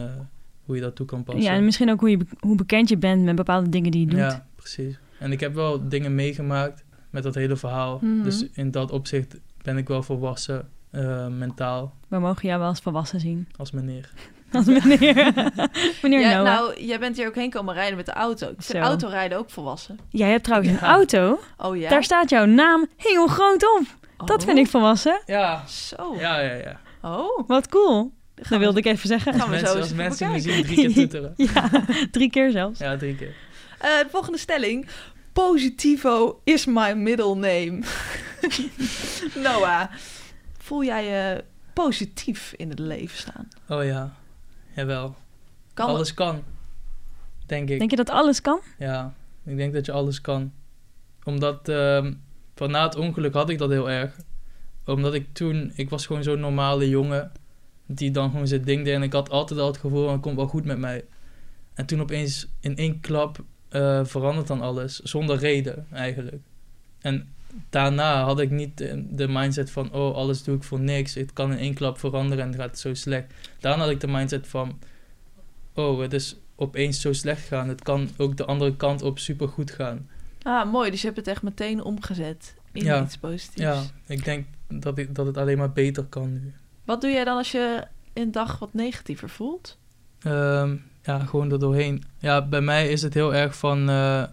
hoe 0.65 0.75
je 0.75 0.81
dat 0.81 0.95
toe 0.95 1.05
kan 1.05 1.23
passen. 1.23 1.43
ja, 1.43 1.51
en 1.53 1.65
misschien 1.65 1.89
ook 1.91 1.99
hoe, 1.99 2.09
je, 2.09 2.19
hoe 2.39 2.55
bekend 2.55 2.89
je 2.89 2.97
bent 2.97 3.23
met 3.23 3.35
bepaalde 3.35 3.69
dingen 3.69 3.91
die 3.91 4.01
je 4.01 4.07
doet. 4.07 4.19
Ja, 4.19 4.47
precies. 4.55 4.99
En 5.19 5.31
ik 5.31 5.39
heb 5.39 5.53
wel 5.53 5.89
dingen 5.89 6.15
meegemaakt 6.15 6.83
met 7.09 7.23
dat 7.23 7.35
hele 7.35 7.55
verhaal. 7.55 7.99
Mhm. 8.01 8.23
Dus 8.23 8.45
in 8.53 8.71
dat 8.71 8.91
opzicht 8.91 9.37
ben 9.61 9.77
ik 9.77 9.87
wel 9.87 10.03
volwassen, 10.03 10.69
eh, 10.97 11.27
mentaal, 11.27 11.93
We 12.07 12.19
mogen 12.19 12.47
jou 12.47 12.59
wel 12.59 12.67
als 12.69 12.79
volwassen 12.79 13.19
zien. 13.19 13.47
als 13.57 13.71
meneer. 13.71 14.09
Als 14.51 14.65
meneer, 14.65 15.33
meneer 16.01 16.19
Ja, 16.19 16.31
Noah. 16.41 16.43
nou, 16.43 16.81
jij 16.83 16.99
bent 16.99 17.17
hier 17.17 17.27
ook 17.27 17.35
heen 17.35 17.49
komen 17.49 17.73
rijden 17.73 17.95
met 17.97 18.05
de 18.05 18.11
auto. 18.13 18.45
Ik 18.47 18.53
vind 18.57 18.83
Zo. 18.83 18.89
autorijden 18.89 19.37
ook 19.37 19.49
volwassen. 19.49 19.99
Jij 20.09 20.29
hebt 20.29 20.43
trouwens 20.43 20.71
een 20.71 20.79
auto. 20.79 21.39
Oh 21.57 21.77
ja? 21.77 21.89
Daar 21.89 22.03
staat 22.03 22.29
jouw 22.29 22.45
naam 22.45 22.87
heel 22.97 23.27
groot 23.27 23.63
op. 23.77 23.85
Dat 24.25 24.39
Oh, 24.41 24.45
vind 24.47 24.57
ik 24.59 24.67
volwassen. 24.67 25.21
Ja, 25.25 25.63
Zo. 25.67 26.15
ja, 26.19 26.39
ja, 26.39 26.53
ja. 26.53 26.79
Oh. 27.01 27.47
Wat 27.47 27.67
cool. 27.69 28.11
Gaan 28.35 28.45
Dat 28.49 28.59
wilde 28.59 28.79
ik 28.79 28.85
even 28.85 29.07
zeggen. 29.07 29.33
Gaan 29.33 29.43
we 29.43 29.49
Mensen, 29.49 29.67
zo 29.67 29.73
als 29.77 29.85
eens 29.87 29.95
mensen 29.97 30.31
me 30.31 30.39
zien, 30.39 30.63
drie 30.63 30.75
keer 30.75 30.93
toeteren. 31.09 31.33
Ja, 31.37 31.69
drie 32.11 32.29
keer 32.29 32.51
zelfs. 32.51 32.79
Ja, 32.79 32.97
drie 32.97 33.15
keer. 33.15 33.33
Eh, 33.79 33.89
de 33.99 34.07
volgende 34.11 34.37
stelling. 34.37 34.87
Positivo 35.33 36.39
is 36.43 36.65
my 36.65 36.93
middle 36.93 37.35
name. 37.35 37.79
Noah, 39.35 39.83
voel 40.67 40.83
jij 40.83 41.05
je 41.05 41.43
positief 41.73 42.53
in 42.57 42.69
het 42.69 42.79
leven 42.79 43.17
staan? 43.17 43.47
Oh 43.69 43.83
ja, 43.83 44.13
jawel. 44.75 45.15
Kan 45.73 45.87
Alles 45.87 46.13
kan, 46.13 46.43
denk 47.45 47.69
ik. 47.69 47.77
Denk 47.77 47.89
je 47.89 47.95
dat 47.95 48.09
alles 48.09 48.41
kan? 48.41 48.59
Ja, 48.77 49.13
ik 49.43 49.57
denk 49.57 49.73
dat 49.73 49.85
je 49.85 49.91
alles 49.91 50.21
kan. 50.21 50.53
Omdat 51.23 51.69
ehm, 51.69 52.13
van 52.55 52.71
na 52.71 52.83
het 52.83 52.95
ongeluk 52.95 53.33
had 53.33 53.49
ik 53.49 53.57
dat 53.57 53.69
heel 53.69 53.89
erg. 53.89 54.17
Omdat 54.85 55.13
ik 55.13 55.33
toen, 55.33 55.71
ik 55.75 55.89
was 55.89 56.05
gewoon 56.05 56.23
zo'n 56.23 56.39
normale 56.39 56.89
jongen. 56.89 57.31
Die 57.85 58.11
dan 58.11 58.29
gewoon 58.31 58.47
zijn 58.47 58.63
ding 58.63 58.83
deed. 58.83 58.93
En 58.93 59.03
ik 59.03 59.13
had 59.13 59.29
altijd 59.29 59.59
al 59.59 59.67
het 59.67 59.77
gevoel, 59.77 60.03
van, 60.03 60.13
het 60.13 60.21
komt 60.21 60.35
wel 60.35 60.47
goed 60.47 60.65
met 60.65 60.77
mij. 60.77 61.05
En 61.73 61.85
toen 61.85 62.01
opeens 62.01 62.47
in 62.59 62.77
één 62.77 62.99
klap 62.99 63.43
eh, 63.69 64.05
verandert 64.05 64.47
dan 64.47 64.61
alles. 64.61 64.99
Zonder 64.99 65.37
reden 65.37 65.87
eigenlijk. 65.91 66.41
En 66.99 67.33
daarna 67.69 68.23
had 68.23 68.39
ik 68.39 68.49
niet 68.51 68.77
de, 68.77 69.05
de 69.09 69.27
mindset 69.27 69.71
van, 69.71 69.91
oh, 69.93 70.15
alles 70.15 70.43
doe 70.43 70.55
ik 70.55 70.63
voor 70.63 70.79
niks. 70.79 71.13
Het 71.13 71.33
kan 71.33 71.51
in 71.51 71.57
één 71.57 71.73
klap 71.73 71.99
veranderen 71.99 72.43
en 72.43 72.51
het 72.51 72.59
gaat 72.59 72.79
zo 72.79 72.93
slecht. 72.93 73.33
Daarna 73.59 73.83
had 73.83 73.91
ik 73.91 73.99
de 73.99 74.07
mindset 74.07 74.47
van, 74.47 74.79
oh, 75.73 75.99
het 75.99 76.13
is 76.13 76.35
opeens 76.55 77.01
zo 77.01 77.13
slecht 77.13 77.41
gegaan. 77.41 77.67
Het 77.69 77.83
kan 77.83 78.09
ook 78.17 78.37
de 78.37 78.45
andere 78.45 78.75
kant 78.75 79.01
op 79.01 79.19
super 79.19 79.47
goed 79.47 79.71
gaan. 79.71 80.09
Ah, 80.41 80.71
mooi. 80.71 80.91
Dus 80.91 80.99
je 81.01 81.05
hebt 81.05 81.19
het 81.19 81.27
echt 81.27 81.41
meteen 81.41 81.83
omgezet 81.83 82.55
in 82.71 82.83
Ja. 82.83 83.03
iets 83.03 83.17
positiefs. 83.17 83.61
Ja, 83.61 83.81
ik 84.07 84.23
denk 84.25 84.45
dat, 84.67 84.97
ik, 84.97 85.15
dat 85.15 85.25
het 85.25 85.37
alleen 85.37 85.57
maar 85.57 85.71
beter 85.71 86.03
kan 86.03 86.33
nu. 86.33 86.53
Wat 86.85 87.01
doe 87.01 87.09
jij 87.11 87.23
dan 87.23 87.37
als 87.37 87.51
je 87.51 87.83
een 88.13 88.31
dag 88.31 88.59
wat 88.59 88.73
negatiever 88.73 89.29
voelt? 89.29 89.77
Ehm, 90.21 90.75
ja, 91.03 91.19
gewoon 91.19 91.51
er 91.51 91.59
doorheen. 91.59 92.03
Ja, 92.19 92.47
bij 92.47 92.61
mij 92.61 92.89
is 92.89 93.01
het 93.01 93.13
heel 93.13 93.33
erg 93.35 93.57
van... 93.57 93.89
eh, 93.89 94.23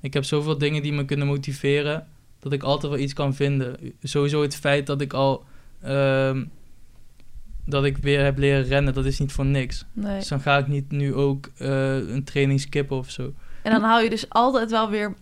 ik 0.00 0.14
heb 0.14 0.24
zoveel 0.24 0.58
dingen 0.58 0.82
die 0.82 0.92
me 0.92 1.04
kunnen 1.04 1.26
motiveren... 1.26 2.06
dat 2.44 2.52
ik 2.52 2.62
altijd 2.62 2.92
wel 2.92 3.00
iets 3.02 3.12
kan 3.12 3.34
vinden. 3.34 3.76
Sowieso 4.02 4.42
het 4.42 4.56
feit 4.56 4.86
dat 4.86 5.00
ik 5.00 5.12
al... 5.12 5.44
ehm, 5.82 6.44
dat 7.66 7.84
ik 7.84 7.96
weer 7.96 8.24
heb 8.24 8.38
leren 8.38 8.64
rennen, 8.64 8.94
dat 8.94 9.04
is 9.04 9.18
niet 9.18 9.32
voor 9.32 9.46
niks. 9.46 9.84
Nee. 9.92 10.18
Dus 10.18 10.28
dan 10.28 10.40
ga 10.40 10.58
ik 10.58 10.66
niet 10.66 10.90
nu 10.90 11.14
ook 11.14 11.50
eh, 11.56 11.96
een 11.96 12.24
training 12.24 12.60
skippen 12.60 12.96
of 12.96 13.10
zo. 13.10 13.32
En 13.62 13.72
dan 13.72 13.82
haal 13.82 14.00
je 14.00 14.10
dus 14.10 14.28
altijd 14.28 14.70
wel 14.70 14.90
weer 14.90 15.14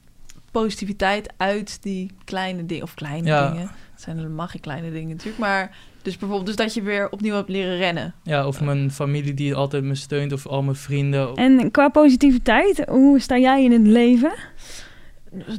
positiviteit 0.51 1.33
uit 1.37 1.83
die 1.83 2.11
kleine 2.25 2.67
dingen. 2.67 2.83
Of 2.83 2.95
kleine 2.95 3.27
Ja. 3.29 3.51
dingen. 3.51 3.71
Het 3.93 4.01
zijn 4.03 4.17
helemaal 4.17 4.47
geen 4.47 4.61
kleine 4.61 4.91
dingen 4.93 5.09
natuurlijk. 5.09 5.39
Maar 5.39 5.77
dus 6.03 6.17
bijvoorbeeld 6.19 6.47
dus 6.47 6.57
dat 6.57 6.75
je 6.75 6.83
weer 6.83 7.11
opnieuw 7.11 7.35
hebt 7.35 7.49
leren 7.49 7.77
rennen. 7.77 8.15
Ja, 8.23 8.47
of 8.47 8.61
mijn 8.61 8.91
familie 8.91 9.35
die 9.35 9.55
altijd 9.55 9.85
me 9.85 9.95
steunt... 9.95 10.33
of 10.33 10.47
al 10.47 10.63
mijn 10.63 10.77
vrienden. 10.77 11.35
En 11.35 11.71
qua 11.71 11.89
positiviteit, 11.89 12.85
hoe 12.89 13.21
sta 13.21 13.39
jij 13.39 13.65
in 13.65 13.73
het 13.73 13.87
leven? 13.87 14.33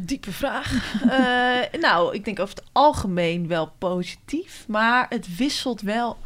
Diepe 0.01 0.31
vraag. 0.31 0.71
Eh, 1.09 1.79
nou, 1.81 2.13
ik 2.15 2.25
denk 2.25 2.39
over 2.39 2.55
het 2.55 2.65
algemeen 2.71 3.47
wel 3.47 3.71
positief. 3.77 4.65
Maar 4.67 5.05
het 5.09 5.35
wisselt 5.35 5.81
wel. 5.81 6.17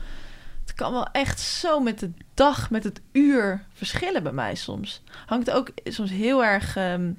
Het 0.65 0.75
kan 0.75 0.91
wel 0.91 1.07
echt 1.11 1.39
zo 1.39 1.79
met 1.79 1.99
de 1.99 2.11
dag, 2.33 2.69
met 2.69 2.83
het 2.83 3.01
uur 3.11 3.65
verschillen 3.73 4.23
bij 4.23 4.31
mij 4.31 4.55
soms. 4.55 5.01
Hangt 5.25 5.51
ook 5.51 5.69
soms 5.83 6.09
heel 6.09 6.43
erg 6.43 6.75
ehm, 6.75 7.11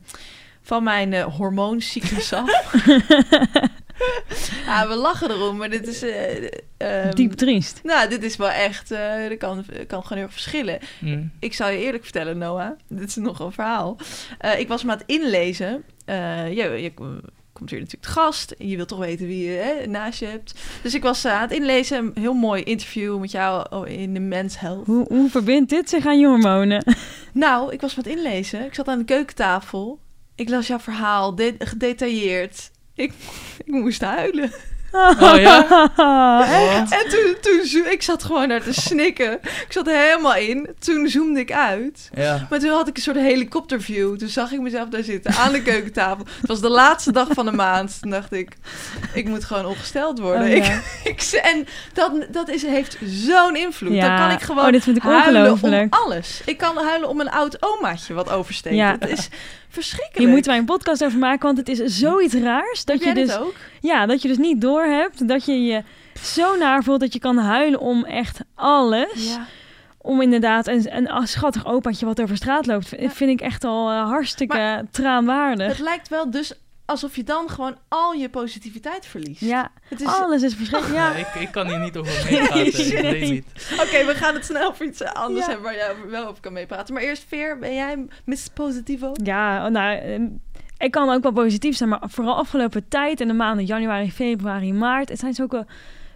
van 0.62 0.82
mijn 0.82 1.12
eh, 1.12 1.36
hormooncyclus 1.36 2.32
af. 2.32 2.72
ja, 4.66 4.88
we 4.88 4.94
lachen 4.94 5.30
erom, 5.30 5.56
maar 5.56 5.70
dit 5.70 5.86
is... 5.86 6.02
eh, 6.02 6.48
ehm, 6.76 7.14
Diep 7.14 7.32
triest. 7.32 7.80
Nou, 7.82 8.08
dit 8.08 8.22
is 8.22 8.36
wel 8.36 8.50
echt... 8.50 8.88
dat 9.28 9.38
kan, 9.38 9.64
kan 9.86 10.02
gewoon 10.02 10.18
heel 10.18 10.26
erg 10.26 10.32
verschillen. 10.32 10.78
Mm. 10.98 11.32
Ik 11.38 11.54
zal 11.54 11.68
je 11.68 11.78
eerlijk 11.78 12.02
vertellen, 12.02 12.38
Noah. 12.38 12.70
Dit 12.88 13.08
is 13.08 13.16
nog 13.16 13.38
een 13.38 13.52
verhaal. 13.52 13.96
Ik 14.58 14.68
was 14.68 14.84
me 14.84 14.90
aan 14.92 14.98
het 14.98 15.06
inlezen. 15.06 15.84
Eh, 16.08 16.48
je, 16.48 16.82
je 16.82 16.92
komt 17.52 17.70
hier 17.70 17.80
natuurlijk 17.80 18.02
te 18.02 18.08
gast. 18.08 18.50
En 18.50 18.68
je 18.68 18.76
wilt 18.76 18.88
toch 18.88 18.98
weten 18.98 19.26
wie 19.26 19.44
je 19.44 19.56
hè, 19.58 19.86
naast 19.86 20.18
je 20.20 20.26
hebt. 20.26 20.54
Dus 20.82 20.94
ik 20.94 21.02
was 21.02 21.24
eh, 21.24 21.32
aan 21.32 21.40
het 21.40 21.50
inlezen. 21.52 21.98
Een 21.98 22.22
heel 22.22 22.34
mooi 22.34 22.62
interview 22.62 23.18
met 23.20 23.30
jou 23.30 23.66
oh, 23.70 23.88
in 23.88 24.14
de 24.14 24.20
Men's 24.20 24.58
Health. 24.58 24.86
Hoe, 24.86 25.06
hoe 25.08 25.30
verbindt 25.30 25.70
dit 25.70 25.88
zich 25.88 26.06
aan 26.06 26.18
je 26.18 26.26
hormonen? 26.26 26.84
Nou, 27.32 27.72
ik 27.72 27.80
was 27.80 27.94
me 27.94 28.02
aan 28.02 28.10
het 28.10 28.18
inlezen. 28.18 28.64
Ik 28.64 28.74
zat 28.74 28.88
aan 28.88 28.98
de 28.98 29.04
keukentafel. 29.04 29.98
Ik 30.34 30.48
las 30.48 30.66
jouw 30.66 30.78
verhaal, 30.78 31.34
de- 31.34 31.54
gedetailleerd. 31.58 32.70
Ik, 32.94 33.12
ik 33.64 33.72
moest 33.72 34.00
huilen. 34.00 34.50
Oh 34.92 35.40
ja? 35.40 35.60
Echt? 36.70 36.92
Oh. 36.92 36.98
En 36.98 37.08
toen, 37.08 37.36
toen 37.40 37.86
ik 37.86 38.02
zat 38.02 38.22
gewoon 38.22 38.48
naar 38.48 38.62
te 38.62 38.72
snikken. 38.72 39.32
Ik 39.42 39.66
zat 39.68 39.86
er 39.86 39.96
helemaal 39.96 40.34
in. 40.34 40.68
Toen 40.78 41.08
zoomde 41.08 41.40
ik 41.40 41.52
uit. 41.52 42.10
Ja. 42.14 42.46
Maar 42.50 42.58
toen 42.58 42.70
had 42.70 42.88
ik 42.88 42.96
een 42.96 43.02
soort 43.02 43.16
helikopterview. 43.16 44.16
Toen 44.16 44.28
zag 44.28 44.52
ik 44.52 44.60
mezelf 44.60 44.88
daar 44.88 45.02
zitten 45.02 45.34
aan 45.34 45.52
de 45.52 45.62
keukentafel. 45.62 46.24
Het 46.40 46.48
was 46.48 46.60
de 46.60 46.68
laatste 46.68 47.12
dag 47.12 47.28
van 47.30 47.44
de 47.44 47.52
maand. 47.52 47.98
Toen 48.00 48.10
dacht 48.10 48.32
ik, 48.32 48.56
ik 49.12 49.28
moet 49.28 49.44
gewoon 49.44 49.66
ongesteld 49.66 50.18
worden. 50.18 50.42
Oh, 50.42 50.54
ik, 50.56 50.64
ja. 50.64 50.80
ik, 51.04 51.22
en 51.22 51.66
dat, 51.92 52.12
dat 52.30 52.48
is, 52.48 52.62
heeft 52.62 52.98
zo'n 53.04 53.56
invloed. 53.56 53.92
Ja. 53.92 54.08
Dan 54.08 54.26
kan 54.26 54.36
ik 54.36 54.42
gewoon 54.42 54.64
Oh, 54.64 54.72
dit 54.72 54.82
vind 54.82 54.96
ik 54.96 55.02
huilen 55.02 55.58
om 55.62 55.86
alles. 55.90 56.40
Ik 56.44 56.58
kan 56.58 56.76
huilen 56.76 57.08
om 57.08 57.20
een 57.20 57.30
oud 57.30 57.62
omaatje 57.62 58.14
wat 58.14 58.30
oversteekt. 58.30 58.76
Ja. 58.76 59.00
Is 59.00 59.28
verschrikkelijk. 59.68 60.18
Hier 60.18 60.28
moeten 60.28 60.50
wij 60.50 60.60
een 60.60 60.66
podcast 60.66 61.04
over 61.04 61.18
maken, 61.18 61.42
want 61.42 61.58
het 61.58 61.68
is 61.68 61.98
zoiets 61.98 62.34
raars. 62.34 62.84
Dat 62.84 63.04
je 63.04 63.14
dus 63.14 63.36
ook? 63.36 63.54
Ja, 63.80 64.06
dat 64.06 64.22
je 64.22 64.28
dus 64.28 64.36
niet 64.38 64.60
doorhebt 64.60 65.28
dat 65.28 65.44
je 65.44 65.62
je 65.62 65.82
zo 66.22 66.56
naar 66.56 66.82
voelt 66.82 67.00
dat 67.00 67.12
je 67.12 67.18
kan 67.18 67.36
huilen 67.36 67.80
om 67.80 68.04
echt 68.04 68.40
alles. 68.54 69.34
Ja. 69.34 69.46
Om 69.98 70.22
inderdaad 70.22 70.66
een, 70.66 70.96
een 70.96 71.26
schattig 71.26 71.66
opaatje 71.66 72.06
wat 72.06 72.20
over 72.20 72.36
straat 72.36 72.66
loopt, 72.66 72.88
vind 72.98 73.30
ik 73.30 73.40
echt 73.40 73.64
al 73.64 73.90
eh, 73.90 74.08
hartstikke 74.08 74.86
traanwaardig. 74.90 75.68
Het 75.68 75.78
lijkt 75.78 76.08
wel 76.08 76.30
dus 76.30 76.52
alsof 76.90 77.16
je 77.16 77.24
dan 77.24 77.48
gewoon 77.50 77.76
al 77.88 78.12
je 78.12 78.28
positiviteit 78.28 79.06
verliest. 79.06 79.40
Ja, 79.40 79.70
Het 79.88 80.00
is... 80.00 80.06
alles 80.06 80.42
is 80.42 80.54
verschrikkelijk. 80.54 80.98
Ja, 80.98 81.10
Ja, 81.16 81.26
ik, 81.26 81.34
ik 81.34 81.50
kan 81.50 81.66
hier 81.68 81.78
niet 81.78 81.96
over 81.96 82.12
meepraten. 82.30 83.02
weet 83.02 83.30
niet. 83.30 83.44
Oké, 83.72 84.04
we 84.04 84.12
gaan 84.14 84.34
het 84.34 84.44
snel 84.44 84.68
over 84.68 84.86
iets 84.86 85.04
anders 85.04 85.44
Ja. 85.46 85.52
hebben 85.52 85.64
waar 85.70 85.74
jij 85.78 85.90
over- 85.90 86.10
wel 86.10 86.26
over 86.26 86.40
kan 86.42 86.52
meepraten. 86.52 86.94
Maar 86.94 87.02
eerst, 87.02 87.24
Veer, 87.28 87.58
ben 87.58 87.74
jij 87.74 88.06
Miss 88.24 88.48
Positivo? 88.48 89.12
ja 89.22 89.68
nou, 89.68 89.98
ehm, 89.98 90.26
ik 90.78 90.90
kan 90.90 91.10
ook 91.10 91.22
wel 91.22 91.32
positief 91.32 91.76
zijn, 91.76 91.88
maar 91.88 92.00
vooral 92.02 92.36
afgelopen 92.36 92.88
tijd 92.88 93.20
in 93.20 93.28
de 93.28 93.34
maanden 93.34 93.64
januari, 93.64 94.12
februari, 94.12 94.72
maart, 94.72 95.08
het 95.08 95.18
zijn 95.18 95.34
zulke 95.34 95.66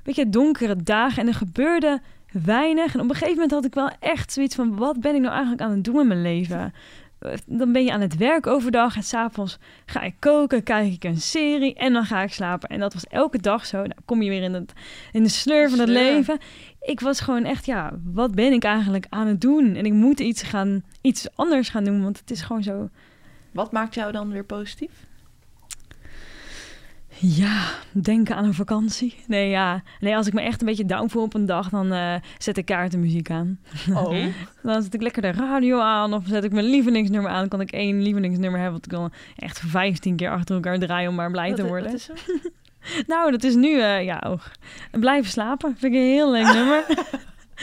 beetje 0.03 0.29
donkere 0.29 0.77
dagen 0.77 1.23
en 1.23 1.29
er 1.29 1.35
gebeurde 1.35 2.01
weinig. 2.45 2.95
En 2.95 3.01
op 3.01 3.09
een 3.09 3.15
gegeven 3.15 3.33
moment 3.35 3.51
had 3.51 3.65
ik 3.65 3.75
wel 3.75 3.91
echt 4.01 4.33
zoiets 4.33 4.55
van, 4.55 4.77
wat 4.77 5.01
ben 5.01 5.15
ik 5.15 5.21
nou 5.21 5.33
eigenlijk 5.33 5.63
aan 5.63 5.71
het 5.71 5.85
doen 5.85 6.01
in 6.01 6.07
mijn 6.07 6.23
leven? 6.23 6.75
Eh, 7.23 7.39
Dan 7.47 7.73
ben 7.73 7.85
je 7.85 7.93
aan 7.93 8.01
het 8.01 8.17
werk 8.17 8.47
overdag 8.47 8.97
en 8.97 9.03
s'avonds 9.03 9.59
ga 9.87 10.03
ik 10.03 10.15
koken, 10.19 10.63
kijk 10.63 10.93
ik 10.93 11.05
een 11.05 11.21
serie 11.21 11.75
en 11.75 11.93
dan 11.93 12.05
ga 12.05 12.23
ik 12.23 12.33
slapen. 12.33 12.69
En 12.69 12.81
dat 12.81 12.95
was 12.95 13.07
elke 13.07 13.39
dag 13.39 13.67
zo. 13.67 13.77
Nou, 13.77 14.01
kom 14.05 14.23
je 14.23 14.31
weer 14.31 14.43
in, 14.43 14.55
het, 14.55 14.73
in 15.13 15.23
de 15.23 15.29
sleur 15.29 15.71
van 15.71 15.79
het 15.79 15.89
leven. 15.89 16.39
Ik 16.81 17.01
was 17.01 17.21
gewoon 17.21 17.45
echt, 17.45 17.67
ja, 17.67 17.93
wat 18.05 18.35
ben 18.35 18.53
ik 18.53 18.65
eigenlijk 18.65 19.07
aan 19.09 19.27
het 19.27 19.41
doen? 19.41 19.75
En 19.75 19.85
ik 19.87 19.93
moet 19.93 20.21
iets, 20.21 20.43
gaan, 20.43 20.83
iets 21.01 21.29
anders 21.35 21.69
gaan 21.69 21.85
doen, 21.85 22.03
want 22.03 22.19
het 22.19 22.31
is 22.31 22.43
gewoon 22.43 22.63
zo... 22.63 22.89
Wat 23.51 23.73
maakt 23.73 23.95
jou 23.95 24.13
dan 24.13 24.31
weer 24.31 24.45
positief? 24.45 25.07
Ja, 27.25 27.71
denken 27.93 28.37
aan 28.37 28.45
een 28.45 28.55
vakantie. 28.55 29.15
Nee, 29.27 29.49
ja. 29.49 29.83
Nee, 30.01 30.17
als 30.17 30.27
ik 30.27 30.33
me 30.33 30.41
echt 30.41 30.61
een 30.61 30.67
beetje 30.67 30.85
down 30.85 31.09
voel 31.09 31.23
op 31.23 31.35
een 31.35 31.47
dag, 31.47 31.69
dan 31.69 31.93
eh, 31.93 32.15
zet 32.39 32.57
ik 32.57 32.65
kaartenmuziek 32.65 33.31
aan. 33.31 33.59
Oh. 33.91 34.25
Dan 34.63 34.83
zet 34.83 34.95
ik 34.95 35.03
lekker 35.03 35.23
de 35.23 35.33
radio 35.33 35.81
aan 35.81 36.15
of 36.15 36.23
zet 36.27 36.45
ik 36.45 36.53
mijn 36.53 36.67
lievelingsnummer 36.67 37.31
aan. 37.31 37.39
Dan 37.39 37.49
kan 37.49 37.61
ik 37.61 37.71
één 37.71 38.03
lievelingsnummer 38.03 38.61
hebben 38.61 38.81
wat 38.81 38.85
ik 38.85 38.99
dan 38.99 39.13
echt 39.37 39.63
15 39.67 40.17
keer 40.17 40.31
achter 40.31 40.55
elkaar 40.55 40.79
draai 40.79 41.09
om 41.09 41.15
maar 41.15 41.31
blij 41.31 41.55
te 41.55 41.67
worden. 41.67 41.91
Wat 41.91 41.95
is? 41.95 42.11
Nou, 43.07 43.31
dat 43.31 43.45
is 43.45 43.55
nu, 43.55 43.81
eh, 43.81 44.05
ja, 44.05 44.23
oh, 44.27 44.41
blijven 44.91 45.31
slapen. 45.31 45.77
Vind 45.79 45.95
ik 45.95 46.01
een 46.01 46.07
heel 46.07 46.31
leuk 46.31 46.53
nummer. 46.59 46.85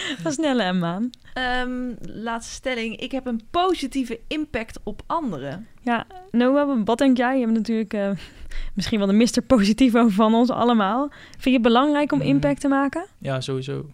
Van 0.24 0.32
Snelle 0.32 0.64
en 0.64 0.80
Maan. 0.80 1.10
Ehm, 1.34 1.94
laatste 2.02 2.54
stelling. 2.54 2.96
Ik 3.00 3.12
heb 3.12 3.26
een 3.26 3.42
positieve 3.52 4.20
impact 4.28 4.80
op 4.84 5.02
anderen. 5.06 5.68
Ja, 5.82 6.06
Noah, 6.32 6.82
wat 6.86 6.98
denk 6.98 7.18
jij? 7.18 7.40
Je 7.40 7.46
bent 7.46 7.58
natuurlijk 7.58 7.94
eh, 7.94 8.10
misschien 8.76 8.98
wel 9.00 9.08
de 9.08 9.14
Mr. 9.14 9.42
Positivo 9.48 10.08
van 10.08 10.34
ons 10.34 10.50
allemaal. 10.50 11.10
Vind 11.32 11.44
je 11.44 11.52
het 11.52 11.62
belangrijk 11.62 12.12
om 12.12 12.20
Mm. 12.20 12.26
impact 12.26 12.62
te 12.62 12.68
maken? 12.68 13.06
Ja, 13.18 13.42
sowieso. 13.42 13.90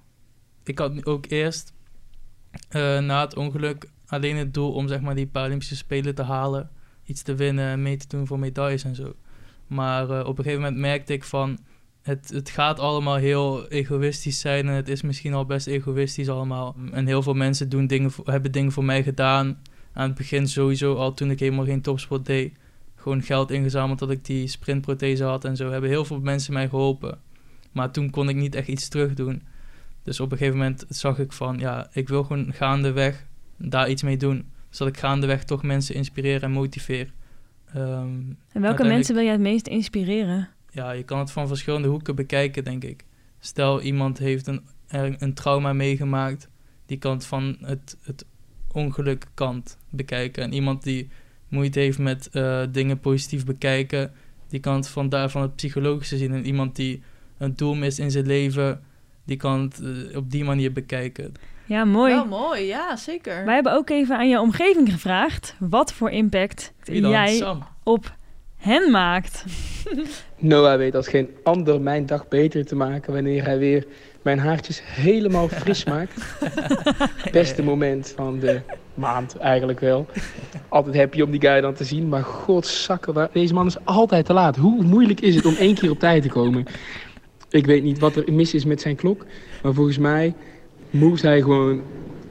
Ik 0.63 0.79
had 0.79 1.05
ook 1.05 1.25
eerst 1.29 1.73
eh, 2.69 2.99
na 2.99 3.21
het 3.21 3.35
ongeluk 3.35 3.89
alleen 4.07 4.35
het 4.35 4.53
doel 4.53 4.71
om 4.73 4.87
zeg 4.87 5.01
maar 5.01 5.15
die 5.15 5.27
Paralympische 5.27 5.75
Spelen 5.75 6.15
te 6.15 6.21
halen, 6.23 6.69
iets 7.05 7.21
te 7.21 7.35
winnen 7.35 7.65
en 7.69 7.81
mee 7.81 7.97
te 7.97 8.07
doen 8.07 8.27
voor 8.27 8.39
medailles 8.39 8.83
en 8.83 8.95
zo. 8.95 9.13
Maar 9.67 10.09
eh, 10.09 10.19
op 10.19 10.37
een 10.37 10.43
gegeven 10.43 10.61
moment 10.63 10.81
merkte 10.81 11.13
ik 11.13 11.23
van 11.23 11.57
het, 12.05 12.29
het 12.33 12.49
gaat 12.49 12.79
allemaal 12.79 13.15
heel 13.15 13.67
egoïstisch 13.67 14.39
zijn 14.39 14.67
en 14.67 14.73
het 14.73 14.89
is 14.89 15.01
misschien 15.01 15.33
al 15.33 15.45
best 15.45 15.67
egoïstisch 15.67 16.29
allemaal. 16.29 16.75
En 16.91 17.05
heel 17.05 17.21
veel 17.21 17.33
mensen 17.33 17.69
doen 17.69 17.87
dingen 17.87 18.11
hebben 18.23 18.51
dingen 18.51 18.71
voor 18.71 18.83
mij 18.83 19.03
gedaan. 19.03 19.61
Aan 19.93 20.07
het 20.07 20.17
begin 20.17 20.47
sowieso 20.47 20.95
al 20.95 21.13
toen 21.13 21.31
ik 21.31 21.39
helemaal 21.39 21.65
geen 21.65 21.81
topsport 21.81 22.25
deed. 22.25 22.53
Gewoon 22.95 23.21
geld 23.21 23.51
ingezameld 23.51 23.99
dat 23.99 24.11
ik 24.11 24.25
die 24.25 24.47
sprintprothese 24.47 25.23
had 25.23 25.45
en 25.45 25.55
zo. 25.55 25.71
Hebben 25.71 25.89
heel 25.89 26.05
veel 26.05 26.19
mensen 26.19 26.53
mij 26.53 26.69
geholpen. 26.69 27.17
Maar 27.71 27.91
toen 27.91 28.09
kon 28.09 28.29
ik 28.29 28.35
niet 28.35 28.55
echt 28.55 28.67
iets 28.67 28.87
terug 28.87 29.13
doen. 29.13 29.43
Dus 30.03 30.19
op 30.19 30.31
een 30.31 30.37
gegeven 30.37 30.59
moment 30.59 30.85
zag 30.89 31.19
ik 31.19 31.31
van, 31.31 31.59
ja, 31.59 31.89
ik 31.93 32.07
wil 32.07 32.23
gewoon 32.23 32.53
gaandeweg 32.53 33.25
daar 33.57 33.89
iets 33.89 34.03
mee 34.03 34.17
doen. 34.17 34.45
Zodat 34.69 34.93
ik 34.93 34.99
gaandeweg 34.99 35.43
toch 35.43 35.63
mensen 35.63 35.95
inspireer 35.95 36.43
en 36.43 36.51
motiveer. 36.51 37.13
Ehm, 37.73 38.19
En 38.51 38.61
welke 38.61 38.83
mensen 38.83 39.15
wil 39.15 39.23
jij 39.23 39.31
het 39.31 39.41
meest 39.41 39.67
inspireren? 39.67 40.49
Ja, 40.75 40.91
je 40.91 41.03
kan 41.03 41.19
het 41.19 41.31
van 41.31 41.47
verschillende 41.47 41.87
hoeken 41.87 42.15
bekijken, 42.15 42.63
denk 42.63 42.83
ik. 42.83 43.03
Stel, 43.39 43.81
iemand 43.81 44.17
heeft 44.17 44.47
een, 44.47 44.61
er- 44.87 45.15
een 45.19 45.33
trauma 45.33 45.73
meegemaakt. 45.73 46.49
Die 46.85 46.97
kan 46.97 47.11
het 47.13 47.25
van 47.25 47.57
het, 47.61 47.97
het 48.01 48.25
ongeluk 48.71 49.25
kant 49.33 49.77
bekijken. 49.89 50.43
En 50.43 50.53
iemand 50.53 50.83
die 50.83 51.09
moeite 51.47 51.79
heeft 51.79 51.99
met 51.99 52.29
eh, 52.31 52.63
dingen 52.71 52.99
positief 52.99 53.45
bekijken, 53.45 54.11
die 54.47 54.59
kan 54.59 54.75
het 54.75 54.87
van 54.87 55.09
daar 55.09 55.29
van 55.29 55.41
het 55.41 55.55
psychologische 55.55 56.17
zien. 56.17 56.33
En 56.33 56.45
iemand 56.45 56.75
die 56.75 57.03
een 57.37 57.55
doel 57.55 57.75
mist 57.75 57.99
in 57.99 58.11
zijn 58.11 58.25
leven, 58.25 58.83
die 59.25 59.37
kan 59.37 59.61
het 59.61 59.81
eh, 59.81 60.17
op 60.17 60.31
die 60.31 60.43
manier 60.43 60.71
bekijken. 60.71 61.33
Ja, 61.65 61.85
mooi. 61.85 62.13
Wel 62.13 62.25
mooi, 62.25 62.61
ja, 62.63 62.95
zeker. 62.95 63.45
Wij 63.45 63.53
hebben 63.53 63.73
ook 63.73 63.89
even 63.89 64.17
aan 64.17 64.29
je 64.29 64.39
omgeving 64.39 64.91
gevraagd 64.91 65.55
wat 65.59 65.93
voor 65.93 66.09
impact 66.09 66.73
jij 66.83 67.35
Sam. 67.35 67.63
op 67.83 68.15
hen 68.65 68.91
maakt. 68.91 69.43
Noah 70.37 70.77
weet 70.77 70.95
als 70.95 71.07
geen 71.07 71.29
ander 71.43 71.81
mijn 71.81 72.05
dag 72.05 72.27
beter 72.27 72.65
te 72.65 72.75
maken 72.75 73.13
wanneer 73.13 73.43
hij 73.45 73.57
weer 73.57 73.85
mijn 74.21 74.39
haartjes 74.39 74.81
helemaal 74.85 75.47
fris 75.47 75.83
maakt. 75.93 76.13
Beste 77.31 77.63
moment 77.63 78.13
van 78.15 78.39
de 78.39 78.59
maand 78.93 79.37
eigenlijk 79.37 79.79
wel. 79.79 80.05
Altijd 80.69 80.95
happy 80.95 81.21
om 81.21 81.31
die 81.31 81.41
guy 81.41 81.61
dan 81.61 81.73
te 81.73 81.83
zien, 81.83 82.09
maar 82.09 82.23
godzakken, 82.23 83.13
waar- 83.13 83.29
deze 83.33 83.53
man 83.53 83.65
is 83.65 83.77
altijd 83.83 84.25
te 84.25 84.33
laat. 84.33 84.55
Hoe 84.55 84.83
moeilijk 84.83 85.21
is 85.21 85.35
het 85.35 85.45
om 85.45 85.55
één 85.55 85.75
keer 85.75 85.89
op 85.91 85.99
tijd 85.99 86.21
te 86.21 86.29
komen? 86.29 86.65
Ik 87.49 87.65
weet 87.65 87.83
niet 87.83 87.99
wat 87.99 88.15
er 88.15 88.33
mis 88.33 88.53
is 88.53 88.65
met 88.65 88.81
zijn 88.81 88.95
klok, 88.95 89.25
maar 89.63 89.73
volgens 89.73 89.97
mij 89.97 90.33
moest 90.89 91.23
hij 91.23 91.41
gewoon 91.41 91.81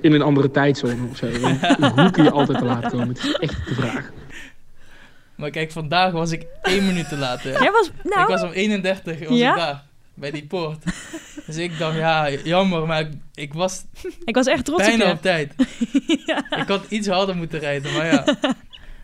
in 0.01 0.13
een 0.13 0.23
andere 0.23 0.51
tijdzone 0.51 1.09
of 1.11 1.17
zo. 1.17 1.27
Hoe 1.95 2.11
kun 2.11 2.25
je 2.25 2.31
altijd 2.31 2.59
te 2.59 2.65
laat 2.65 2.91
komen? 2.91 3.09
Het 3.09 3.19
is 3.19 3.33
echt 3.33 3.69
de 3.69 3.75
vraag. 3.75 4.13
Maar 5.37 5.51
kijk, 5.51 5.73
vandaag 5.73 6.13
was 6.13 6.31
ik 6.33 6.47
één 6.63 6.87
minuut 6.87 7.09
te 7.09 7.17
laat. 7.17 7.43
hè. 7.43 7.51
Jij 7.59 7.71
was, 7.71 7.91
nou, 8.03 8.21
Ik 8.23 8.29
was 8.29 8.43
om 8.43 8.51
31 8.51 9.29
was 9.29 9.39
Ja? 9.39 9.51
ik 9.51 9.57
daar, 9.57 9.83
bij 10.15 10.31
die 10.31 10.47
poort. 10.47 10.85
Dus 11.47 11.57
ik 11.57 11.79
dacht, 11.79 11.97
ja, 11.97 12.31
jammer, 12.31 12.87
maar 12.87 13.01
ik, 13.01 13.09
ik 13.35 13.55
was 13.55 13.85
ik 14.25 14.35
was 14.35 14.47
echt 14.47 14.65
trots 14.65 14.83
op 14.83 14.89
bijna 14.89 15.05
je. 15.07 15.13
op 15.13 15.23
tijd. 15.23 15.55
Ik 16.61 16.65
had 16.69 16.85
iets 16.89 17.09
harder 17.09 17.37
moeten 17.37 17.59
rijden, 17.59 17.93
maar 17.93 18.07
ja. 18.07 18.25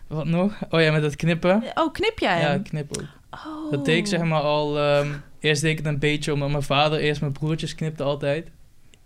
Wat 0.07 0.25
nog? 0.25 0.53
Oh 0.69 0.81
ja, 0.81 0.91
met 0.91 1.03
het 1.03 1.15
knippen. 1.15 1.63
Oh, 1.75 1.91
knip 1.93 2.19
jij 2.19 2.39
Ja, 2.39 2.47
hem? 2.47 2.63
knip 2.63 2.97
ook. 2.97 3.05
Oh. 3.31 3.71
Dat 3.71 3.85
deed 3.85 3.97
ik 3.97 4.07
zeg 4.07 4.23
maar 4.23 4.41
al... 4.41 4.79
ehm, 4.79 5.07
eerst 5.39 5.61
deed 5.61 5.71
ik 5.71 5.77
het 5.77 5.85
een 5.87 5.99
beetje 5.99 6.33
omdat 6.33 6.49
mijn 6.49 6.63
vader 6.63 6.99
eerst 6.99 7.21
mijn 7.21 7.33
broertjes 7.33 7.75
knipte 7.75 8.03
altijd. 8.03 8.47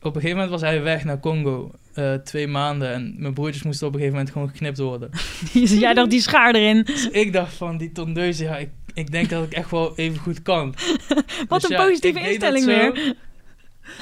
Op 0.05 0.15
een 0.15 0.21
gegeven 0.21 0.41
moment 0.43 0.61
was 0.61 0.69
hij 0.69 0.81
weg 0.81 1.03
naar 1.03 1.19
Congo. 1.19 1.71
eh, 1.93 2.13
twee 2.13 2.47
maanden. 2.47 2.93
En 2.93 3.15
mijn 3.17 3.33
broertjes 3.33 3.63
moesten 3.63 3.87
op 3.87 3.93
een 3.93 3.99
gegeven 3.99 4.17
moment 4.19 4.35
gewoon 4.35 4.49
geknipt 4.49 4.77
worden. 4.77 5.09
Jij 5.79 5.93
dacht 5.93 6.09
die 6.09 6.21
schaar 6.21 6.55
erin. 6.55 6.83
Dus 6.83 7.09
ik 7.09 7.33
dacht 7.33 7.53
van 7.53 7.77
die 7.77 7.91
tondeuze, 7.91 8.43
ja, 8.43 8.57
ik, 8.57 8.69
ik 8.93 9.11
denk 9.11 9.29
dat 9.29 9.43
ik 9.43 9.53
echt 9.53 9.71
wel 9.71 9.95
even 9.97 10.19
goed 10.19 10.41
kan. 10.41 10.75
Wat 11.47 11.61
Dus 11.61 11.69
een 11.69 11.77
ja, 11.77 11.85
positieve 11.85 12.19
instelling 12.19 12.65
weer. 12.65 13.15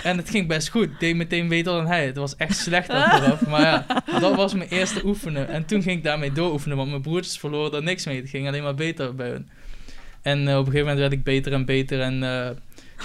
En 0.03 0.17
het 0.17 0.29
ging 0.29 0.47
best 0.47 0.69
goed. 0.69 0.83
Ik 0.83 0.99
deed 0.99 1.15
meteen 1.15 1.47
beter 1.47 1.73
dan 1.73 1.87
hij. 1.87 2.05
Het 2.05 2.17
was 2.17 2.35
echt 2.35 2.57
slecht 2.57 2.89
achteraf. 3.03 3.47
Maar 3.47 3.61
ja, 3.61 3.85
dat 4.19 4.35
was 4.35 4.53
mijn 4.53 4.69
eerste 4.69 5.05
oefenen. 5.05 5.47
En 5.47 5.65
toen 5.65 5.81
ging 5.81 5.97
ik 5.97 6.03
daarmee 6.03 6.31
dooroefenen. 6.31 6.77
Want 6.77 6.89
mijn 6.89 7.01
broertjes 7.01 7.37
verloren 7.37 7.71
daar 7.71 7.83
niks 7.83 8.05
mee. 8.05 8.21
Het 8.21 8.29
ging 8.29 8.47
alleen 8.47 8.63
maar 8.63 8.75
beter 8.75 9.15
bij 9.15 9.29
hun. 9.29 9.49
En 10.21 10.47
eh, 10.47 10.53
op 10.53 10.65
een 10.65 10.71
gegeven 10.71 10.79
moment 10.79 10.99
werd 10.99 11.11
ik 11.11 11.23
beter 11.23 11.53
en 11.53 11.65
beter. 11.65 12.01
En 12.01 12.23
eh, 12.23 12.49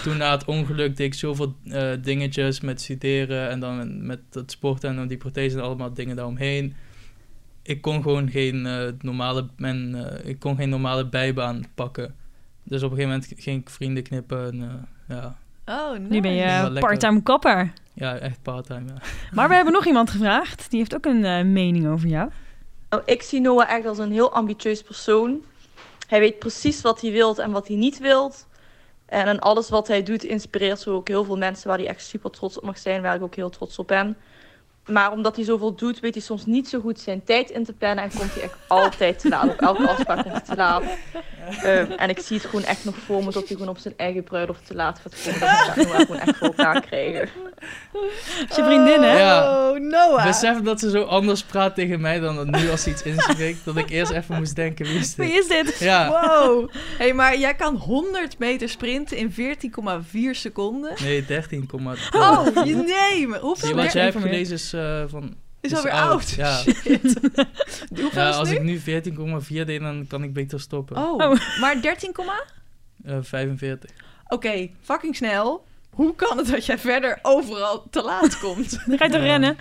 toen 0.03 0.17
na 0.17 0.31
het 0.31 0.45
ongeluk 0.45 0.97
deed 0.97 1.07
ik 1.07 1.15
zoveel 1.15 1.55
eh, 1.65 1.91
dingetjes 2.03 2.61
met 2.61 2.81
studeren. 2.81 3.49
En 3.51 3.61
dan 3.61 4.07
met 4.07 4.21
het 4.33 4.51
sporten 4.51 4.91
en 4.91 4.97
dan 4.97 5.07
die 5.07 5.17
prothese 5.17 5.57
en 5.57 5.63
allemaal 5.63 5.95
dingen 5.95 6.17
daaromheen. 6.17 6.75
Ik 7.63 7.81
kon 7.81 8.03
gewoon 8.03 8.31
geen, 8.31 8.67
eh, 8.67 8.89
normale, 9.01 9.47
men, 9.57 9.95
eh, 9.95 10.29
ik 10.31 10.39
kon 10.39 10.57
geen 10.57 10.69
normale 10.69 11.07
bijbaan 11.09 11.65
pakken. 11.75 12.15
Dus 12.63 12.83
op 12.83 12.91
een 12.91 12.97
gegeven 12.97 13.19
moment 13.21 13.43
ging 13.43 13.61
ik 13.61 13.71
vrienden 13.71 14.03
knippen. 14.03 14.47
En, 14.53 14.63
eh, 15.09 15.17
ja, 15.17 15.37
Oh, 15.67 15.91
nice. 15.99 16.13
Nu 16.13 16.21
ben 16.21 16.33
je 16.33 16.77
parttime 16.81 17.23
kapper. 17.23 17.73
ja, 17.95 18.17
echt 18.17 18.43
parttime. 18.43 18.85
Ja. 18.87 18.95
Maar 19.33 19.49
we 19.49 19.55
hebben 19.55 19.73
nog 19.73 19.87
iemand 19.87 20.11
gevraagd. 20.11 20.71
Die 20.71 20.79
heeft 20.79 20.95
ook 20.95 21.05
een 21.05 21.25
eh, 21.25 21.45
mening 21.45 21.87
over 21.89 22.09
jou. 22.09 22.31
Nou, 22.91 23.03
ik 23.07 23.23
zie 23.23 23.41
Noah 23.41 23.71
echt 23.71 23.87
als 23.87 23.99
een 23.99 24.13
heel 24.13 24.33
ambitieus 24.33 24.83
persoon. 24.83 25.45
Hij 26.07 26.21
weet 26.21 26.39
precies 26.39 26.81
wat 26.81 27.01
hij 27.01 27.11
wilt 27.11 27.39
en 27.39 27.51
wat 27.51 27.69
hij 27.69 27.77
niet 27.77 27.99
wilt. 27.99 28.48
En 29.09 29.39
alles 29.39 29.69
wat 29.69 29.89
hij 29.89 30.03
doet 30.03 30.25
inspireert 30.25 30.81
zo 30.81 30.95
ook 30.95 31.09
heel 31.09 31.25
veel 31.25 31.37
mensen 31.37 31.69
waar 31.69 31.79
hij 31.79 31.87
echt 31.87 32.07
super 32.07 32.31
trots 32.31 32.57
op 32.57 32.65
mag 32.65 32.79
zijn, 32.79 33.03
waar 33.03 33.15
ik 33.15 33.23
ook 33.23 33.35
heel 33.35 33.51
trots 33.51 33.79
op 33.79 33.87
ben. 33.87 34.17
Maar 34.89 35.13
omdat 35.13 35.37
hij 35.37 35.45
zoveel 35.45 35.75
doet, 35.75 36.01
weet 36.01 36.15
hij 36.15 36.23
soms 36.23 36.47
niet 36.47 36.69
zo 36.69 36.81
goed 36.81 37.01
zijn 37.01 37.25
tijd 37.25 37.51
in 37.51 37.65
te 37.65 37.73
plannen 37.73 38.05
en 38.05 38.11
komt 38.19 38.35
hij 38.35 38.43
echt 38.43 38.55
altijd 38.67 39.19
te 39.19 39.29
laat. 39.29 39.45
Op 39.53 39.61
elke 39.61 39.89
afspraak 39.89 40.23
komt 40.23 40.35
hij 40.35 40.43
te 40.45 40.57
laat. 40.57 40.83
Ehm, 41.63 41.91
en 41.91 42.09
ik 42.09 42.19
zie 42.19 42.37
het 42.37 42.47
gewoon 42.47 42.65
echt 42.65 42.85
nog 42.85 42.95
voor 42.97 43.19
me 43.25 43.25
dat 43.25 43.35
hij 43.49 43.57
gewoon 43.57 43.69
op 43.69 43.79
zijn 43.79 43.95
eigen 43.97 44.25
bruiloft 44.25 44.67
te 44.67 44.75
laat 44.75 44.99
gaat 44.99 45.15
komen. 45.25 45.41
Dat 45.41 45.75
we 45.75 45.93
dat 45.97 46.01
gewoon 46.07 46.21
echt 46.21 46.37
voor 46.37 46.47
elkaar 46.47 46.81
krijgen. 46.81 47.29
Is 48.49 48.57
je 48.57 48.65
vriendin, 48.65 49.03
hè? 49.03 49.19
Ja. 49.19 49.69
Oh, 49.71 49.79
Noah. 49.81 50.25
Besef 50.27 50.61
dat 50.61 50.81
ze 50.81 50.91
zo 50.91 51.03
anders 51.03 51.43
praat 51.43 51.75
tegen 51.75 52.01
mij 52.01 52.21
dan 52.21 52.37
dat 52.37 52.47
nu 52.47 52.71
als 52.71 52.83
ze 52.83 52.91
iets 52.91 53.03
inspreekt. 53.03 53.65
Dat 53.65 53.77
ik 53.77 53.91
eerst 53.91 54.13
even 54.13 54.37
moest 54.37 54.57
denken, 54.57 54.87
wie 54.87 54.99
is 54.99 55.17
Wie 55.17 55.29
dit? 55.33 55.39
is 55.39 55.47
dit? 55.49 55.79
Ja, 55.79 56.09
Wow. 56.09 56.69
hey, 56.99 57.13
maar 57.15 57.39
jij 57.39 57.55
kan 57.55 57.75
100 57.77 58.39
meter 58.39 58.69
sprinten 58.69 59.17
in 59.17 59.31
14,4 59.33 60.35
seconden. 60.35 60.93
nee, 61.03 61.25
13, 61.27 61.69
Oh, 62.13 62.47
je 62.65 62.75
nee. 62.75 63.39
Hoeveel 63.41 63.75
meer 63.75 63.85
wat 63.85 63.93
jij 63.93 64.03
hebt 64.05 64.21
gelezen 64.21 64.55
is 64.55 64.73
eh, 64.79 65.05
van... 65.11 65.37
is 65.61 65.75
alweer 65.75 65.93
oud? 65.93 66.31
Ja, 66.31 66.57
Shit. 66.63 67.03
Hoeveel 68.01 68.23
ja 68.23 68.29
is 68.29 68.37
als 68.37 68.49
nu? 68.51 68.55
ik 68.55 68.63
nu 68.63 68.79
14,4 68.81 69.47
deed, 69.65 69.81
dan 69.81 70.07
kan 70.09 70.23
ik 70.23 70.33
beter 70.33 70.61
stoppen. 70.61 70.97
Oh, 70.97 71.15
Oh. 71.15 71.37
maar 71.61 71.81
13, 71.83 72.13
komma? 72.13 72.45
Eh, 73.05 73.17
45. 73.21 73.91
Oké, 74.29 74.69
fucking 74.83 75.17
snel. 75.17 75.67
Hoe 75.91 76.15
kan 76.15 76.39
het 76.39 76.47
dat 76.47 76.67
jij 76.67 76.79
verder 76.79 77.19
overal 77.23 77.87
te 77.91 78.03
laat 78.03 78.39
komt? 78.39 78.71
Dan 78.87 78.99
ga 78.99 79.05
je 79.05 79.11
toch 79.11 79.21
Ja. 79.21 79.27
rennen? 79.27 79.57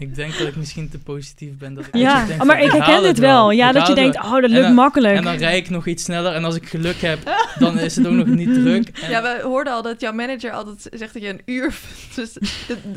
Ik 0.00 0.14
denk 0.14 0.38
dat 0.38 0.46
ik 0.48 0.56
misschien 0.56 0.88
te 0.88 0.98
positief 0.98 1.56
ben. 1.58 1.74
Dat 1.74 1.86
ik 1.86 1.94
Ja, 1.96 2.00
eigenlijk 2.00 2.26
denk 2.28 2.44
maar 2.44 2.56
van, 2.56 2.66
ik 2.66 2.72
herken 2.72 2.94
het 2.94 3.04
dit 3.04 3.18
wel. 3.18 3.50
Ja, 3.50 3.68
Ik 3.68 3.74
dat 3.74 3.86
je 3.86 3.94
denkt, 3.94 4.16
oh, 4.16 4.32
dat 4.32 4.42
En 4.42 4.50
lukt 4.50 4.62
dan- 4.62 4.74
makkelijk. 4.74 5.16
En 5.16 5.22
dan 5.24 5.36
rijd 5.36 5.64
ik 5.64 5.70
nog 5.70 5.86
iets 5.86 6.04
sneller. 6.04 6.32
En 6.34 6.44
als 6.44 6.54
ik 6.56 6.68
geluk 6.68 7.00
heb, 7.00 7.18
dan 7.58 7.78
is 7.78 7.96
het 7.96 8.06
ook 8.06 8.12
nog 8.12 8.26
niet 8.26 8.54
druk. 8.62 8.88
En- 8.88 9.10
Ja, 9.10 9.22
we 9.22 9.40
hoorden 9.42 9.72
al 9.72 9.82
dat 9.82 10.00
jouw 10.00 10.12
manager 10.12 10.50
altijd 10.50 10.88
zegt 10.92 11.12
dat 11.12 11.22
je 11.22 11.28
een 11.28 11.40
uur, 11.44 11.74
dus 12.16 12.36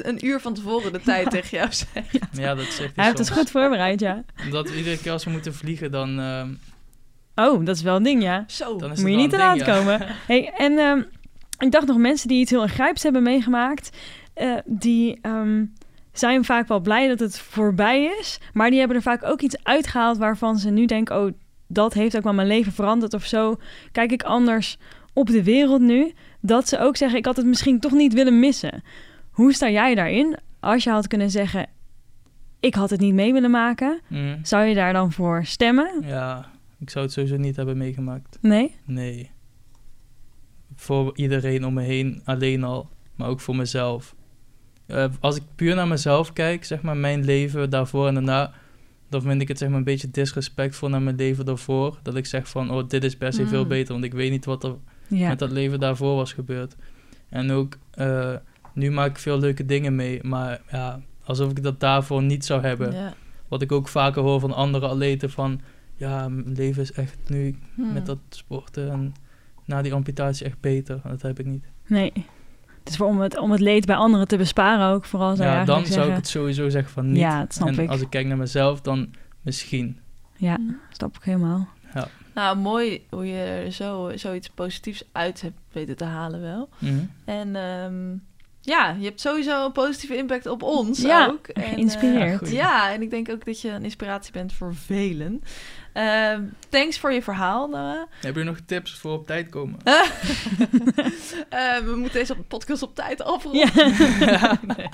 een 0.02 0.26
uur 0.26 0.40
van 0.40 0.54
tevoren 0.54 0.92
de 0.94 1.02
tijd 1.02 1.30
tegen 1.30 1.58
jou 1.58 1.70
zegt. 1.72 2.12
ja, 2.44 2.56
dat 2.56 2.66
zegt 2.66 2.78
Hij 2.78 2.90
hij 2.96 3.06
heeft 3.06 3.18
het 3.18 3.32
goed 3.32 3.52
voorbereid, 3.52 4.00
ja. 4.00 4.24
Omdat 4.46 4.70
iedere 4.70 4.98
keer 4.98 5.12
als 5.12 5.24
we 5.24 5.30
moeten 5.32 5.54
vliegen, 5.54 5.92
dan, 5.92 6.20
ehm, 6.20 6.50
Oh, 7.36 7.66
dat 7.66 7.76
is 7.76 7.82
wel 7.82 7.96
een 7.96 8.04
ding, 8.04 8.22
ja. 8.24 8.44
Zo. 8.48 8.78
dan 8.78 8.92
is 8.92 8.98
Moet 9.00 9.06
je 9.08 9.14
het 9.14 9.22
niet 9.22 9.30
te 9.32 9.38
laat 9.38 9.56
ding, 9.56 9.66
ja. 9.68 9.78
komen. 9.78 10.06
Hey, 10.28 10.52
en 10.58 10.78
ehm, 10.78 11.02
ik 11.60 11.72
dacht 11.72 11.88
nog 11.88 11.98
mensen 11.98 12.28
die 12.28 12.40
iets 12.40 12.52
heel 12.52 12.62
ingrijps 12.64 13.04
hebben 13.04 13.24
meegemaakt, 13.24 13.90
eh, 14.34 14.54
die 14.66 15.20
ehm, 15.22 15.64
zijn 16.14 16.46
vaak 16.46 16.68
wel 16.68 16.80
blij 16.80 17.08
dat 17.08 17.20
het 17.20 17.40
voorbij 17.40 18.04
is, 18.20 18.40
maar 18.54 18.70
die 18.70 18.80
hebben 18.80 18.98
er 18.98 19.04
vaak 19.04 19.24
ook 19.24 19.42
iets 19.42 19.64
uitgehaald 19.64 20.18
waarvan 20.18 20.58
ze 20.58 20.70
nu 20.70 20.86
denken, 20.86 21.22
oh, 21.24 21.32
dat 21.68 21.94
heeft 21.94 22.18
ook 22.18 22.24
wel 22.24 22.34
mijn 22.34 22.48
leven 22.48 22.72
veranderd 22.72 23.14
of 23.14 23.26
zo. 23.26 23.56
Kijk 23.92 24.12
ik 24.12 24.24
anders 24.24 24.78
op 25.14 25.28
de 25.28 25.44
wereld 25.44 25.82
nu, 25.82 26.14
dat 26.42 26.68
ze 26.68 26.80
ook 26.80 26.98
zeggen, 26.98 27.18
ik 27.20 27.26
had 27.26 27.38
het 27.38 27.46
misschien 27.46 27.80
toch 27.80 27.92
niet 27.92 28.14
willen 28.14 28.40
missen. 28.40 28.84
Hoe 29.32 29.54
sta 29.54 29.70
jij 29.70 29.96
daarin? 29.96 30.38
Als 30.60 30.84
je 30.84 30.90
had 30.90 31.08
kunnen 31.08 31.30
zeggen, 31.32 31.70
ik 32.60 32.76
had 32.76 32.90
het 32.90 33.00
niet 33.00 33.14
mee 33.14 33.34
willen 33.34 33.52
maken, 33.52 34.00
Mhm. 34.08 34.38
zou 34.44 34.64
je 34.66 34.76
daar 34.76 34.94
dan 34.94 35.12
voor 35.12 35.46
stemmen? 35.46 36.02
Ja, 36.06 36.52
ik 36.80 36.90
zou 36.90 37.06
het 37.06 37.14
sowieso 37.14 37.38
niet 37.38 37.56
hebben 37.56 37.78
meegemaakt. 37.78 38.38
Nee? 38.42 38.76
Nee. 38.86 39.32
Voor 40.76 41.18
iedereen 41.18 41.66
om 41.66 41.74
me 41.74 41.82
heen 41.82 42.22
alleen 42.26 42.64
al, 42.64 42.90
maar 43.16 43.28
ook 43.30 43.40
voor 43.40 43.56
mezelf. 43.56 44.16
Eh, 44.86 45.06
als 45.20 45.36
ik 45.36 45.44
puur 45.56 45.76
naar 45.76 45.88
mezelf 45.88 46.34
kijk, 46.34 46.66
zeg 46.66 46.82
maar 46.82 46.98
mijn 46.98 47.26
leven 47.26 47.70
daarvoor 47.70 48.08
en 48.08 48.14
daarna, 48.14 48.52
dan 49.10 49.22
vind 49.22 49.42
ik 49.42 49.48
het 49.48 49.58
zeg 49.58 49.70
maar 49.70 49.78
een 49.78 49.84
beetje 49.84 50.12
disrespectvol 50.12 50.90
naar 50.90 51.02
mijn 51.02 51.16
leven 51.16 51.46
daarvoor. 51.46 52.00
Dat 52.02 52.16
ik 52.16 52.26
zeg 52.26 52.50
van, 52.50 52.72
oh, 52.72 52.88
dit 52.88 53.04
is 53.04 53.16
per 53.18 53.34
se 53.34 53.48
veel 53.48 53.64
Mm. 53.64 53.68
beter, 53.70 53.94
want 53.94 54.06
ik 54.06 54.14
weet 54.14 54.32
niet 54.32 54.46
wat 54.46 54.64
er 54.64 54.76
met 55.08 55.40
dat 55.40 55.52
leven 55.52 55.80
daarvoor 55.80 56.16
was 56.16 56.34
gebeurd. 56.34 56.76
En 57.30 57.52
ook, 57.52 57.78
eh, 57.92 58.34
nu 58.74 58.92
maak 58.92 59.10
ik 59.10 59.18
veel 59.18 59.40
leuke 59.40 59.66
dingen 59.66 59.96
mee, 59.96 60.20
maar 60.24 60.62
ja, 60.72 61.02
alsof 61.24 61.52
ik 61.52 61.64
dat 61.64 61.80
daarvoor 61.80 62.24
niet 62.24 62.46
zou 62.46 62.62
hebben. 62.62 63.14
Wat 63.48 63.62
ik 63.62 63.72
ook 63.72 63.88
vaker 63.88 64.22
hoor 64.22 64.40
van 64.40 64.54
andere 64.54 64.88
atleten 64.88 65.30
van... 65.30 65.62
Ja, 65.96 66.30
mijn 66.30 66.56
leven 66.56 66.82
is 66.82 66.92
echt 66.92 67.18
nu 67.28 67.56
Hmm. 67.76 67.94
met 67.94 68.06
dat 68.06 68.18
sporten 68.30 68.92
en 68.92 69.14
na 69.66 69.82
die 69.82 69.94
amputatie 69.94 70.46
echt 70.46 70.60
beter. 70.60 71.02
Dat 71.04 71.22
heb 71.22 71.40
ik 71.40 71.46
niet. 71.46 71.66
Nee. 71.88 72.14
Het 72.84 72.92
is 72.92 72.98
voor 72.98 73.08
om 73.08 73.20
het, 73.20 73.38
om 73.38 73.52
het 73.52 73.60
leed 73.60 73.86
bij 73.86 73.96
anderen 73.96 74.28
te 74.28 74.38
besparen 74.38 74.88
ook, 74.88 75.06
vooral 75.06 75.36
zou 75.36 75.50
Ja, 75.50 75.66
dan 75.66 75.86
zou 75.86 76.10
ik 76.10 76.16
het 76.16 76.28
sowieso 76.28 76.70
zeggen 76.70 76.92
van 76.92 77.08
niet. 77.08 77.18
Ja, 77.18 77.40
dat 77.40 77.54
snap 77.54 77.68
en 77.68 77.80
ik. 77.80 77.90
als 77.90 78.02
ik 78.02 78.10
kijk 78.10 78.28
naar 78.28 78.38
mezelf, 78.38 78.82
dan 78.82 79.14
misschien. 79.42 80.00
Ja, 80.36 80.60
snap 80.90 81.16
ik 81.16 81.24
helemaal. 81.24 81.68
Nou, 82.34 82.58
mooi 82.58 83.06
hoe 83.10 83.28
je 83.28 83.38
er 83.44 83.72
zo, 83.72 84.12
zoiets 84.16 84.50
positiefs 84.50 85.04
uit 85.12 85.42
hebt 85.42 85.58
weten 85.72 85.98
te 85.98 86.04
halen 86.04 86.42
wel. 86.42 86.70
Mhm. 86.78 87.00
En 87.26 87.56
ehm, 87.56 88.16
Ja, 88.66 88.96
je 89.00 89.06
hebt 89.06 89.22
sowieso 89.22 89.66
een 89.66 89.72
positieve 89.72 90.16
impact 90.18 90.46
op 90.46 90.62
ons 90.64 91.02
Ja, 91.02 91.26
ook. 91.28 91.48
En, 91.48 91.64
geïnspireerd. 91.64 92.32
eh, 92.32 92.38
Goeie. 92.38 92.54
ja, 92.54 92.92
en 92.94 93.02
ik 93.02 93.10
denk 93.10 93.30
ook 93.30 93.46
dat 93.46 93.62
je 93.62 93.70
een 93.70 93.84
inspiratie 93.84 94.32
bent 94.32 94.54
voor 94.54 94.76
velen. 94.76 95.42
Ehm, 95.94 96.44
thanks 96.70 97.00
voor 97.00 97.14
je 97.14 97.22
verhaal, 97.22 97.68
Noah. 97.68 98.02
Heb 98.22 98.36
je 98.36 98.44
nog 98.44 98.58
tips 98.66 98.94
voor 99.00 99.12
op 99.12 99.28
tijd 99.28 99.50
komen? 99.50 99.80
Eh, 101.50 101.78
we 101.86 101.94
moeten 101.96 102.14
deze 102.20 102.36
podcast 102.36 102.82
op 102.82 102.96
tijd 102.96 103.22
afronden. 103.24 103.70
Ja. 104.20 104.58
Nee. 104.78 104.90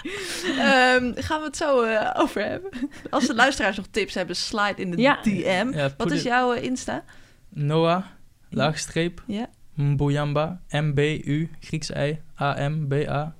Ehm, 0.57 1.11
gaan 1.15 1.39
we 1.39 1.45
het 1.45 1.57
zo 1.57 1.81
eh, 1.83 2.21
over 2.21 2.45
hebben. 2.45 2.69
Als 3.09 3.27
de 3.27 3.35
luisteraars 3.35 3.77
nog 3.77 3.85
tips 3.91 4.13
hebben, 4.13 4.35
slide 4.35 4.81
in 4.81 4.91
de 4.91 4.97
Ja. 4.97 5.19
DM. 5.23 5.71
Ja, 5.73 5.89
Wat 5.97 6.11
is 6.11 6.23
jouw 6.23 6.51
Insta? 6.51 7.03
Noah, 7.49 8.03
laagstreep, 8.49 9.23
Ja. 9.27 9.49
Mbuyamba, 9.73 10.61
M-B-U, 10.69 11.49
Grieks 11.59 11.89
I, 11.89 12.19
A-M-B-A. 12.41 13.33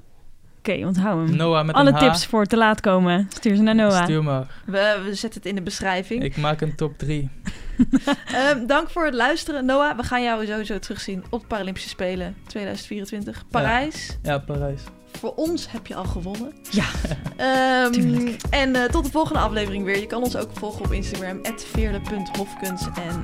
Oké, 0.59 0.85
onthoud 0.85 1.27
hem. 1.27 1.35
Noah 1.37 1.65
met 1.65 1.75
Alle 1.75 1.89
een 1.89 1.95
H. 1.95 1.99
tips 1.99 2.25
voor 2.25 2.45
te 2.45 2.57
laat 2.57 2.81
komen, 2.81 3.27
stuur 3.33 3.55
ze 3.55 3.61
naar 3.61 3.75
Noah. 3.75 4.03
Stuur 4.03 4.23
maar. 4.23 4.47
We, 4.65 5.01
we 5.05 5.15
zetten 5.15 5.39
het 5.39 5.49
in 5.49 5.55
de 5.55 5.61
beschrijving. 5.61 6.23
Ik 6.23 6.37
maak 6.37 6.61
een 6.61 6.75
top 6.75 6.97
3. 6.97 7.29
Ehm, 8.33 8.65
dank 8.65 8.89
voor 8.89 9.05
het 9.05 9.13
luisteren. 9.13 9.65
Noah, 9.65 9.97
we 9.97 10.03
gaan 10.03 10.23
jou 10.23 10.45
sowieso 10.45 10.79
terugzien 10.79 11.23
op 11.29 11.41
de 11.41 11.47
Paralympische 11.47 11.89
Spelen 11.89 12.35
2024. 12.47 13.43
Parijs. 13.51 14.17
Ja, 14.23 14.37
Parijs. 14.37 14.81
Voor 15.19 15.33
ons 15.35 15.71
heb 15.71 15.87
je 15.87 15.95
al 15.95 16.03
gewonnen. 16.03 16.53
Ja, 16.69 16.85
Ehm, 17.83 17.91
tuurlijk. 17.91 18.41
en 18.49 18.75
eh, 18.75 18.83
tot 18.83 19.05
de 19.05 19.11
volgende 19.11 19.39
aflevering 19.39 19.83
weer. 19.85 19.99
Je 19.99 20.07
kan 20.07 20.23
ons 20.23 20.35
ook 20.35 20.49
volgen 20.53 20.85
op 20.85 20.91
Instagram, 20.91 21.39
veerle.hofkens 21.55 22.81
en 22.85 23.21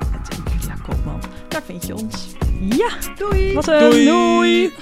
Julia 0.60 0.74
Koopman. 0.88 1.20
Daar 1.48 1.62
vind 1.62 1.86
je 1.86 1.94
ons. 1.94 2.26
Ja, 2.60 2.88
Doei! 3.18 3.54
wat 3.54 3.66
een 3.68 3.78
Doei. 3.78 4.04
doei. 4.06 4.72